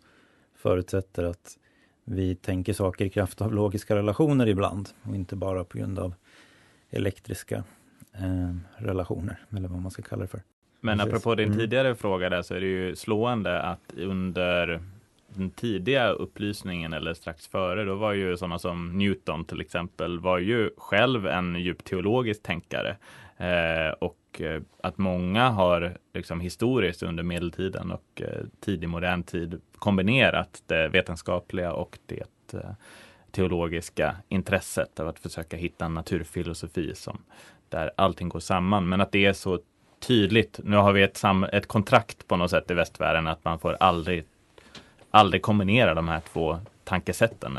förutsätter 0.57 1.25
att 1.25 1.59
vi 2.11 2.35
tänker 2.35 2.73
saker 2.73 3.05
i 3.05 3.11
kraft 3.11 3.41
av 3.41 3.55
logiska 3.55 3.97
relationer 3.97 4.47
ibland 4.47 4.89
och 5.03 5.15
inte 5.15 5.37
bara 5.37 5.65
på 5.65 5.79
grund 5.79 5.99
av 5.99 6.15
elektriska 6.91 7.65
eh, 8.15 8.57
relationer 8.77 9.39
eller 9.57 9.69
vad 9.69 9.81
man 9.83 9.91
ska 9.91 10.03
kalla 10.03 10.23
det 10.23 10.29
för. 10.29 10.43
Men 10.81 10.99
Precis. 10.99 11.13
apropå 11.13 11.35
din 11.35 11.47
mm. 11.47 11.59
tidigare 11.59 11.95
fråga 11.95 12.29
där 12.29 12.43
så 12.43 12.55
är 12.55 12.61
det 12.61 12.67
ju 12.67 12.97
slående 12.97 13.63
att 13.63 13.93
under 13.97 14.81
den 15.35 15.51
tidiga 15.51 16.09
upplysningen 16.09 16.93
eller 16.93 17.15
strax 17.15 17.47
före, 17.47 17.85
då 17.85 17.95
var 17.95 18.13
ju 18.13 18.37
sådana 18.37 18.59
som 18.59 18.99
Newton 18.99 19.45
till 19.45 19.61
exempel 19.61 20.21
var 20.21 20.39
ju 20.39 20.71
själv 20.77 21.27
en 21.27 21.57
djupt 21.57 21.87
teologisk 21.87 22.43
tänkare. 22.43 22.97
Eh, 23.37 23.93
och 23.99 24.19
Eh, 24.41 24.63
att 24.83 24.99
många 24.99 25.49
har 25.49 25.97
liksom 26.15 26.41
historiskt 26.41 27.03
under 27.03 27.23
medeltiden 27.23 27.91
och 27.91 28.23
eh, 28.23 28.45
tidig 28.61 28.89
modern 28.89 29.23
tid 29.23 29.61
kombinerat 29.79 30.63
det 30.67 30.89
vetenskapliga 30.89 31.73
och 31.73 31.99
det 32.07 32.55
eh, 32.55 32.71
teologiska 33.31 34.17
intresset 34.29 35.01
av 35.01 35.09
att 35.09 35.19
försöka 35.19 35.57
hitta 35.57 35.85
en 35.85 35.95
naturfilosofi 35.95 36.95
som 36.95 37.19
där 37.69 37.91
allting 37.97 38.29
går 38.29 38.41
samman. 38.41 38.89
Men 38.89 39.01
att 39.01 39.13
det 39.13 39.27
är 39.27 39.33
så 39.33 39.59
tydligt. 40.01 40.61
Nu 40.65 40.77
har 40.77 40.93
vi 40.93 41.03
ett, 41.03 41.23
ett 41.53 41.67
kontrakt 41.67 42.29
på 42.29 42.37
något 42.37 42.51
sätt 42.51 42.71
i 42.71 42.75
västvärlden 42.75 43.27
att 43.27 43.45
man 43.45 43.59
får 43.59 43.77
aldrig, 43.81 44.25
aldrig 45.11 45.43
kombinera 45.43 45.95
de 45.95 46.09
här 46.09 46.21
två 46.21 46.59
tankesätten 46.85 47.59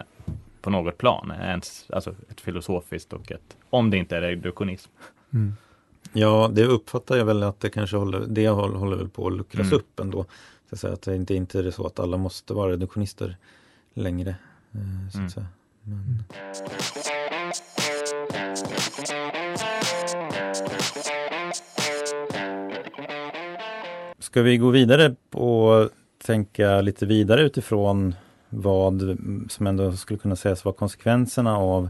på 0.61 0.69
något 0.69 0.97
plan. 0.97 1.33
Ens, 1.41 1.91
alltså 1.91 2.15
ett 2.29 2.41
filosofiskt 2.41 3.13
och 3.13 3.31
ett, 3.31 3.57
om 3.69 3.89
det 3.89 3.97
inte 3.97 4.17
är 4.17 4.21
reduktionism. 4.21 4.91
Mm. 5.33 5.55
Ja, 6.13 6.49
det 6.53 6.65
uppfattar 6.65 7.17
jag 7.17 7.25
väl 7.25 7.43
att 7.43 7.59
det 7.59 7.69
kanske 7.69 7.97
håller, 7.97 8.25
det 8.27 8.49
håller, 8.49 8.95
väl 8.97 9.09
på 9.09 9.27
att 9.27 9.33
luckras 9.33 9.67
mm. 9.67 9.79
upp 9.79 9.99
ändå. 9.99 10.25
Så 10.69 10.75
att, 10.75 10.79
säga, 10.79 10.93
att 10.93 11.01
det 11.01 11.15
inte, 11.15 11.33
inte 11.33 11.59
är 11.59 11.71
så 11.71 11.87
att 11.87 11.99
alla 11.99 12.17
måste 12.17 12.53
vara 12.53 12.71
reduktionister 12.71 13.37
längre. 13.93 14.35
Eh, 14.71 15.11
så 15.11 15.17
att 15.17 15.19
mm. 15.19 15.29
säga. 15.29 15.47
Men... 15.83 16.23
Ska 24.19 24.41
vi 24.41 24.57
gå 24.57 24.69
vidare 24.69 25.15
och 25.31 25.89
tänka 26.25 26.81
lite 26.81 27.05
vidare 27.05 27.41
utifrån 27.41 28.15
vad 28.49 29.17
som 29.49 29.67
ändå 29.67 29.91
skulle 29.91 30.19
kunna 30.19 30.35
sägas 30.35 30.65
vara 30.65 30.75
konsekvenserna 30.75 31.57
av 31.57 31.89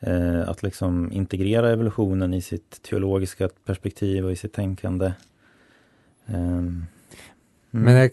eh, 0.00 0.48
att 0.48 0.62
liksom 0.62 1.12
integrera 1.12 1.72
evolutionen 1.72 2.34
i 2.34 2.42
sitt 2.42 2.82
teologiska 2.82 3.48
perspektiv 3.64 4.24
och 4.24 4.32
i 4.32 4.36
sitt 4.36 4.52
tänkande. 4.52 5.12
Eh, 6.26 6.34
mm. 6.34 6.86
Men 7.70 7.94
jag 7.94 8.10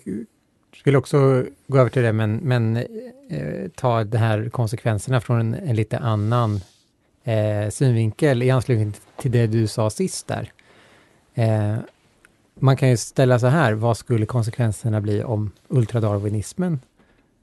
skulle 0.75 0.97
också 0.97 1.45
gå 1.67 1.77
över 1.77 1.89
till 1.89 2.01
det, 2.01 2.13
men, 2.13 2.35
men 2.35 2.77
eh, 3.29 3.69
ta 3.75 4.03
de 4.03 4.17
här 4.17 4.49
konsekvenserna 4.49 5.21
från 5.21 5.39
en, 5.39 5.53
en 5.53 5.75
lite 5.75 5.97
annan 5.97 6.59
eh, 7.23 7.69
synvinkel 7.69 8.43
i 8.43 8.49
anslutning 8.49 8.93
till 9.17 9.31
det 9.31 9.47
du 9.47 9.67
sa 9.67 9.89
sist 9.89 10.27
där. 10.27 10.51
Eh, 11.33 11.77
man 12.59 12.77
kan 12.77 12.89
ju 12.89 12.97
ställa 12.97 13.39
så 13.39 13.47
här, 13.47 13.73
vad 13.73 13.97
skulle 13.97 14.25
konsekvenserna 14.25 15.01
bli 15.01 15.23
om 15.23 15.51
ultradarwinismen 15.67 16.79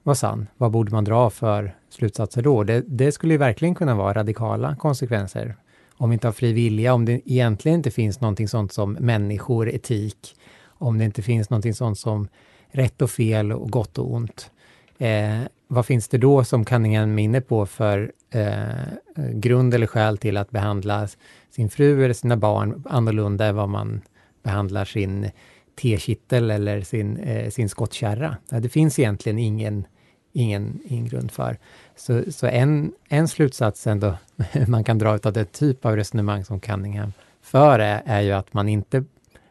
var 0.03 0.13
sann? 0.13 0.47
Vad 0.57 0.71
borde 0.71 0.91
man 0.91 1.03
dra 1.03 1.29
för 1.29 1.75
slutsatser 1.89 2.41
då? 2.41 2.63
Det, 2.63 2.83
det 2.87 3.11
skulle 3.11 3.33
ju 3.33 3.37
verkligen 3.37 3.75
kunna 3.75 3.95
vara 3.95 4.13
radikala 4.13 4.75
konsekvenser. 4.75 5.55
Om 5.97 6.09
vi 6.09 6.13
inte 6.13 6.27
har 6.27 6.31
fri 6.31 6.53
vilja, 6.53 6.93
om 6.93 7.05
det 7.05 7.21
egentligen 7.31 7.77
inte 7.77 7.91
finns 7.91 8.21
någonting 8.21 8.47
sånt 8.47 8.73
som 8.73 8.93
människor, 8.93 9.69
etik, 9.69 10.35
om 10.65 10.97
det 10.97 11.05
inte 11.05 11.21
finns 11.21 11.49
någonting 11.49 11.73
sånt 11.73 11.99
som 11.99 12.27
rätt 12.71 13.01
och 13.01 13.11
fel 13.11 13.51
och 13.51 13.71
gott 13.71 13.97
och 13.97 14.13
ont. 14.13 14.51
Eh, 14.97 15.39
vad 15.67 15.85
finns 15.85 16.07
det 16.07 16.17
då 16.17 16.43
som 16.43 16.65
Cunningham 16.65 17.15
minne 17.15 17.41
på 17.41 17.65
för 17.65 18.11
eh, 18.29 19.27
grund 19.33 19.73
eller 19.73 19.87
skäl 19.87 20.17
till 20.17 20.37
att 20.37 20.51
behandla 20.51 21.07
sin 21.51 21.69
fru 21.69 22.03
eller 22.05 22.13
sina 22.13 22.37
barn 22.37 22.83
annorlunda 22.89 23.45
än 23.45 23.55
vad 23.55 23.69
man 23.69 24.01
behandlar 24.43 24.85
sin 24.85 25.29
tekittel 25.81 26.51
eller 26.51 26.81
sin, 26.81 27.17
eh, 27.17 27.49
sin 27.49 27.69
skottkärra. 27.69 28.37
Det 28.49 28.69
finns 28.69 28.99
egentligen 28.99 29.39
ingen, 29.39 29.85
ingen, 30.33 30.79
ingen 30.85 31.07
grund 31.07 31.31
för. 31.31 31.57
Så, 31.95 32.31
så 32.31 32.47
en, 32.47 32.91
en 33.09 33.27
slutsats 33.27 33.87
ändå 33.87 34.17
man 34.67 34.83
kan 34.83 34.97
dra 34.97 35.19
av 35.23 35.33
den 35.33 35.45
typ 35.45 35.85
av 35.85 35.95
resonemang 35.95 36.45
som 36.45 36.59
Cunningham 36.59 37.13
för 37.41 37.79
är, 37.79 38.01
är 38.05 38.21
ju 38.21 38.31
att 38.31 38.53
man 38.53 38.69
inte 38.69 39.03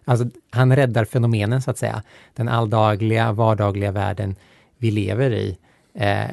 Alltså, 0.04 0.26
han 0.50 0.76
räddar 0.76 1.04
fenomenen 1.04 1.62
så 1.62 1.70
att 1.70 1.78
säga. 1.78 2.02
Den 2.34 2.48
alldagliga, 2.48 3.32
vardagliga 3.32 3.92
världen 3.92 4.36
vi 4.78 4.90
lever 4.90 5.30
i 5.30 5.58
eh, 5.94 6.30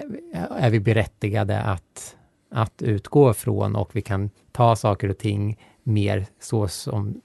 är 0.58 0.70
vi 0.70 0.80
berättigade 0.80 1.62
att, 1.62 2.16
att 2.52 2.82
utgå 2.82 3.34
från 3.34 3.76
och 3.76 3.95
vi 3.95 4.02
kan 4.02 4.30
ta 4.52 4.76
saker 4.76 5.10
och 5.10 5.18
ting 5.18 5.58
mer 5.84 6.26
så 6.39 6.68
som 6.68 7.22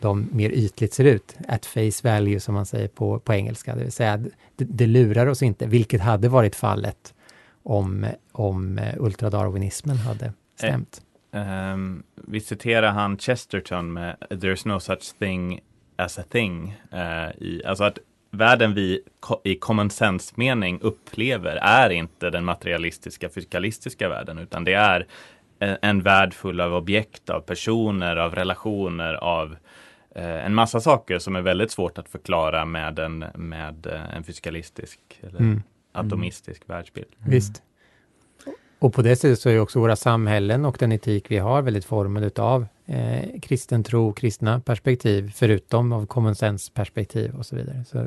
de 0.00 0.28
mer 0.32 0.50
ytligt 0.50 0.94
ser 0.94 1.04
ut, 1.04 1.36
at 1.48 1.66
face 1.66 2.02
value 2.02 2.40
som 2.40 2.54
man 2.54 2.66
säger 2.66 2.88
på, 2.88 3.18
på 3.18 3.32
engelska, 3.32 3.74
det 3.74 3.82
vill 3.82 3.92
säga 3.92 4.16
det, 4.16 4.64
det 4.64 4.86
lurar 4.86 5.26
oss 5.26 5.42
inte, 5.42 5.66
vilket 5.66 6.00
hade 6.00 6.28
varit 6.28 6.56
fallet 6.56 7.14
om, 7.62 8.06
om 8.32 8.80
ultradarwinismen 8.98 9.96
hade 9.96 10.32
stämt. 10.56 11.02
Um, 11.30 12.02
vi 12.14 12.40
citerar 12.40 12.90
han 12.90 13.18
Chesterton 13.18 13.92
med 13.92 14.16
There's 14.30 14.68
no 14.68 14.80
such 14.80 15.18
thing 15.18 15.60
as 15.96 16.18
a 16.18 16.22
thing. 16.30 16.76
Uh, 16.92 17.42
i, 17.42 17.62
alltså 17.66 17.84
att 17.84 17.98
världen 18.30 18.74
vi 18.74 19.02
i 19.44 19.54
common 19.54 19.90
sense 19.90 20.32
mening 20.36 20.78
upplever 20.80 21.56
är 21.56 21.90
inte 21.90 22.30
den 22.30 22.44
materialistiska 22.44 23.28
fysikalistiska 23.28 24.08
världen 24.08 24.38
utan 24.38 24.64
det 24.64 24.72
är 24.72 25.06
en, 25.60 26.02
värld 26.02 26.34
full 26.34 26.60
av 26.60 26.74
objekt, 26.74 27.30
av 27.30 27.40
personer, 27.40 28.16
av 28.16 28.34
relationer, 28.34 29.14
av 29.14 29.52
eh, 29.52 29.58
en 30.22 30.54
massa 30.54 30.80
saker 30.80 31.18
som 31.18 31.36
är 31.36 31.40
väldigt 31.40 31.70
svårt 31.70 31.98
att 31.98 32.08
förklara 32.08 32.64
med 32.64 32.98
en, 32.98 33.24
med 33.34 33.86
eh, 33.86 34.16
en 34.16 34.24
fysikalistisk 34.24 35.00
eller 35.22 35.40
mm. 35.40 35.62
atomistisk 35.92 36.62
mm. 36.68 36.76
världsbild. 36.76 37.08
Visst. 37.18 37.62
Och 38.78 38.94
på 38.94 39.02
det 39.02 39.16
sättet 39.16 39.40
så 39.40 39.48
är 39.48 39.60
också 39.60 39.80
våra 39.80 39.96
samhällen 39.96 40.64
och 40.64 40.76
den 40.78 40.92
etik 40.92 41.30
vi 41.30 41.38
har 41.38 41.62
väldigt 41.62 41.84
formade 41.84 42.42
av 42.42 42.66
eh, 42.86 43.40
kristen 43.40 43.84
tro, 43.84 44.12
kristna 44.12 44.60
perspektiv, 44.60 45.32
förutom 45.34 45.92
av 45.92 46.06
common 46.06 46.34
sense 46.34 46.72
perspektiv 46.72 47.34
och 47.34 47.46
så 47.46 47.56
vidare. 47.56 47.84
Så 47.84 48.06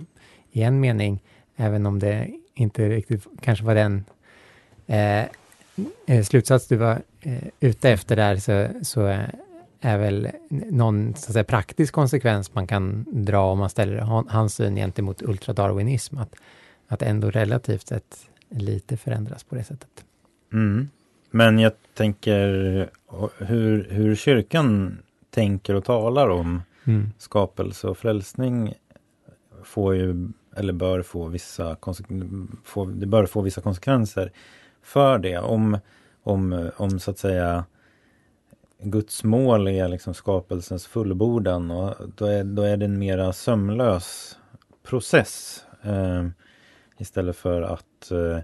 i 0.51 0.61
en 0.61 0.79
mening, 0.79 1.23
även 1.55 1.85
om 1.85 1.99
det 1.99 2.29
inte 2.53 2.89
riktigt 2.89 3.27
kanske 3.41 3.65
var 3.65 3.75
den 3.75 4.05
eh, 4.87 5.25
eh 6.05 6.23
slutsats 6.23 6.67
du 6.67 6.75
var 6.75 7.01
eh, 7.21 7.43
ute 7.59 7.89
efter 7.89 8.15
där, 8.15 8.35
så, 8.35 8.67
så 8.83 9.23
är 9.81 9.97
väl 9.97 10.29
någon 10.49 11.15
så 11.15 11.29
att 11.29 11.33
säga, 11.33 11.43
praktisk 11.43 11.93
konsekvens 11.93 12.53
man 12.53 12.67
kan 12.67 13.05
dra 13.11 13.51
om 13.51 13.59
man 13.59 13.69
ställer 13.69 13.97
hans 14.29 14.55
syn 14.55 14.75
gentemot 14.75 15.21
ultradarwinism, 15.21 16.17
att, 16.17 16.35
att 16.87 17.01
ändå 17.01 17.31
relativt 17.31 17.87
sett 17.87 18.29
lite 18.49 18.97
förändras 18.97 19.43
på 19.43 19.55
det 19.55 19.63
sättet. 19.63 20.05
Mm. 20.53 20.89
Men 21.31 21.59
jag 21.59 21.71
tänker 21.93 22.47
hur, 23.37 23.87
hur 23.89 24.15
kyrkan 24.15 24.97
tänker 25.29 25.75
och 25.75 25.85
talar 25.85 26.29
om 26.29 26.61
mm. 26.83 27.11
skapelse 27.17 27.87
och 27.87 27.97
frälsning 27.97 28.73
får 29.63 29.95
ju, 29.95 30.29
eller 30.55 30.73
bör 30.73 31.01
få 31.01 31.27
vissa, 31.27 31.77
få, 32.63 32.85
det 32.85 33.05
bör 33.05 33.25
få 33.25 33.41
vissa 33.41 33.61
konsekvenser 33.61 34.31
för 34.81 35.17
det. 35.17 35.37
Om, 35.37 35.77
om, 36.23 36.71
om 36.77 36.99
så 36.99 37.11
att 37.11 37.17
säga 37.17 37.65
Guds 38.83 39.23
mål 39.23 39.67
är 39.67 39.87
liksom 39.87 40.13
skapelsens 40.13 40.87
fullbordan 40.87 41.71
och 41.71 41.95
då 42.15 42.25
är, 42.25 42.43
då 42.43 42.61
är 42.61 42.77
det 42.77 42.85
en 42.85 42.99
mera 42.99 43.33
sömlös 43.33 44.37
process. 44.83 45.65
Eh, 45.83 46.27
istället 46.97 47.35
för 47.35 47.61
att 47.61 48.11
eh, 48.11 48.39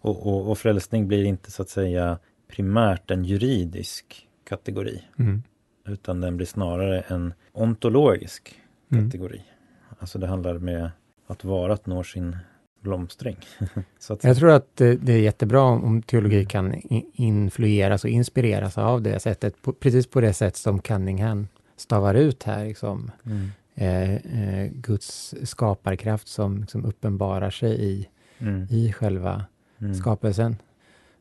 och, 0.00 0.26
och, 0.26 0.50
och 0.50 0.58
frälsning 0.58 1.08
blir 1.08 1.24
inte 1.24 1.50
så 1.50 1.62
att 1.62 1.68
säga 1.68 2.18
primärt 2.48 3.10
en 3.10 3.24
juridisk 3.24 4.28
kategori. 4.48 5.04
Mm. 5.18 5.42
Utan 5.86 6.20
den 6.20 6.36
blir 6.36 6.46
snarare 6.46 7.00
en 7.00 7.34
ontologisk 7.52 8.60
mm. 8.92 9.04
kategori. 9.04 9.36
Mm. 9.36 9.96
Alltså 9.98 10.18
det 10.18 10.26
handlar 10.26 10.58
med 10.58 10.90
att 11.26 11.44
varat 11.44 11.86
når 11.86 12.02
sin 12.02 12.36
blomstring. 12.80 13.36
Jag 14.22 14.36
tror 14.36 14.50
att 14.50 14.76
det, 14.76 15.08
är 15.08 15.18
jättebra 15.18 15.62
om 15.62 16.02
teologi 16.02 16.44
kan 16.44 16.74
influeras 17.12 18.04
och 18.04 18.10
inspireras 18.10 18.78
av 18.78 19.02
det 19.02 19.20
sättet, 19.20 19.54
precis 19.80 20.06
på 20.06 20.20
det 20.20 20.32
sätt 20.32 20.56
som 20.56 20.80
Cunningham 20.80 21.48
stavar 21.76 22.14
ut 22.14 22.42
här. 22.42 22.64
Liksom. 22.64 23.10
Mm. 23.26 23.50
Eh, 23.74 24.14
eh, 24.14 24.70
Guds 24.72 25.34
skaparkraft 25.42 26.28
som 26.28 26.60
liksom 26.60 26.84
uppenbarar 26.84 27.50
sig 27.50 27.84
i, 27.84 28.08
mm. 28.38 28.66
i 28.70 28.92
själva 28.92 29.44
mm. 29.80 29.94
skapelsen. 29.94 30.56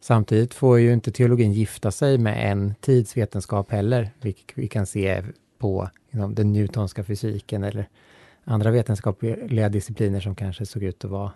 Samtidigt 0.01 0.53
får 0.53 0.79
ju 0.79 0.93
inte 0.93 1.11
teologin 1.11 1.53
gifta 1.53 1.91
sig 1.91 2.17
med 2.17 2.51
en 2.51 2.75
tidsvetenskap 2.81 3.71
heller, 3.71 4.09
vilket 4.21 4.57
vi 4.57 4.67
kan 4.67 4.85
se 4.85 5.23
på 5.57 5.89
you 6.13 6.33
den 6.33 6.53
newtonska 6.53 7.03
fysiken 7.03 7.63
eller 7.63 7.89
andra 8.43 8.71
vetenskapliga 8.71 9.69
discipliner 9.69 10.19
som 10.19 10.35
kanske 10.35 10.65
såg 10.65 10.83
ut 10.83 11.05
att 11.05 11.11
vara 11.11 11.31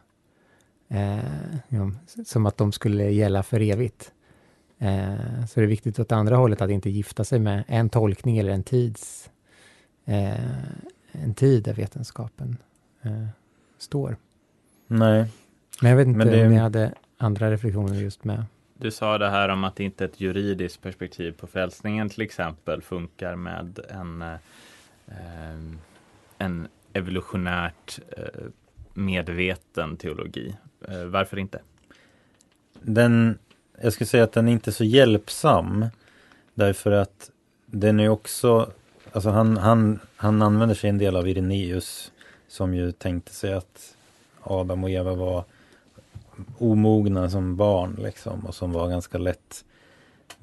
som 2.25 2.45
att 2.45 2.57
de 2.57 2.71
skulle 2.71 3.11
gälla 3.11 3.43
för 3.43 3.61
evigt. 3.61 4.11
Eh, 4.79 5.45
så 5.49 5.59
det 5.59 5.65
är 5.65 5.67
viktigt 5.67 5.99
åt 5.99 6.11
andra 6.11 6.35
hållet 6.35 6.61
att 6.61 6.69
inte 6.69 6.89
gifta 6.89 7.23
sig 7.23 7.39
med 7.39 7.63
en 7.67 7.89
tolkning 7.89 8.37
eller 8.37 8.51
en 8.51 8.63
tids 8.63 9.29
eh, 10.05 10.33
en 11.11 11.33
tid 11.33 11.63
där 11.63 11.73
vetenskapen 11.73 12.57
eh, 13.01 13.25
står. 13.77 14.17
Nej. 14.87 15.25
Men 15.81 15.89
jag 15.89 15.97
vet 15.97 16.07
inte 16.07 16.25
det... 16.25 16.45
om 16.45 16.51
ni 16.51 16.57
hade 16.57 16.93
andra 17.17 17.51
reflektioner 17.51 17.95
just 17.95 18.23
med 18.23 18.45
du 18.83 18.91
sa 18.91 19.17
det 19.17 19.29
här 19.29 19.49
om 19.49 19.63
att 19.63 19.79
inte 19.79 20.05
ett 20.05 20.21
juridiskt 20.21 20.81
perspektiv 20.81 21.31
på 21.31 21.47
frälsningen 21.47 22.09
till 22.09 22.21
exempel 22.21 22.81
funkar 22.81 23.35
med 23.35 23.79
en, 23.89 24.21
eh, 24.21 25.55
en 26.37 26.67
evolutionärt 26.93 27.99
eh, 28.17 28.43
medveten 28.93 29.97
teologi. 29.97 30.55
Eh, 30.87 31.05
varför 31.05 31.39
inte? 31.39 31.59
Den, 32.81 33.37
jag 33.81 33.93
skulle 33.93 34.07
säga 34.07 34.23
att 34.23 34.31
den 34.31 34.47
är 34.47 34.51
inte 34.51 34.71
så 34.71 34.83
hjälpsam. 34.83 35.85
Därför 36.53 36.91
att 36.91 37.31
den 37.65 37.99
är 37.99 38.09
också, 38.09 38.71
alltså 39.11 39.29
han, 39.29 39.57
han, 39.57 39.99
han 40.15 40.41
använder 40.41 40.75
sig 40.75 40.89
en 40.89 40.97
del 40.97 41.15
av 41.15 41.27
Irenaeus 41.27 42.11
som 42.47 42.73
ju 42.73 42.91
tänkte 42.91 43.33
sig 43.33 43.53
att 43.53 43.95
Adam 44.41 44.83
och 44.83 44.89
Eva 44.89 45.13
var 45.13 45.43
omogna 46.57 47.29
som 47.29 47.55
barn 47.55 47.99
liksom 47.99 48.45
och 48.45 48.55
som 48.55 48.71
var 48.71 48.89
ganska 48.89 49.17
lätt 49.17 49.65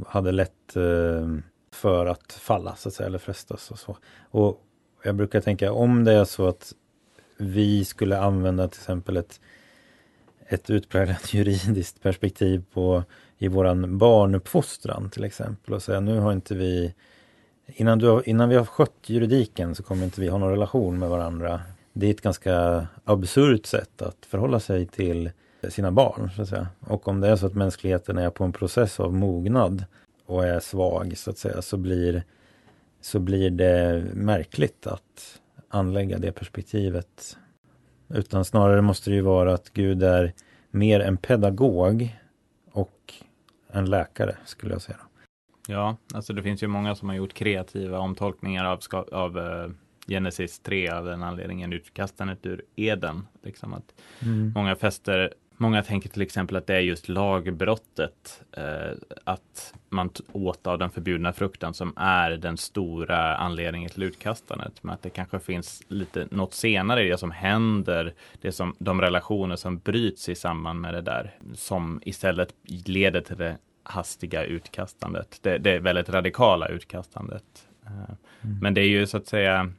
hade 0.07 0.33
lätt 0.33 0.77
eh, 0.77 1.29
för 1.71 2.07
att 2.07 2.33
falla 2.33 2.77
så 2.77 2.89
att 2.89 2.95
säga 2.95 3.07
eller 3.07 3.19
frestas 3.19 3.71
och 3.71 3.79
så. 3.79 3.97
Och 4.31 4.63
jag 5.03 5.15
brukar 5.15 5.41
tänka 5.41 5.73
om 5.73 6.05
det 6.05 6.13
är 6.13 6.25
så 6.25 6.49
att 6.49 6.75
vi 7.37 7.85
skulle 7.85 8.19
använda 8.19 8.69
till 8.69 8.81
exempel 8.81 9.17
ett, 9.17 9.41
ett 10.51 10.71
utpräglat 10.71 11.35
juridiskt 11.35 12.03
perspektiv 12.03 12.65
på 12.73 13.05
i 13.39 13.49
våran 13.49 13.99
barnuppfostran 13.99 15.11
till 15.11 15.25
exempel 15.25 15.75
och 15.75 15.83
säga 15.83 16.01
nu 16.01 16.19
har 16.19 16.33
inte 16.33 16.55
vi 16.55 16.95
innan, 17.67 17.99
du, 17.99 18.23
innan 18.27 18.49
vi 18.49 18.57
har 18.57 18.65
skött 18.65 18.97
juridiken 19.07 19.75
så 19.75 19.83
kommer 19.83 20.05
inte 20.05 20.21
vi 20.21 20.29
ha 20.29 20.39
någon 20.39 20.51
relation 20.51 20.99
med 20.99 21.09
varandra. 21.09 21.61
Det 21.93 22.07
är 22.07 22.11
ett 22.11 22.21
ganska 22.21 22.87
absurt 23.05 23.67
sätt 23.67 24.03
att 24.03 24.27
förhålla 24.27 24.61
sig 24.61 24.87
till 24.87 25.31
sina 25.69 25.91
barn. 25.91 26.31
Så 26.37 26.43
att 26.43 26.49
säga. 26.49 26.69
Och 26.81 27.09
om 27.09 27.21
det 27.21 27.29
är 27.29 27.37
så 27.37 27.47
att 27.47 27.55
mänskligheten 27.55 28.19
är 28.19 28.31
på 28.31 28.45
en 28.45 28.53
process 28.53 29.01
av 29.01 29.15
mognad 29.15 29.85
och 30.27 30.47
är 30.47 30.61
svag 30.61 31.19
så 31.19 31.31
att 31.31 31.39
säga 31.39 31.63
så 31.63 31.77
blir, 31.77 32.23
så 33.01 33.19
blir 33.19 33.51
det 33.51 34.05
märkligt 34.15 34.87
att 34.87 35.41
anlägga 35.69 36.19
det 36.19 36.33
perspektivet. 36.33 37.37
Utan 38.15 38.45
snarare 38.45 38.83
måste 38.83 39.11
det 39.11 39.17
ju 39.17 39.23
vara 39.23 39.55
att 39.55 39.71
Gud 39.73 40.03
är 40.03 40.33
mer 40.71 41.01
en 41.01 41.17
pedagog 41.17 42.17
och 42.73 43.15
en 43.73 43.91
läkare 43.91 44.37
skulle 44.45 44.73
jag 44.73 44.83
säga. 44.83 44.99
Ja, 45.69 45.97
alltså 46.15 46.33
det 46.33 46.43
finns 46.43 46.63
ju 46.63 46.67
många 46.67 46.95
som 46.95 47.09
har 47.09 47.17
gjort 47.17 47.35
kreativa 47.35 47.99
omtolkningar 47.99 48.65
av, 48.65 48.81
av 49.13 49.39
uh, 49.39 49.71
Genesis 50.09 50.61
3 50.61 50.89
av 50.89 51.05
den 51.05 51.23
anledningen 51.23 51.73
utkastandet 51.73 52.47
ur 52.47 52.63
Eden. 52.77 53.27
Liksom 53.43 53.75
att 53.75 53.95
mm. 54.23 54.53
Många 54.55 54.77
fäster 54.77 55.35
Många 55.63 55.83
tänker 55.83 56.09
till 56.09 56.23
exempel 56.23 56.57
att 56.57 56.67
det 56.67 56.75
är 56.75 56.81
just 56.81 57.09
lagbrottet, 57.09 58.43
eh, 58.53 58.91
att 59.25 59.75
man 59.89 60.11
åt 60.33 60.67
av 60.67 60.79
den 60.79 60.91
förbjudna 60.91 61.33
frukten 61.33 61.75
som 61.75 61.93
är 61.97 62.31
den 62.31 62.57
stora 62.57 63.37
anledningen 63.37 63.91
till 63.91 64.03
utkastandet. 64.03 64.83
Men 64.83 64.95
att 64.95 65.03
det 65.03 65.11
kanske 65.11 65.41
finns 65.41 65.83
lite 65.89 66.27
något 66.31 66.55
senare 66.55 67.05
i 67.05 67.09
det 67.09 67.19
som 67.19 67.31
händer, 67.31 68.15
det 68.41 68.53
som, 68.53 68.75
de 68.79 69.01
relationer 69.01 69.57
som 69.57 69.79
bryts 69.79 70.29
i 70.29 70.35
samband 70.35 70.81
med 70.81 70.95
det 70.95 71.01
där, 71.01 71.35
som 71.55 72.01
istället 72.05 72.55
leder 72.87 73.21
till 73.21 73.37
det 73.37 73.59
hastiga 73.83 74.45
utkastandet. 74.45 75.39
Det, 75.43 75.59
det 75.59 75.79
väldigt 75.79 76.09
radikala 76.09 76.69
utkastandet. 76.69 77.69
Eh, 77.87 77.93
mm. 78.43 78.59
Men 78.63 78.75
det 78.75 78.81
är 78.81 78.89
ju 78.89 79.07
så 79.07 79.17
att 79.17 79.27
säga, 79.27 79.73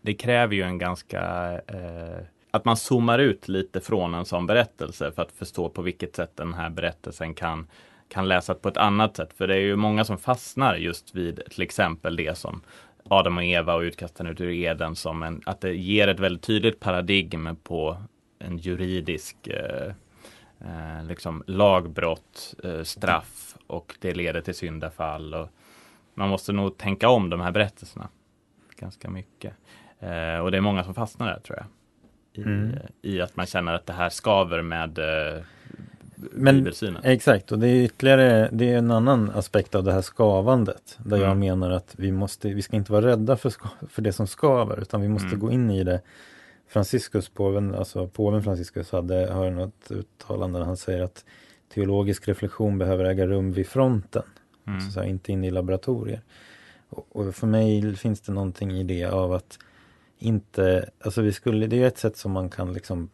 det 0.00 0.14
kräver 0.14 0.54
ju 0.54 0.62
en 0.62 0.78
ganska 0.78 1.52
eh, 1.66 2.24
att 2.50 2.64
man 2.64 2.76
zoomar 2.76 3.18
ut 3.18 3.48
lite 3.48 3.80
från 3.80 4.14
en 4.14 4.24
sån 4.24 4.46
berättelse 4.46 5.12
för 5.12 5.22
att 5.22 5.32
förstå 5.32 5.68
på 5.68 5.82
vilket 5.82 6.16
sätt 6.16 6.36
den 6.36 6.54
här 6.54 6.70
berättelsen 6.70 7.34
kan, 7.34 7.66
kan 8.08 8.28
läsas 8.28 8.58
på 8.58 8.68
ett 8.68 8.76
annat 8.76 9.16
sätt. 9.16 9.32
För 9.32 9.46
det 9.46 9.54
är 9.54 9.60
ju 9.60 9.76
många 9.76 10.04
som 10.04 10.18
fastnar 10.18 10.76
just 10.76 11.14
vid 11.14 11.42
till 11.50 11.62
exempel 11.62 12.16
det 12.16 12.38
som 12.38 12.62
Adam 13.08 13.36
och 13.36 13.44
Eva 13.44 13.74
och 13.74 13.80
utkasten 13.80 14.26
ut 14.26 14.40
ur 14.40 14.50
Eden 14.50 14.96
som 14.96 15.22
en, 15.22 15.42
att 15.46 15.60
det 15.60 15.74
ger 15.74 16.08
ett 16.08 16.20
väldigt 16.20 16.42
tydligt 16.42 16.80
paradigm 16.80 17.56
på 17.62 18.02
en 18.38 18.58
juridisk 18.58 19.46
eh, 19.46 19.92
eh, 20.60 21.04
liksom 21.04 21.44
lagbrott, 21.46 22.54
eh, 22.64 22.82
straff 22.82 23.56
och 23.66 23.94
det 24.00 24.14
leder 24.14 24.40
till 24.40 24.54
syndafall. 24.54 25.34
Och 25.34 25.48
man 26.14 26.28
måste 26.28 26.52
nog 26.52 26.78
tänka 26.78 27.08
om 27.08 27.30
de 27.30 27.40
här 27.40 27.52
berättelserna 27.52 28.08
ganska 28.76 29.10
mycket. 29.10 29.54
Eh, 30.00 30.38
och 30.38 30.50
det 30.50 30.56
är 30.56 30.60
många 30.60 30.84
som 30.84 30.94
fastnar 30.94 31.26
där 31.26 31.40
tror 31.40 31.58
jag 31.58 31.66
i, 32.38 32.42
mm. 32.42 32.76
i 33.02 33.20
att 33.20 33.36
man 33.36 33.46
känner 33.46 33.72
att 33.72 33.86
det 33.86 33.92
här 33.92 34.08
skaver 34.08 34.62
med 34.62 34.98
eh, 34.98 35.42
Men, 36.32 36.72
exakt, 37.02 37.52
och 37.52 37.58
det 37.58 37.68
är 37.68 37.84
ytterligare, 37.84 38.48
det 38.52 38.72
är 38.72 38.78
en 38.78 38.90
annan 38.90 39.30
aspekt 39.30 39.74
av 39.74 39.84
det 39.84 39.92
här 39.92 40.02
skavandet. 40.02 40.98
Där 40.98 41.16
mm. 41.16 41.28
jag 41.28 41.36
menar 41.36 41.70
att 41.70 41.94
vi 41.98 42.12
måste, 42.12 42.48
vi 42.48 42.62
ska 42.62 42.76
inte 42.76 42.92
vara 42.92 43.06
rädda 43.06 43.36
för, 43.36 43.52
för 43.88 44.02
det 44.02 44.12
som 44.12 44.26
skaver, 44.26 44.80
utan 44.80 45.00
vi 45.00 45.08
måste 45.08 45.28
mm. 45.28 45.40
gå 45.40 45.50
in 45.50 45.70
i 45.70 45.84
det. 45.84 46.00
Franciscus, 46.68 47.28
påven, 47.28 47.74
alltså 47.74 48.06
påven 48.06 48.42
Franciscus 48.42 48.92
hade, 48.92 49.32
har 49.32 49.50
något 49.50 49.90
uttalande 49.90 50.58
där 50.58 50.66
han 50.66 50.76
säger 50.76 51.02
att 51.02 51.24
teologisk 51.74 52.28
reflektion 52.28 52.78
behöver 52.78 53.04
äga 53.04 53.26
rum 53.26 53.52
vid 53.52 53.66
fronten. 53.66 54.22
Mm. 54.66 54.80
Så, 54.80 54.90
så 54.90 55.00
här, 55.00 55.06
inte 55.06 55.32
inne 55.32 55.46
i 55.46 55.50
laboratorier. 55.50 56.20
Och, 56.88 57.06
och, 57.16 57.34
för 57.34 57.46
mig 57.46 57.96
finns 57.96 58.20
det 58.20 58.32
någonting 58.32 58.72
i 58.72 58.84
det 58.84 59.04
av 59.04 59.32
att 59.32 59.58
inte, 60.18 60.90
alltså 61.00 61.22
vi 61.22 61.32
skulle, 61.32 61.66
det 61.66 61.82
är 61.82 61.86
ett 61.86 61.98
sätt 61.98 62.16
som 62.16 62.32
man 62.32 62.50
kan 62.50 62.72
liksom 62.72 63.10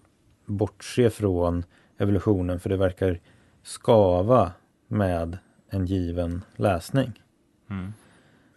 bortse 0.47 1.11
från 1.11 1.65
evolutionen 1.99 2.61
för 2.61 2.71
det 2.71 2.77
verkar 2.77 3.21
skava 3.63 4.53
med 4.89 5.39
en 5.71 5.87
given 5.87 6.43
läsning. 6.57 7.23
Mm. 7.71 7.93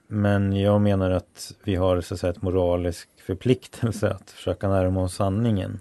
Men 0.08 0.56
jag 0.56 0.82
menar 0.82 1.12
att 1.12 1.56
vi 1.64 1.76
har 1.76 2.02
så 2.02 2.14
att 2.14 2.20
säga 2.20 2.32
ett 2.32 2.42
moralisk 2.42 3.10
förpliktelse 3.18 4.10
att 4.10 4.32
försöka 4.32 4.70
närma 4.70 5.04
oss 5.04 5.16
sanningen. 5.16 5.80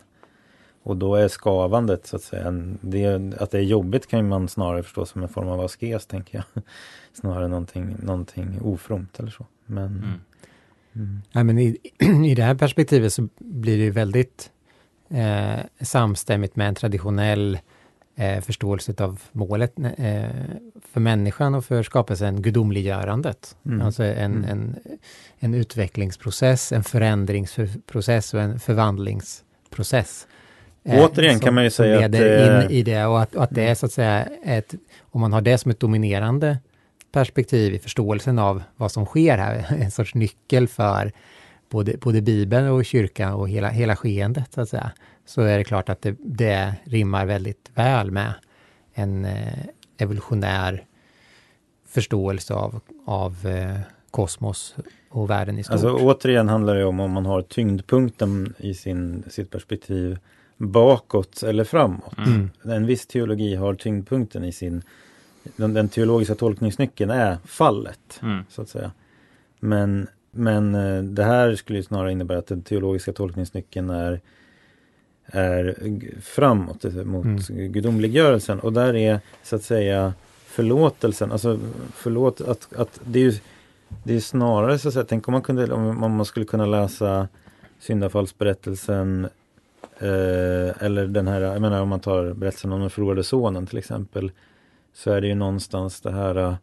Och 0.82 0.96
då 0.96 1.14
är 1.14 1.28
skavandet 1.28 2.06
så 2.06 2.16
att 2.16 2.22
säga, 2.22 2.50
det, 2.80 3.34
att 3.40 3.50
det 3.50 3.58
är 3.58 3.62
jobbigt 3.62 4.06
kan 4.06 4.28
man 4.28 4.48
snarare 4.48 4.82
förstå 4.82 5.06
som 5.06 5.22
en 5.22 5.28
form 5.28 5.48
av 5.48 5.60
askes 5.60 6.06
tänker 6.06 6.38
jag. 6.38 6.62
Snarare 7.12 7.48
någonting, 7.48 7.96
någonting 8.02 8.60
ofromt 8.62 9.20
eller 9.20 9.30
så. 9.30 9.46
Men, 9.64 9.86
mm. 9.86 10.20
Mm. 10.96 11.22
Ja, 11.32 11.42
men 11.42 11.58
i, 11.58 11.76
i 12.26 12.34
det 12.34 12.42
här 12.42 12.54
perspektivet 12.54 13.12
så 13.12 13.28
blir 13.38 13.78
det 13.78 13.90
väldigt 13.90 14.50
eh, 15.10 15.60
samstämmigt 15.80 16.56
med 16.56 16.68
en 16.68 16.74
traditionell 16.74 17.58
eh, 18.16 18.40
förståelse 18.40 18.94
av 18.98 19.22
målet 19.32 19.78
eh, 19.78 20.24
för 20.92 21.00
människan 21.00 21.54
och 21.54 21.64
för 21.64 21.82
skapelsen, 21.82 22.42
gudomliggörandet. 22.42 23.56
Mm. 23.66 23.86
Alltså 23.86 24.04
en, 24.04 24.34
mm. 24.34 24.44
en, 24.50 24.76
en 25.38 25.54
utvecklingsprocess, 25.54 26.72
en 26.72 26.84
förändringsprocess 26.84 28.34
och 28.34 28.40
en 28.40 28.60
förvandlingsprocess. 28.60 30.26
Eh, 30.84 31.04
Återigen 31.04 31.40
kan 31.40 31.54
man 31.54 31.64
ju 31.64 31.70
säga 31.70 31.98
att... 31.98 32.14
in 32.14 32.22
eh, 32.22 32.70
i 32.70 32.82
det 32.82 33.04
och 33.04 33.22
att, 33.22 33.34
och 33.34 33.42
att 33.42 33.54
det 33.54 33.68
är 33.68 33.74
så 33.74 33.86
att 33.86 33.92
säga 33.92 34.28
ett, 34.44 34.74
om 35.00 35.20
man 35.20 35.32
har 35.32 35.40
det 35.40 35.58
som 35.58 35.70
ett 35.70 35.80
dominerande 35.80 36.58
perspektiv 37.16 37.74
i 37.74 37.78
förståelsen 37.78 38.38
av 38.38 38.62
vad 38.76 38.92
som 38.92 39.06
sker 39.06 39.38
här, 39.38 39.66
en 39.80 39.90
sorts 39.90 40.14
nyckel 40.14 40.68
för 40.68 41.12
både, 41.68 41.96
både 42.00 42.22
Bibeln 42.22 42.68
och 42.68 42.84
kyrkan 42.84 43.32
och 43.32 43.48
hela, 43.48 43.68
hela 43.68 43.96
skeendet, 43.96 44.52
så 44.54 44.60
att 44.60 44.68
säga, 44.68 44.90
så 45.26 45.42
är 45.42 45.58
det 45.58 45.64
klart 45.64 45.88
att 45.88 46.02
det, 46.02 46.16
det 46.18 46.74
rimmar 46.84 47.26
väldigt 47.26 47.70
väl 47.74 48.10
med 48.10 48.34
en 48.94 49.24
eh, 49.24 49.52
evolutionär 49.98 50.84
förståelse 51.88 52.54
av, 52.54 52.80
av 53.06 53.46
eh, 53.46 53.80
kosmos 54.10 54.76
och 55.10 55.30
världen 55.30 55.58
i 55.58 55.64
stort. 55.64 55.72
Alltså 55.72 55.92
återigen 55.92 56.48
handlar 56.48 56.74
det 56.74 56.84
om 56.84 57.00
om 57.00 57.10
man 57.10 57.26
har 57.26 57.42
tyngdpunkten 57.42 58.54
i 58.58 58.74
sin, 58.74 59.24
sitt 59.28 59.50
perspektiv 59.50 60.18
bakåt 60.56 61.42
eller 61.42 61.64
framåt. 61.64 62.18
Mm. 62.18 62.50
En 62.64 62.86
viss 62.86 63.06
teologi 63.06 63.54
har 63.54 63.74
tyngdpunkten 63.74 64.44
i 64.44 64.52
sin 64.52 64.82
den, 65.56 65.74
den 65.74 65.88
teologiska 65.88 66.34
tolkningsnyckeln 66.34 67.10
är 67.10 67.38
fallet. 67.44 68.20
Mm. 68.22 68.44
så 68.48 68.62
att 68.62 68.68
säga. 68.68 68.90
Men, 69.60 70.06
men 70.30 70.74
eh, 70.74 71.02
det 71.02 71.24
här 71.24 71.54
skulle 71.54 71.82
snarare 71.82 72.12
innebära 72.12 72.38
att 72.38 72.46
den 72.46 72.62
teologiska 72.62 73.12
tolkningsnyckeln 73.12 73.90
är, 73.90 74.20
är 75.26 75.74
framåt 76.20 76.84
eh, 76.84 76.92
mot 76.92 77.24
mm. 77.24 77.72
gudomliggörelsen 77.72 78.60
och 78.60 78.72
där 78.72 78.96
är 78.96 79.20
så 79.42 79.56
att 79.56 79.62
säga 79.62 80.14
förlåtelsen, 80.46 81.32
alltså 81.32 81.58
förlåt 81.94 82.40
att, 82.40 82.74
att 82.76 83.00
det 83.04 83.18
är 83.18 83.24
ju 83.24 83.34
det 84.04 84.14
är 84.14 84.20
snarare 84.20 84.78
så 84.78 84.88
att 84.88 84.94
säga, 84.94 85.06
tänk 85.08 85.28
om 85.28 85.32
man 85.32 85.42
kunde, 85.42 85.72
om 85.72 86.12
man 86.12 86.24
skulle 86.24 86.46
kunna 86.46 86.66
läsa 86.66 87.28
syndafallsberättelsen 87.80 89.28
eh, 89.98 90.82
eller 90.82 91.06
den 91.06 91.28
här, 91.28 91.40
jag 91.40 91.60
menar 91.60 91.80
om 91.80 91.88
man 91.88 92.00
tar 92.00 92.32
berättelsen 92.32 92.72
om 92.72 92.80
den 92.80 92.90
förlorade 92.90 93.24
sonen 93.24 93.66
till 93.66 93.78
exempel 93.78 94.30
så 94.96 95.10
är 95.10 95.20
det 95.20 95.26
ju 95.26 95.34
någonstans 95.34 96.00
det 96.00 96.12
här 96.12 96.36
äh, 96.36 96.54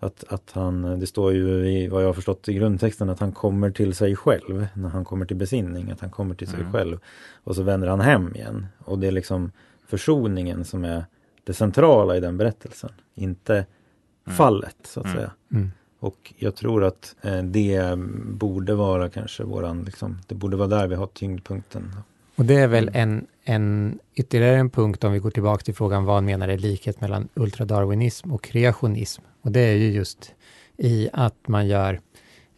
att, 0.00 0.24
att 0.28 0.50
han, 0.52 1.00
det 1.00 1.06
står 1.06 1.32
ju 1.32 1.68
i 1.68 1.88
vad 1.88 2.02
jag 2.02 2.08
har 2.08 2.12
förstått 2.12 2.48
i 2.48 2.54
grundtexten 2.54 3.10
att 3.10 3.20
han 3.20 3.32
kommer 3.32 3.70
till 3.70 3.94
sig 3.94 4.16
själv 4.16 4.66
när 4.74 4.88
han 4.88 5.04
kommer 5.04 5.26
till 5.26 5.36
besinning, 5.36 5.90
att 5.90 6.00
han 6.00 6.10
kommer 6.10 6.34
till 6.34 6.48
sig 6.48 6.60
mm. 6.60 6.72
själv 6.72 6.98
och 7.44 7.56
så 7.56 7.62
vänder 7.62 7.88
han 7.88 8.00
hem 8.00 8.34
igen. 8.34 8.66
Och 8.78 8.98
det 8.98 9.06
är 9.06 9.12
liksom 9.12 9.52
försoningen 9.86 10.64
som 10.64 10.84
är 10.84 11.04
det 11.44 11.54
centrala 11.54 12.16
i 12.16 12.20
den 12.20 12.36
berättelsen, 12.36 12.90
inte 13.14 13.54
mm. 13.54 14.36
fallet 14.36 14.76
så 14.84 15.00
att 15.00 15.06
mm. 15.06 15.16
säga. 15.16 15.32
Mm. 15.52 15.70
Och 15.98 16.34
jag 16.36 16.56
tror 16.56 16.84
att 16.84 17.16
eh, 17.22 17.42
det 17.42 17.98
borde 18.24 18.74
vara 18.74 19.08
kanske 19.08 19.44
våran, 19.44 19.84
liksom, 19.84 20.18
det 20.26 20.34
borde 20.34 20.56
vara 20.56 20.68
där 20.68 20.86
vi 20.86 20.94
har 20.94 21.06
tyngdpunkten. 21.06 21.92
Och 22.40 22.46
det 22.46 22.54
är 22.54 22.66
väl 22.66 22.90
en, 22.94 23.26
en 23.44 23.98
ytterligare 24.14 24.56
en 24.56 24.70
punkt 24.70 25.04
om 25.04 25.12
vi 25.12 25.18
går 25.18 25.30
tillbaka 25.30 25.64
till 25.64 25.74
frågan 25.74 26.04
vad 26.04 26.22
menar 26.22 26.48
är 26.48 26.58
likhet 26.58 27.00
mellan 27.00 27.28
ultradarwinism 27.34 28.32
och 28.32 28.42
kreationism? 28.42 29.22
Och 29.42 29.52
det 29.52 29.60
är 29.60 29.74
ju 29.74 29.90
just 29.92 30.34
i 30.76 31.08
att 31.12 31.48
man 31.48 31.66
gör, 31.66 32.00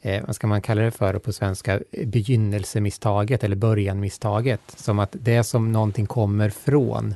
eh, 0.03 0.27
vad 0.27 0.37
ska 0.37 0.47
man 0.47 0.63
kalla 0.63 0.83
det 0.83 0.91
för 0.91 1.19
på 1.19 1.33
svenska, 1.33 1.81
begynnelsemisstaget 2.05 3.45
eller 3.45 3.57
börjanmisstaget. 3.57 4.61
Som 4.77 4.99
att 4.99 5.17
det 5.21 5.45
som 5.45 5.73
någonting 5.73 6.07
kommer 6.07 6.51
från, 6.51 7.15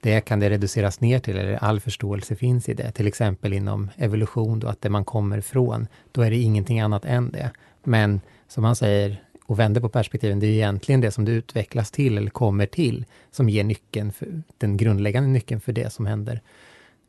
det 0.00 0.20
kan 0.20 0.40
det 0.40 0.50
reduceras 0.50 1.00
ner 1.00 1.18
till, 1.18 1.36
eller 1.36 1.64
all 1.64 1.80
förståelse 1.80 2.36
finns 2.36 2.68
i 2.68 2.74
det. 2.74 2.92
Till 2.92 3.06
exempel 3.06 3.52
inom 3.52 3.90
evolution, 3.96 4.60
då, 4.60 4.68
att 4.68 4.82
det 4.82 4.90
man 4.90 5.04
kommer 5.04 5.40
från, 5.40 5.86
då 6.12 6.22
är 6.22 6.30
det 6.30 6.36
ingenting 6.36 6.80
annat 6.80 7.04
än 7.04 7.30
det. 7.30 7.50
Men 7.84 8.20
som 8.48 8.62
man 8.62 8.76
säger, 8.76 9.22
och 9.48 9.58
vänder 9.58 9.80
på 9.80 9.88
perspektiven, 9.88 10.40
det 10.40 10.46
är 10.46 10.50
egentligen 10.50 11.00
det 11.00 11.10
som 11.10 11.24
du 11.24 11.32
utvecklas 11.32 11.90
till 11.90 12.18
eller 12.18 12.30
kommer 12.30 12.66
till 12.66 13.04
som 13.30 13.48
ger 13.48 13.64
nyckeln, 13.64 14.12
för, 14.12 14.42
den 14.58 14.76
grundläggande 14.76 15.28
nyckeln 15.28 15.60
för 15.60 15.72
det 15.72 15.92
som 15.92 16.06
händer 16.06 16.40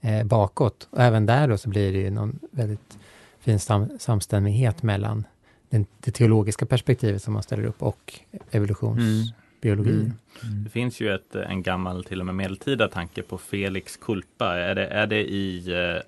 eh, 0.02 0.24
bakåt. 0.24 0.88
Och 0.92 1.02
även 1.02 1.26
där 1.26 1.48
då 1.48 1.58
så 1.58 1.70
blir 1.70 1.92
det 1.94 2.00
ju 2.00 2.10
någon 2.10 2.40
väldigt 2.52 2.98
fin 3.40 3.60
sam, 3.60 3.90
samstämmighet 4.00 4.84
mellan 4.84 5.26
den, 5.70 5.86
det 6.00 6.12
teologiska 6.12 6.66
perspektivet 6.66 7.24
som 7.24 7.34
man 7.34 7.44
ställer 7.44 7.64
upp 7.64 7.84
och 7.84 8.20
evolutionsbiologin. 8.52 9.94
Mm. 9.94 10.14
Mm. 10.44 10.64
Det 10.64 10.70
finns 10.70 11.02
ju 11.02 11.16
ett, 11.16 11.36
en 11.36 11.64
gammal, 11.64 12.04
till 12.04 12.20
och 12.20 12.26
med 12.26 12.36
medeltida 12.36 12.88
tanke 12.88 13.22
på 13.22 13.38
Felix 13.38 13.98
culpa. 13.98 14.60
Är 14.60 14.76
det, 14.76 14.88
är 14.88 15.08
det 15.08 15.30
i, 15.30 15.72
eh, 15.72 16.02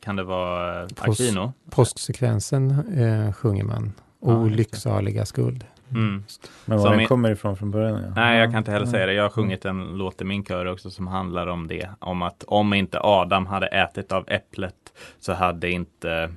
kan 0.00 0.16
det 0.16 0.24
vara 0.24 0.84
Aquino? 0.96 1.52
påsksekvensen 1.70 2.70
eh, 2.98 3.32
sjunger 3.32 3.64
man 3.64 3.92
Olycksaliga 4.20 5.24
skuld. 5.24 5.64
Mm. 5.90 6.24
Men 6.64 6.78
var 6.78 6.96
den 6.96 7.06
kommer 7.06 7.30
ifrån 7.30 7.56
från 7.56 7.70
början? 7.70 8.02
Ja. 8.02 8.12
Nej, 8.16 8.38
jag 8.38 8.50
kan 8.50 8.58
inte 8.58 8.70
heller 8.70 8.86
säga 8.86 9.06
det. 9.06 9.12
Jag 9.12 9.22
har 9.22 9.30
sjungit 9.30 9.64
en 9.64 9.98
låt 9.98 10.20
i 10.20 10.24
min 10.24 10.44
kör 10.44 10.66
också 10.66 10.90
som 10.90 11.06
handlar 11.06 11.46
om 11.46 11.68
det. 11.68 11.90
Om 11.98 12.22
att 12.22 12.44
om 12.46 12.74
inte 12.74 13.00
Adam 13.00 13.46
hade 13.46 13.66
ätit 13.66 14.12
av 14.12 14.24
äpplet 14.28 14.74
så 15.20 15.32
hade 15.32 15.70
inte 15.70 16.32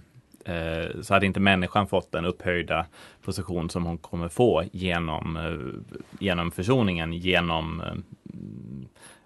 eh, 0.45 1.01
så 1.01 1.13
hade 1.13 1.25
inte 1.25 1.39
människan 1.39 1.87
fått 1.87 2.11
den 2.11 2.25
upphöjda 2.25 2.85
position 3.21 3.69
som 3.69 3.85
hon 3.85 3.97
kommer 3.97 4.29
få 4.29 4.63
genom, 4.71 5.37
eh, 5.37 5.93
genom 6.19 6.51
försoningen, 6.51 7.13
genom 7.13 7.81
eh, 7.81 7.93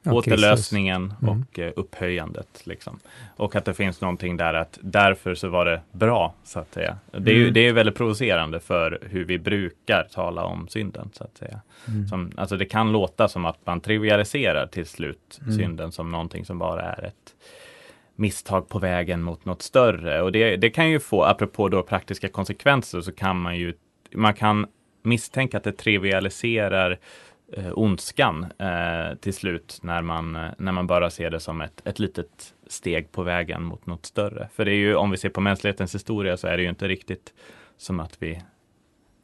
ja, 0.03 0.13
återlösningen 0.13 1.13
mm. 1.21 1.39
och 1.39 1.59
eh, 1.59 1.73
upphöjandet. 1.75 2.61
Liksom. 2.63 2.99
Och 3.35 3.55
att 3.55 3.65
det 3.65 3.73
finns 3.73 4.01
någonting 4.01 4.37
där 4.37 4.53
att 4.53 4.79
därför 4.81 5.35
så 5.35 5.49
var 5.49 5.65
det 5.65 5.81
bra, 5.91 6.33
så 6.43 6.59
att 6.59 6.73
säga. 6.73 6.97
Det 7.11 7.31
är, 7.31 7.41
mm. 7.41 7.53
det 7.53 7.67
är 7.67 7.73
väldigt 7.73 7.95
provocerande 7.95 8.59
för 8.59 8.99
hur 9.09 9.25
vi 9.25 9.39
brukar 9.39 10.03
tala 10.03 10.43
om 10.43 10.67
synden, 10.67 11.09
så 11.13 11.23
att 11.23 11.37
säga. 11.37 11.61
Mm. 11.87 12.07
Som, 12.07 12.31
alltså 12.37 12.57
det 12.57 12.65
kan 12.65 12.91
låta 12.91 13.27
som 13.27 13.45
att 13.45 13.65
man 13.65 13.81
trivialiserar 13.81 14.67
till 14.67 14.85
slut 14.85 15.39
mm. 15.41 15.57
synden 15.57 15.91
som 15.91 16.11
någonting 16.11 16.45
som 16.45 16.57
bara 16.59 16.81
är 16.81 17.03
ett 17.03 17.35
misstag 18.15 18.69
på 18.69 18.79
vägen 18.79 19.21
mot 19.21 19.45
något 19.45 19.61
större. 19.61 20.21
Och 20.21 20.31
det, 20.31 20.55
det 20.55 20.69
kan 20.69 20.89
ju 20.89 20.99
få, 20.99 21.23
apropå 21.23 21.69
då 21.69 21.83
praktiska 21.83 22.29
konsekvenser, 22.29 23.01
så 23.01 23.11
kan 23.11 23.41
man 23.41 23.57
ju, 23.57 23.73
man 24.11 24.33
kan 24.33 24.67
misstänka 25.03 25.57
att 25.57 25.63
det 25.63 25.71
trivialiserar 25.71 26.99
eh, 27.57 27.71
ondskan 27.73 28.45
eh, 28.59 29.15
till 29.15 29.33
slut 29.33 29.79
när 29.81 30.01
man, 30.01 30.35
eh, 30.35 30.51
när 30.57 30.71
man 30.71 30.87
bara 30.87 31.09
ser 31.09 31.29
det 31.29 31.39
som 31.39 31.61
ett, 31.61 31.81
ett 31.87 31.99
litet 31.99 32.53
steg 32.67 33.11
på 33.11 33.23
vägen 33.23 33.63
mot 33.63 33.85
något 33.85 34.05
större. 34.05 34.49
För 34.53 34.65
det 34.65 34.71
är 34.71 34.75
ju, 34.75 34.95
om 34.95 35.11
vi 35.11 35.17
ser 35.17 35.29
på 35.29 35.41
mänsklighetens 35.41 35.95
historia 35.95 36.37
så 36.37 36.47
är 36.47 36.57
det 36.57 36.63
ju 36.63 36.69
inte 36.69 36.87
riktigt 36.87 37.33
som 37.77 37.99
att 37.99 38.15
vi 38.19 38.41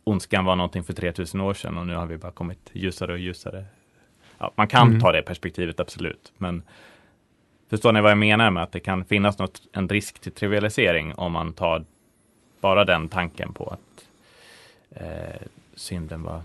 ondskan 0.04 0.46
var 0.46 0.56
någonting 0.56 0.84
för 0.84 0.94
3000 0.94 1.42
år 1.42 1.54
sedan 1.54 1.78
och 1.78 1.88
nu 1.88 1.96
har 1.96 2.06
vi 2.06 2.18
bara 2.18 2.32
kommit 2.32 2.70
ljusare 2.74 3.14
och 3.14 3.20
ljusare. 3.20 3.66
Ja, 4.38 4.52
man 4.56 4.68
kan 4.68 4.88
mm. 4.88 5.00
ta 5.00 5.12
det 5.12 5.22
perspektivet, 5.22 5.80
absolut. 5.80 6.34
Men 6.38 6.64
förstår 7.70 7.92
ni 7.92 8.02
vad 8.02 8.12
jag 8.12 8.18
menar 8.18 8.52
med 8.52 8.64
att 8.64 8.72
det 8.72 8.80
kan 8.80 9.06
finnas 9.06 9.40
något, 9.40 9.62
en 9.72 9.90
risk 9.90 10.20
till 10.20 10.32
trivialisering 10.32 11.16
om 11.16 11.32
man 11.32 11.54
tar 11.54 11.86
bara 12.62 12.86
den 12.86 13.10
tanken 13.10 13.54
på 13.54 13.68
att 13.68 14.08
eh, 14.90 15.48
synden 15.76 16.24
var 16.24 16.42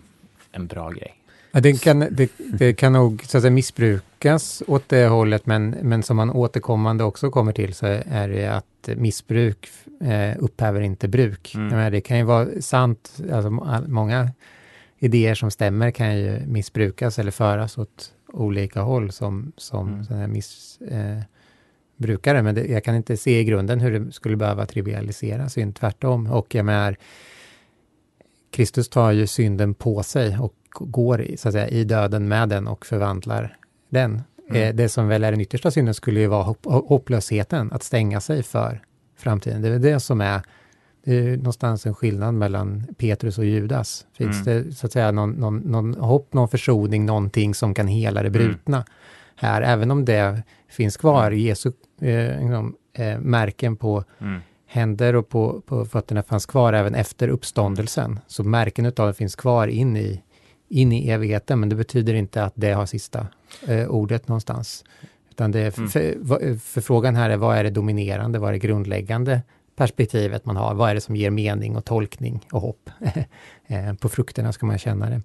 en 0.53 0.67
bra 0.67 0.91
grej. 0.91 1.15
Ja, 1.55 1.61
det, 1.61 1.83
kan, 1.83 2.01
det, 2.11 2.31
det, 2.39 2.75
kan 2.75 2.93
nog 2.93 3.25
så 3.25 3.39
att 3.39 3.43
säga, 3.43 3.51
missbrukas 3.51 4.63
åt 4.67 4.89
det 4.89 5.07
hållet, 5.07 5.47
men, 5.47 5.71
men 5.71 6.03
som 6.03 6.17
man 6.17 6.31
återkommande 6.31 7.05
också 7.05 7.31
kommer 7.31 7.53
till 7.53 7.75
så 7.75 7.87
är 8.07 8.29
det 8.29 8.47
att 8.47 8.89
missbruk 8.97 9.69
eh, 10.01 10.37
upphäver 10.39 10.81
inte 10.81 11.09
bruk. 11.09 11.55
Mm. 11.55 11.93
det 11.93 12.01
kan 12.01 12.19
ju 12.19 12.25
vara 12.25 12.49
sant, 12.61 13.23
alltså, 13.33 13.51
många 13.87 14.31
idéer 14.99 15.35
som 15.35 15.51
stämmer 15.51 15.91
kan 15.91 16.19
ju 16.19 16.47
missbrukas 16.47 17.19
eller 17.19 17.31
föras 17.31 17.79
åt 17.79 18.13
olika 18.33 18.81
håll 18.81 19.13
som, 19.13 19.53
som 19.57 20.07
mm. 20.11 20.33
missbrukare, 20.33 22.39
eh, 22.39 22.45
men 22.45 22.55
det, 22.55 22.67
jag 22.67 22.85
kan 22.85 22.97
inte 22.97 23.17
se 23.17 23.41
i 23.41 23.45
grunden 23.45 23.81
hur 23.81 24.01
det 24.01 24.13
skulle 24.13 24.37
behöva 24.37 24.67
trivialiseras, 24.67 25.53
synd, 25.53 25.77
tvärtom. 25.77 26.27
Och 26.27 26.55
jag 26.55 26.65
menar, 26.65 26.97
Kristus 28.51 28.89
tar 28.89 29.13
ju 29.13 29.27
synden 29.27 29.75
på 29.75 30.03
sig 30.03 30.39
och 30.39 30.55
går 30.81 31.27
så 31.37 31.49
att 31.49 31.55
säga, 31.55 31.69
i 31.69 31.85
döden 31.85 32.29
med 32.29 32.49
den 32.49 32.69
och 32.69 32.87
förvandlar 32.87 33.57
den. 33.89 34.23
Mm. 34.51 34.63
Eh, 34.63 34.75
det 34.75 34.89
som 34.89 35.09
väl 35.09 35.25
är 35.25 35.31
den 35.31 35.41
yttersta 35.41 35.71
synden 35.71 35.95
skulle 35.95 36.21
ju 36.21 36.27
vara 36.27 36.43
hopp, 36.43 36.65
hopplösheten, 36.65 37.73
att 37.73 37.83
stänga 37.83 38.21
sig 38.21 38.43
för 38.43 38.83
framtiden. 39.17 39.63
Det 39.63 39.69
är 39.69 39.79
det 39.79 40.01
som 40.01 40.21
är, 40.21 40.43
det 41.05 41.17
är 41.17 41.37
någonstans 41.37 41.87
en 41.87 41.95
skillnad 41.95 42.35
mellan 42.35 42.87
Petrus 42.99 43.39
och 43.39 43.45
Judas. 43.45 44.07
Finns 44.13 44.47
mm. 44.47 44.65
det 44.67 44.73
så 44.73 44.87
att 44.87 44.93
säga 44.93 45.13
någon, 45.13 45.31
någon, 45.31 45.59
någon 45.59 45.95
hopp, 45.95 46.33
någon 46.33 46.49
försoning, 46.49 47.07
någonting 47.07 47.55
som 47.55 47.75
kan 47.75 47.89
hela 47.89 48.23
det 48.23 48.31
brutna 48.31 48.77
mm. 48.77 48.87
här, 49.37 49.63
även 49.63 49.91
om 49.91 50.05
det 50.05 50.43
finns 50.69 50.97
kvar, 50.97 51.27
mm. 51.27 51.39
Jesu 51.39 51.73
eh, 52.01 52.41
liksom, 52.41 52.75
eh, 52.93 53.19
märken 53.19 53.77
på 53.77 54.05
mm 54.21 54.41
händer 54.75 55.17
och 55.17 55.29
på, 55.29 55.61
på 55.67 55.85
fötterna 55.85 56.23
fanns 56.23 56.47
kvar 56.47 56.73
även 56.73 56.95
efter 56.95 57.29
uppståndelsen. 57.29 58.21
Så 58.27 58.45
märken 58.45 58.87
utav 58.87 59.07
det 59.07 59.15
finns 59.15 59.37
kvar 59.37 59.67
in 59.67 59.97
i, 59.97 60.23
in 60.69 60.93
i 60.93 61.11
evigheten, 61.11 61.61
men 61.61 61.69
det 61.69 61.77
betyder 61.77 62.15
inte 62.15 62.45
att 62.45 62.53
det 62.57 62.73
har 62.73 62.87
sista 62.87 63.27
eh, 63.67 63.87
ordet 63.87 64.29
någonstans. 64.29 64.85
Utan 65.31 65.53
det 65.53 65.79
mm. 65.79 65.91
för, 65.91 66.59
för, 66.59 66.81
frågan 66.81 67.17
här 67.17 67.31
är, 67.31 67.37
vad 67.37 67.57
är 67.57 67.65
det 67.65 67.71
dominerande, 67.71 68.39
vad 68.39 68.49
är 68.49 68.53
det 68.53 68.59
grundläggande 68.59 69.43
perspektivet 69.77 70.45
man 70.45 70.57
har? 70.57 70.75
Vad 70.75 70.91
är 70.91 70.95
det 70.95 71.01
som 71.01 71.17
ger 71.17 71.31
mening 71.31 71.77
och 71.77 71.85
tolkning 71.85 72.41
och 72.53 72.61
hopp? 72.61 72.91
eh, 73.67 73.95
på 73.95 74.09
frukterna 74.09 74.53
ska 74.53 74.67
man 74.67 74.79
känna 74.79 75.11
det. 75.11 75.23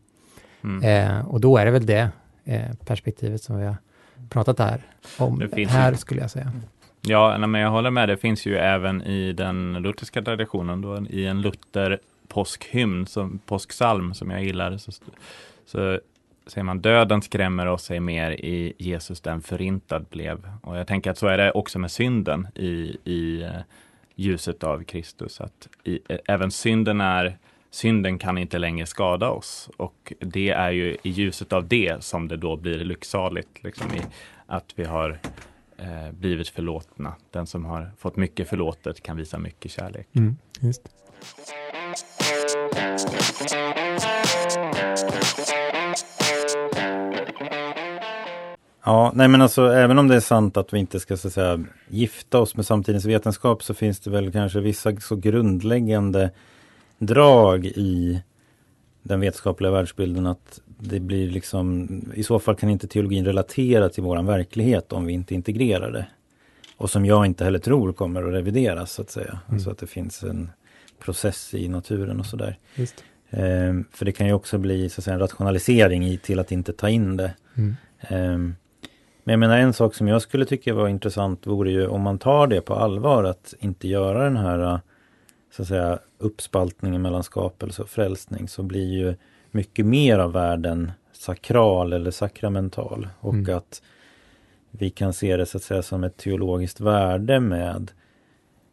Mm. 0.64 0.84
Eh, 0.84 1.28
och 1.28 1.42
då 1.42 1.58
är 1.58 1.66
det 1.66 1.72
väl 1.72 1.86
det 1.86 2.10
eh, 2.46 2.74
perspektivet 2.86 3.44
som 3.44 3.58
vi 3.58 3.66
har 3.66 3.76
pratat 4.30 4.60
här 4.60 4.82
om, 5.18 5.50
här 5.68 5.94
skulle 5.94 6.22
jag 6.22 6.32
säga. 6.32 6.52
Ja, 7.02 7.38
men 7.38 7.62
jag 7.62 7.72
håller 7.72 7.92
med. 7.92 8.10
Det 8.10 8.18
finns 8.18 8.46
ju 8.46 8.58
även 8.58 9.02
i 9.02 9.34
den 9.34 9.74
lutherska 9.74 10.22
traditionen, 10.22 10.82
då, 10.82 11.06
i 11.10 11.26
en 11.26 11.42
Luther 11.42 12.00
påskhymn, 12.30 13.08
som, 13.08 13.40
påsksalm 13.46 14.14
som 14.14 14.30
jag 14.30 14.44
gillar, 14.44 14.78
så, 14.78 14.92
så 15.66 16.00
säger 16.48 16.64
man 16.64 16.80
döden 16.80 17.22
skrämmer 17.22 17.66
oss 17.66 17.84
sig 17.84 18.00
mer 18.00 18.32
i 18.32 18.74
Jesus 18.78 19.22
den 19.22 19.42
förintad 19.42 20.06
blev. 20.10 20.52
Och 20.62 20.78
jag 20.78 20.88
tänker 20.88 21.12
att 21.12 21.18
så 21.18 21.28
är 21.28 21.38
det 21.38 21.52
också 21.52 21.80
med 21.80 21.92
synden 21.92 22.48
i, 22.56 22.98
i 23.04 23.42
eh, 23.42 23.52
ljuset 24.16 24.64
av 24.64 24.84
Kristus. 24.84 25.42
Att 25.42 25.68
i, 25.84 26.00
eh, 26.10 26.18
även 26.26 26.52
synden 26.52 27.02
är 27.02 27.38
synden 27.72 28.20
kan 28.20 28.38
inte 28.38 28.58
längre 28.58 28.86
skada 28.86 29.30
oss 29.30 29.70
och 29.78 30.14
det 30.20 30.50
är 30.50 30.72
ju 30.72 30.98
i 31.04 31.10
ljuset 31.10 31.54
av 31.54 31.68
det 31.68 32.04
som 32.04 32.28
det 32.28 32.38
då 32.38 32.56
blir 32.56 32.78
lycksaligt. 32.78 33.64
Liksom 33.64 33.88
i, 33.96 34.02
att 34.46 34.74
vi 34.76 34.84
har 34.84 35.20
eh, 35.78 36.12
blivit 36.12 36.50
förlåtna. 36.50 37.16
Den 37.32 37.48
som 37.48 37.66
har 37.66 37.92
fått 37.98 38.16
mycket 38.16 38.50
förlåtet 38.50 39.04
kan 39.04 39.18
visa 39.18 39.38
mycket 39.38 39.72
kärlek. 39.72 40.08
Mm, 40.14 40.38
just. 40.60 40.90
Ja, 48.90 49.12
nej 49.16 49.28
men 49.28 49.42
alltså 49.42 49.68
även 49.68 50.00
om 50.00 50.08
det 50.08 50.16
är 50.16 50.20
sant 50.20 50.58
att 50.58 50.74
vi 50.74 50.80
inte 50.80 51.00
ska 51.00 51.18
så 51.18 51.28
att 51.28 51.34
säga, 51.34 51.60
gifta 51.88 52.40
oss 52.40 52.56
med 52.56 52.66
samtidens 52.66 53.06
vetenskap 53.06 53.64
så 53.64 53.74
finns 53.74 54.00
det 54.00 54.10
väl 54.10 54.32
kanske 54.32 54.60
vissa 54.60 54.96
så 54.96 55.16
grundläggande 55.16 56.32
drag 56.98 57.66
i 57.66 58.22
den 59.04 59.20
vetenskapliga 59.20 59.72
världsbilden 59.72 60.26
att 60.28 60.62
det 60.66 61.00
blir 61.00 61.30
liksom, 61.30 61.90
i 62.16 62.24
så 62.24 62.40
fall 62.40 62.56
kan 62.56 62.70
inte 62.70 62.88
teologin 62.88 63.26
relatera 63.26 63.90
till 63.90 64.04
våran 64.04 64.26
verklighet 64.26 64.94
om 64.94 65.06
vi 65.06 65.14
inte 65.14 65.36
integrerar 65.36 65.92
det. 65.92 66.06
Och 66.78 66.90
som 66.90 67.06
jag 67.06 67.26
inte 67.26 67.44
heller 67.44 67.60
tror 67.60 67.94
kommer 67.94 68.24
att 68.24 68.34
revideras 68.34 68.92
så 68.92 69.02
att 69.02 69.12
säga. 69.12 69.32
Mm. 69.32 69.42
Alltså 69.50 69.70
att 69.70 69.78
det 69.78 69.88
finns 69.88 70.24
en 70.24 70.50
process 71.00 71.54
i 71.54 71.68
naturen 71.68 72.20
och 72.20 72.26
sådär. 72.26 72.58
Ehm, 73.30 73.86
för 73.92 74.06
det 74.06 74.12
kan 74.12 74.28
ju 74.28 74.34
också 74.34 74.58
bli 74.58 74.90
så 74.90 75.00
att 75.00 75.04
säga, 75.04 75.14
en 75.14 75.20
rationalisering 75.20 76.06
i, 76.06 76.18
till 76.18 76.40
att 76.40 76.52
inte 76.52 76.74
ta 76.74 76.90
in 76.90 77.18
det. 77.18 77.34
Mm. 77.56 77.76
Ehm, 78.00 78.56
men 79.24 79.34
jag 79.34 79.40
menar 79.40 79.58
en 79.58 79.74
sak 79.74 79.96
som 79.96 80.08
jag 80.08 80.22
skulle 80.22 80.46
tycka 80.46 80.74
var 80.74 80.88
intressant 80.88 81.48
vore 81.48 81.72
ju 81.72 81.88
om 81.88 82.02
man 82.02 82.20
tar 82.20 82.48
det 82.48 82.62
på 82.62 82.76
allvar 82.76 83.24
att 83.24 83.54
inte 83.60 83.88
göra 83.88 84.24
den 84.24 84.38
här 84.38 84.80
så 85.52 85.62
att 85.62 85.68
säga 85.68 86.00
uppspaltningen 86.18 87.02
mellan 87.02 87.24
skapelse 87.24 87.82
och 87.82 87.90
frälsning 87.90 88.48
så 88.48 88.64
blir 88.64 88.94
ju 88.94 89.16
mycket 89.52 89.86
mer 89.86 90.20
av 90.20 90.32
världen 90.32 90.92
sakral 91.12 91.94
eller 91.94 92.12
sakramental 92.12 93.08
och 93.20 93.34
mm. 93.34 93.58
att 93.58 93.82
vi 94.72 94.90
kan 94.90 95.14
se 95.14 95.38
det 95.38 95.46
så 95.46 95.58
att 95.58 95.64
säga 95.64 95.82
som 95.82 96.04
ett 96.04 96.18
teologiskt 96.18 96.80
värde 96.80 97.40
med 97.40 97.92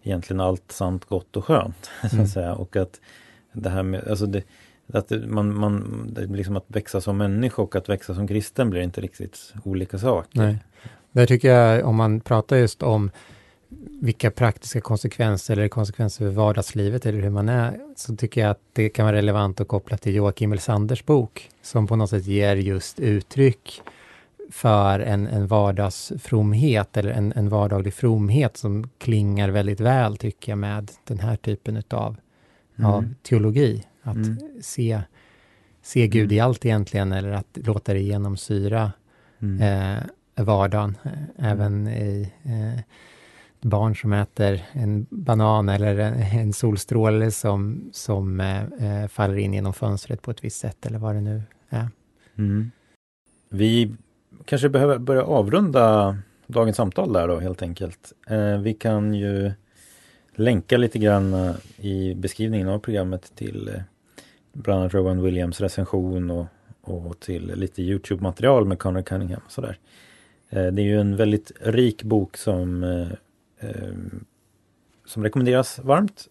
egentligen 0.07 0.40
allt 0.40 0.72
sant, 0.72 1.04
gott 1.04 1.36
och 1.36 1.44
skönt. 1.44 1.90
Så 2.00 2.07
att 2.07 2.12
mm. 2.12 2.26
säga. 2.26 2.54
Och 2.54 2.76
att 2.76 3.00
det 3.52 3.70
här 3.70 3.82
med, 3.82 4.09
alltså 4.09 4.26
det, 4.26 4.42
att 4.92 5.12
man, 5.26 5.59
man, 5.59 6.07
det 6.12 6.26
liksom 6.26 6.57
att 6.57 6.64
växa 6.66 7.00
som 7.00 7.16
människa 7.16 7.62
och 7.62 7.76
att 7.76 7.88
växa 7.88 8.14
som 8.14 8.28
kristen 8.28 8.70
blir 8.70 8.80
inte 8.80 9.00
riktigt 9.00 9.54
olika 9.64 9.98
saker. 9.98 10.38
Nej. 10.38 10.59
Det 11.12 11.26
tycker 11.26 11.48
jag, 11.48 11.86
om 11.86 11.96
man 11.96 12.20
pratar 12.20 12.57
just 12.57 12.82
om 12.82 13.11
vilka 14.00 14.30
praktiska 14.30 14.80
konsekvenser 14.80 15.57
eller 15.57 15.68
konsekvenser 15.68 16.24
för 16.24 16.32
vardagslivet 16.32 17.07
eller 17.07 17.20
hur 17.20 17.30
man 17.30 17.48
är, 17.48 17.80
så 17.96 18.16
tycker 18.16 18.40
jag 18.40 18.50
att 18.50 18.61
det 18.72 18.88
kan 18.88 19.07
vara 19.07 19.16
relevant 19.16 19.61
att 19.61 19.68
koppla 19.68 19.96
till 19.96 20.14
Joakim 20.14 20.52
Elsanders 20.52 21.04
bok, 21.04 21.50
som 21.62 21.86
på 21.86 21.96
något 21.96 22.11
sätt 22.11 22.26
ger 22.26 22.57
just 22.57 23.00
uttryck 23.00 23.82
för 24.51 25.01
en, 25.01 25.26
en 25.26 25.47
vardagsfromhet 25.47 26.97
eller 26.97 27.11
en, 27.11 27.32
en 27.32 27.49
vardaglig 27.49 27.94
fromhet 27.94 28.57
som 28.57 28.88
klingar 28.99 29.49
väldigt 29.49 29.80
väl, 29.80 30.16
tycker 30.16 30.53
jag, 30.53 30.59
med 30.59 30.90
den 31.05 31.18
här 31.18 31.36
typen 31.36 31.76
utav, 31.76 32.16
mm. 32.78 32.90
av 32.90 33.14
teologi. 33.22 33.84
Att 34.03 34.16
mm. 34.16 34.38
se, 34.62 35.01
se 35.82 36.09
Gud 36.09 36.32
i 36.32 36.40
allt 36.40 36.64
egentligen, 36.64 37.12
eller 37.12 37.30
att 37.30 37.59
låta 37.64 37.92
det 37.92 38.01
genomsyra 38.01 38.92
mm. 39.38 39.61
eh, 39.62 40.44
vardagen, 40.44 40.97
eh, 41.05 41.51
även 41.51 41.88
i 41.88 42.32
eh, 42.42 42.82
barn 43.61 43.97
som 43.97 44.12
äter 44.12 44.62
en 44.72 45.07
banan 45.11 45.68
eller 45.68 45.99
en 46.38 46.53
solstråle 46.53 47.30
som, 47.30 47.90
som 47.92 48.40
eh, 48.40 48.62
eh, 48.62 49.09
faller 49.09 49.36
in 49.36 49.55
genom 49.55 49.72
fönstret 49.72 50.22
på 50.22 50.30
ett 50.30 50.44
visst 50.44 50.61
sätt 50.61 50.86
eller 50.86 50.99
vad 50.99 51.14
det 51.14 51.20
nu 51.20 51.42
är. 51.68 51.88
Mm. 52.38 52.70
Vi 53.49 53.97
kanske 54.45 54.68
behöver 54.68 54.99
börja 54.99 55.22
avrunda 55.22 56.16
dagens 56.47 56.76
samtal 56.76 57.12
där 57.12 57.28
då 57.28 57.39
helt 57.39 57.62
enkelt. 57.62 58.12
Eh, 58.26 58.59
vi 58.59 58.74
kan 58.74 59.14
ju 59.14 59.53
länka 60.34 60.76
lite 60.76 60.99
grann 60.99 61.34
eh, 61.34 61.55
i 61.76 62.14
beskrivningen 62.14 62.68
av 62.68 62.78
programmet 62.78 63.32
till 63.34 63.68
eh, 63.68 63.82
bland 64.53 64.80
annat 64.80 64.95
Rowan 64.95 65.22
Williams 65.22 65.61
recension 65.61 66.30
och, 66.30 66.47
och 66.80 67.20
till 67.20 67.53
lite 67.55 67.82
Youtube-material 67.82 68.64
med 68.64 68.78
Connor 68.78 69.03
Cunningham 69.03 69.41
och 69.47 69.53
sådär. 69.53 69.78
Eh, 70.51 70.66
det 70.66 70.82
är 70.82 70.87
ju 70.87 71.01
en 71.01 71.16
väldigt 71.16 71.53
rik 71.61 72.03
bok 72.03 72.37
som 72.37 72.84
eh, 72.84 73.09
eh, 73.70 73.95
som 75.05 75.22
rekommenderas 75.22 75.78
varmt 75.78 76.28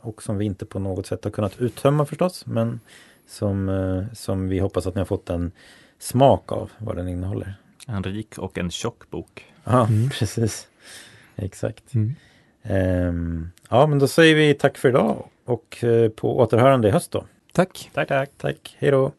och 0.00 0.22
som 0.22 0.38
vi 0.38 0.44
inte 0.44 0.66
på 0.66 0.78
något 0.78 1.06
sätt 1.06 1.24
har 1.24 1.30
kunnat 1.30 1.60
uttömma 1.60 2.04
förstås 2.06 2.46
men 2.46 2.80
som, 3.26 4.06
som 4.12 4.48
vi 4.48 4.58
hoppas 4.58 4.86
att 4.86 4.94
ni 4.94 4.98
har 4.98 5.06
fått 5.06 5.30
en 5.30 5.52
smak 5.98 6.52
av 6.52 6.70
vad 6.78 6.96
den 6.96 7.08
innehåller. 7.08 7.54
En 7.86 8.02
rik 8.02 8.38
och 8.38 8.58
en 8.58 8.70
tjock 8.70 9.10
bok. 9.10 9.52
Ja, 9.64 9.86
mm. 9.86 10.10
precis. 10.10 10.68
Exakt. 11.36 11.94
Mm. 11.94 12.14
Um, 13.08 13.50
ja, 13.68 13.86
men 13.86 13.98
då 13.98 14.08
säger 14.08 14.34
vi 14.34 14.54
tack 14.54 14.78
för 14.78 14.88
idag 14.88 15.28
och 15.44 15.78
uh, 15.84 16.08
på 16.08 16.38
återhörande 16.38 16.88
i 16.88 16.90
höst 16.90 17.10
då. 17.10 17.24
Tack. 17.52 17.90
Tack, 17.94 18.08
tack. 18.08 18.30
Tack. 18.36 18.76
Hej 18.78 18.90
då. 18.90 19.12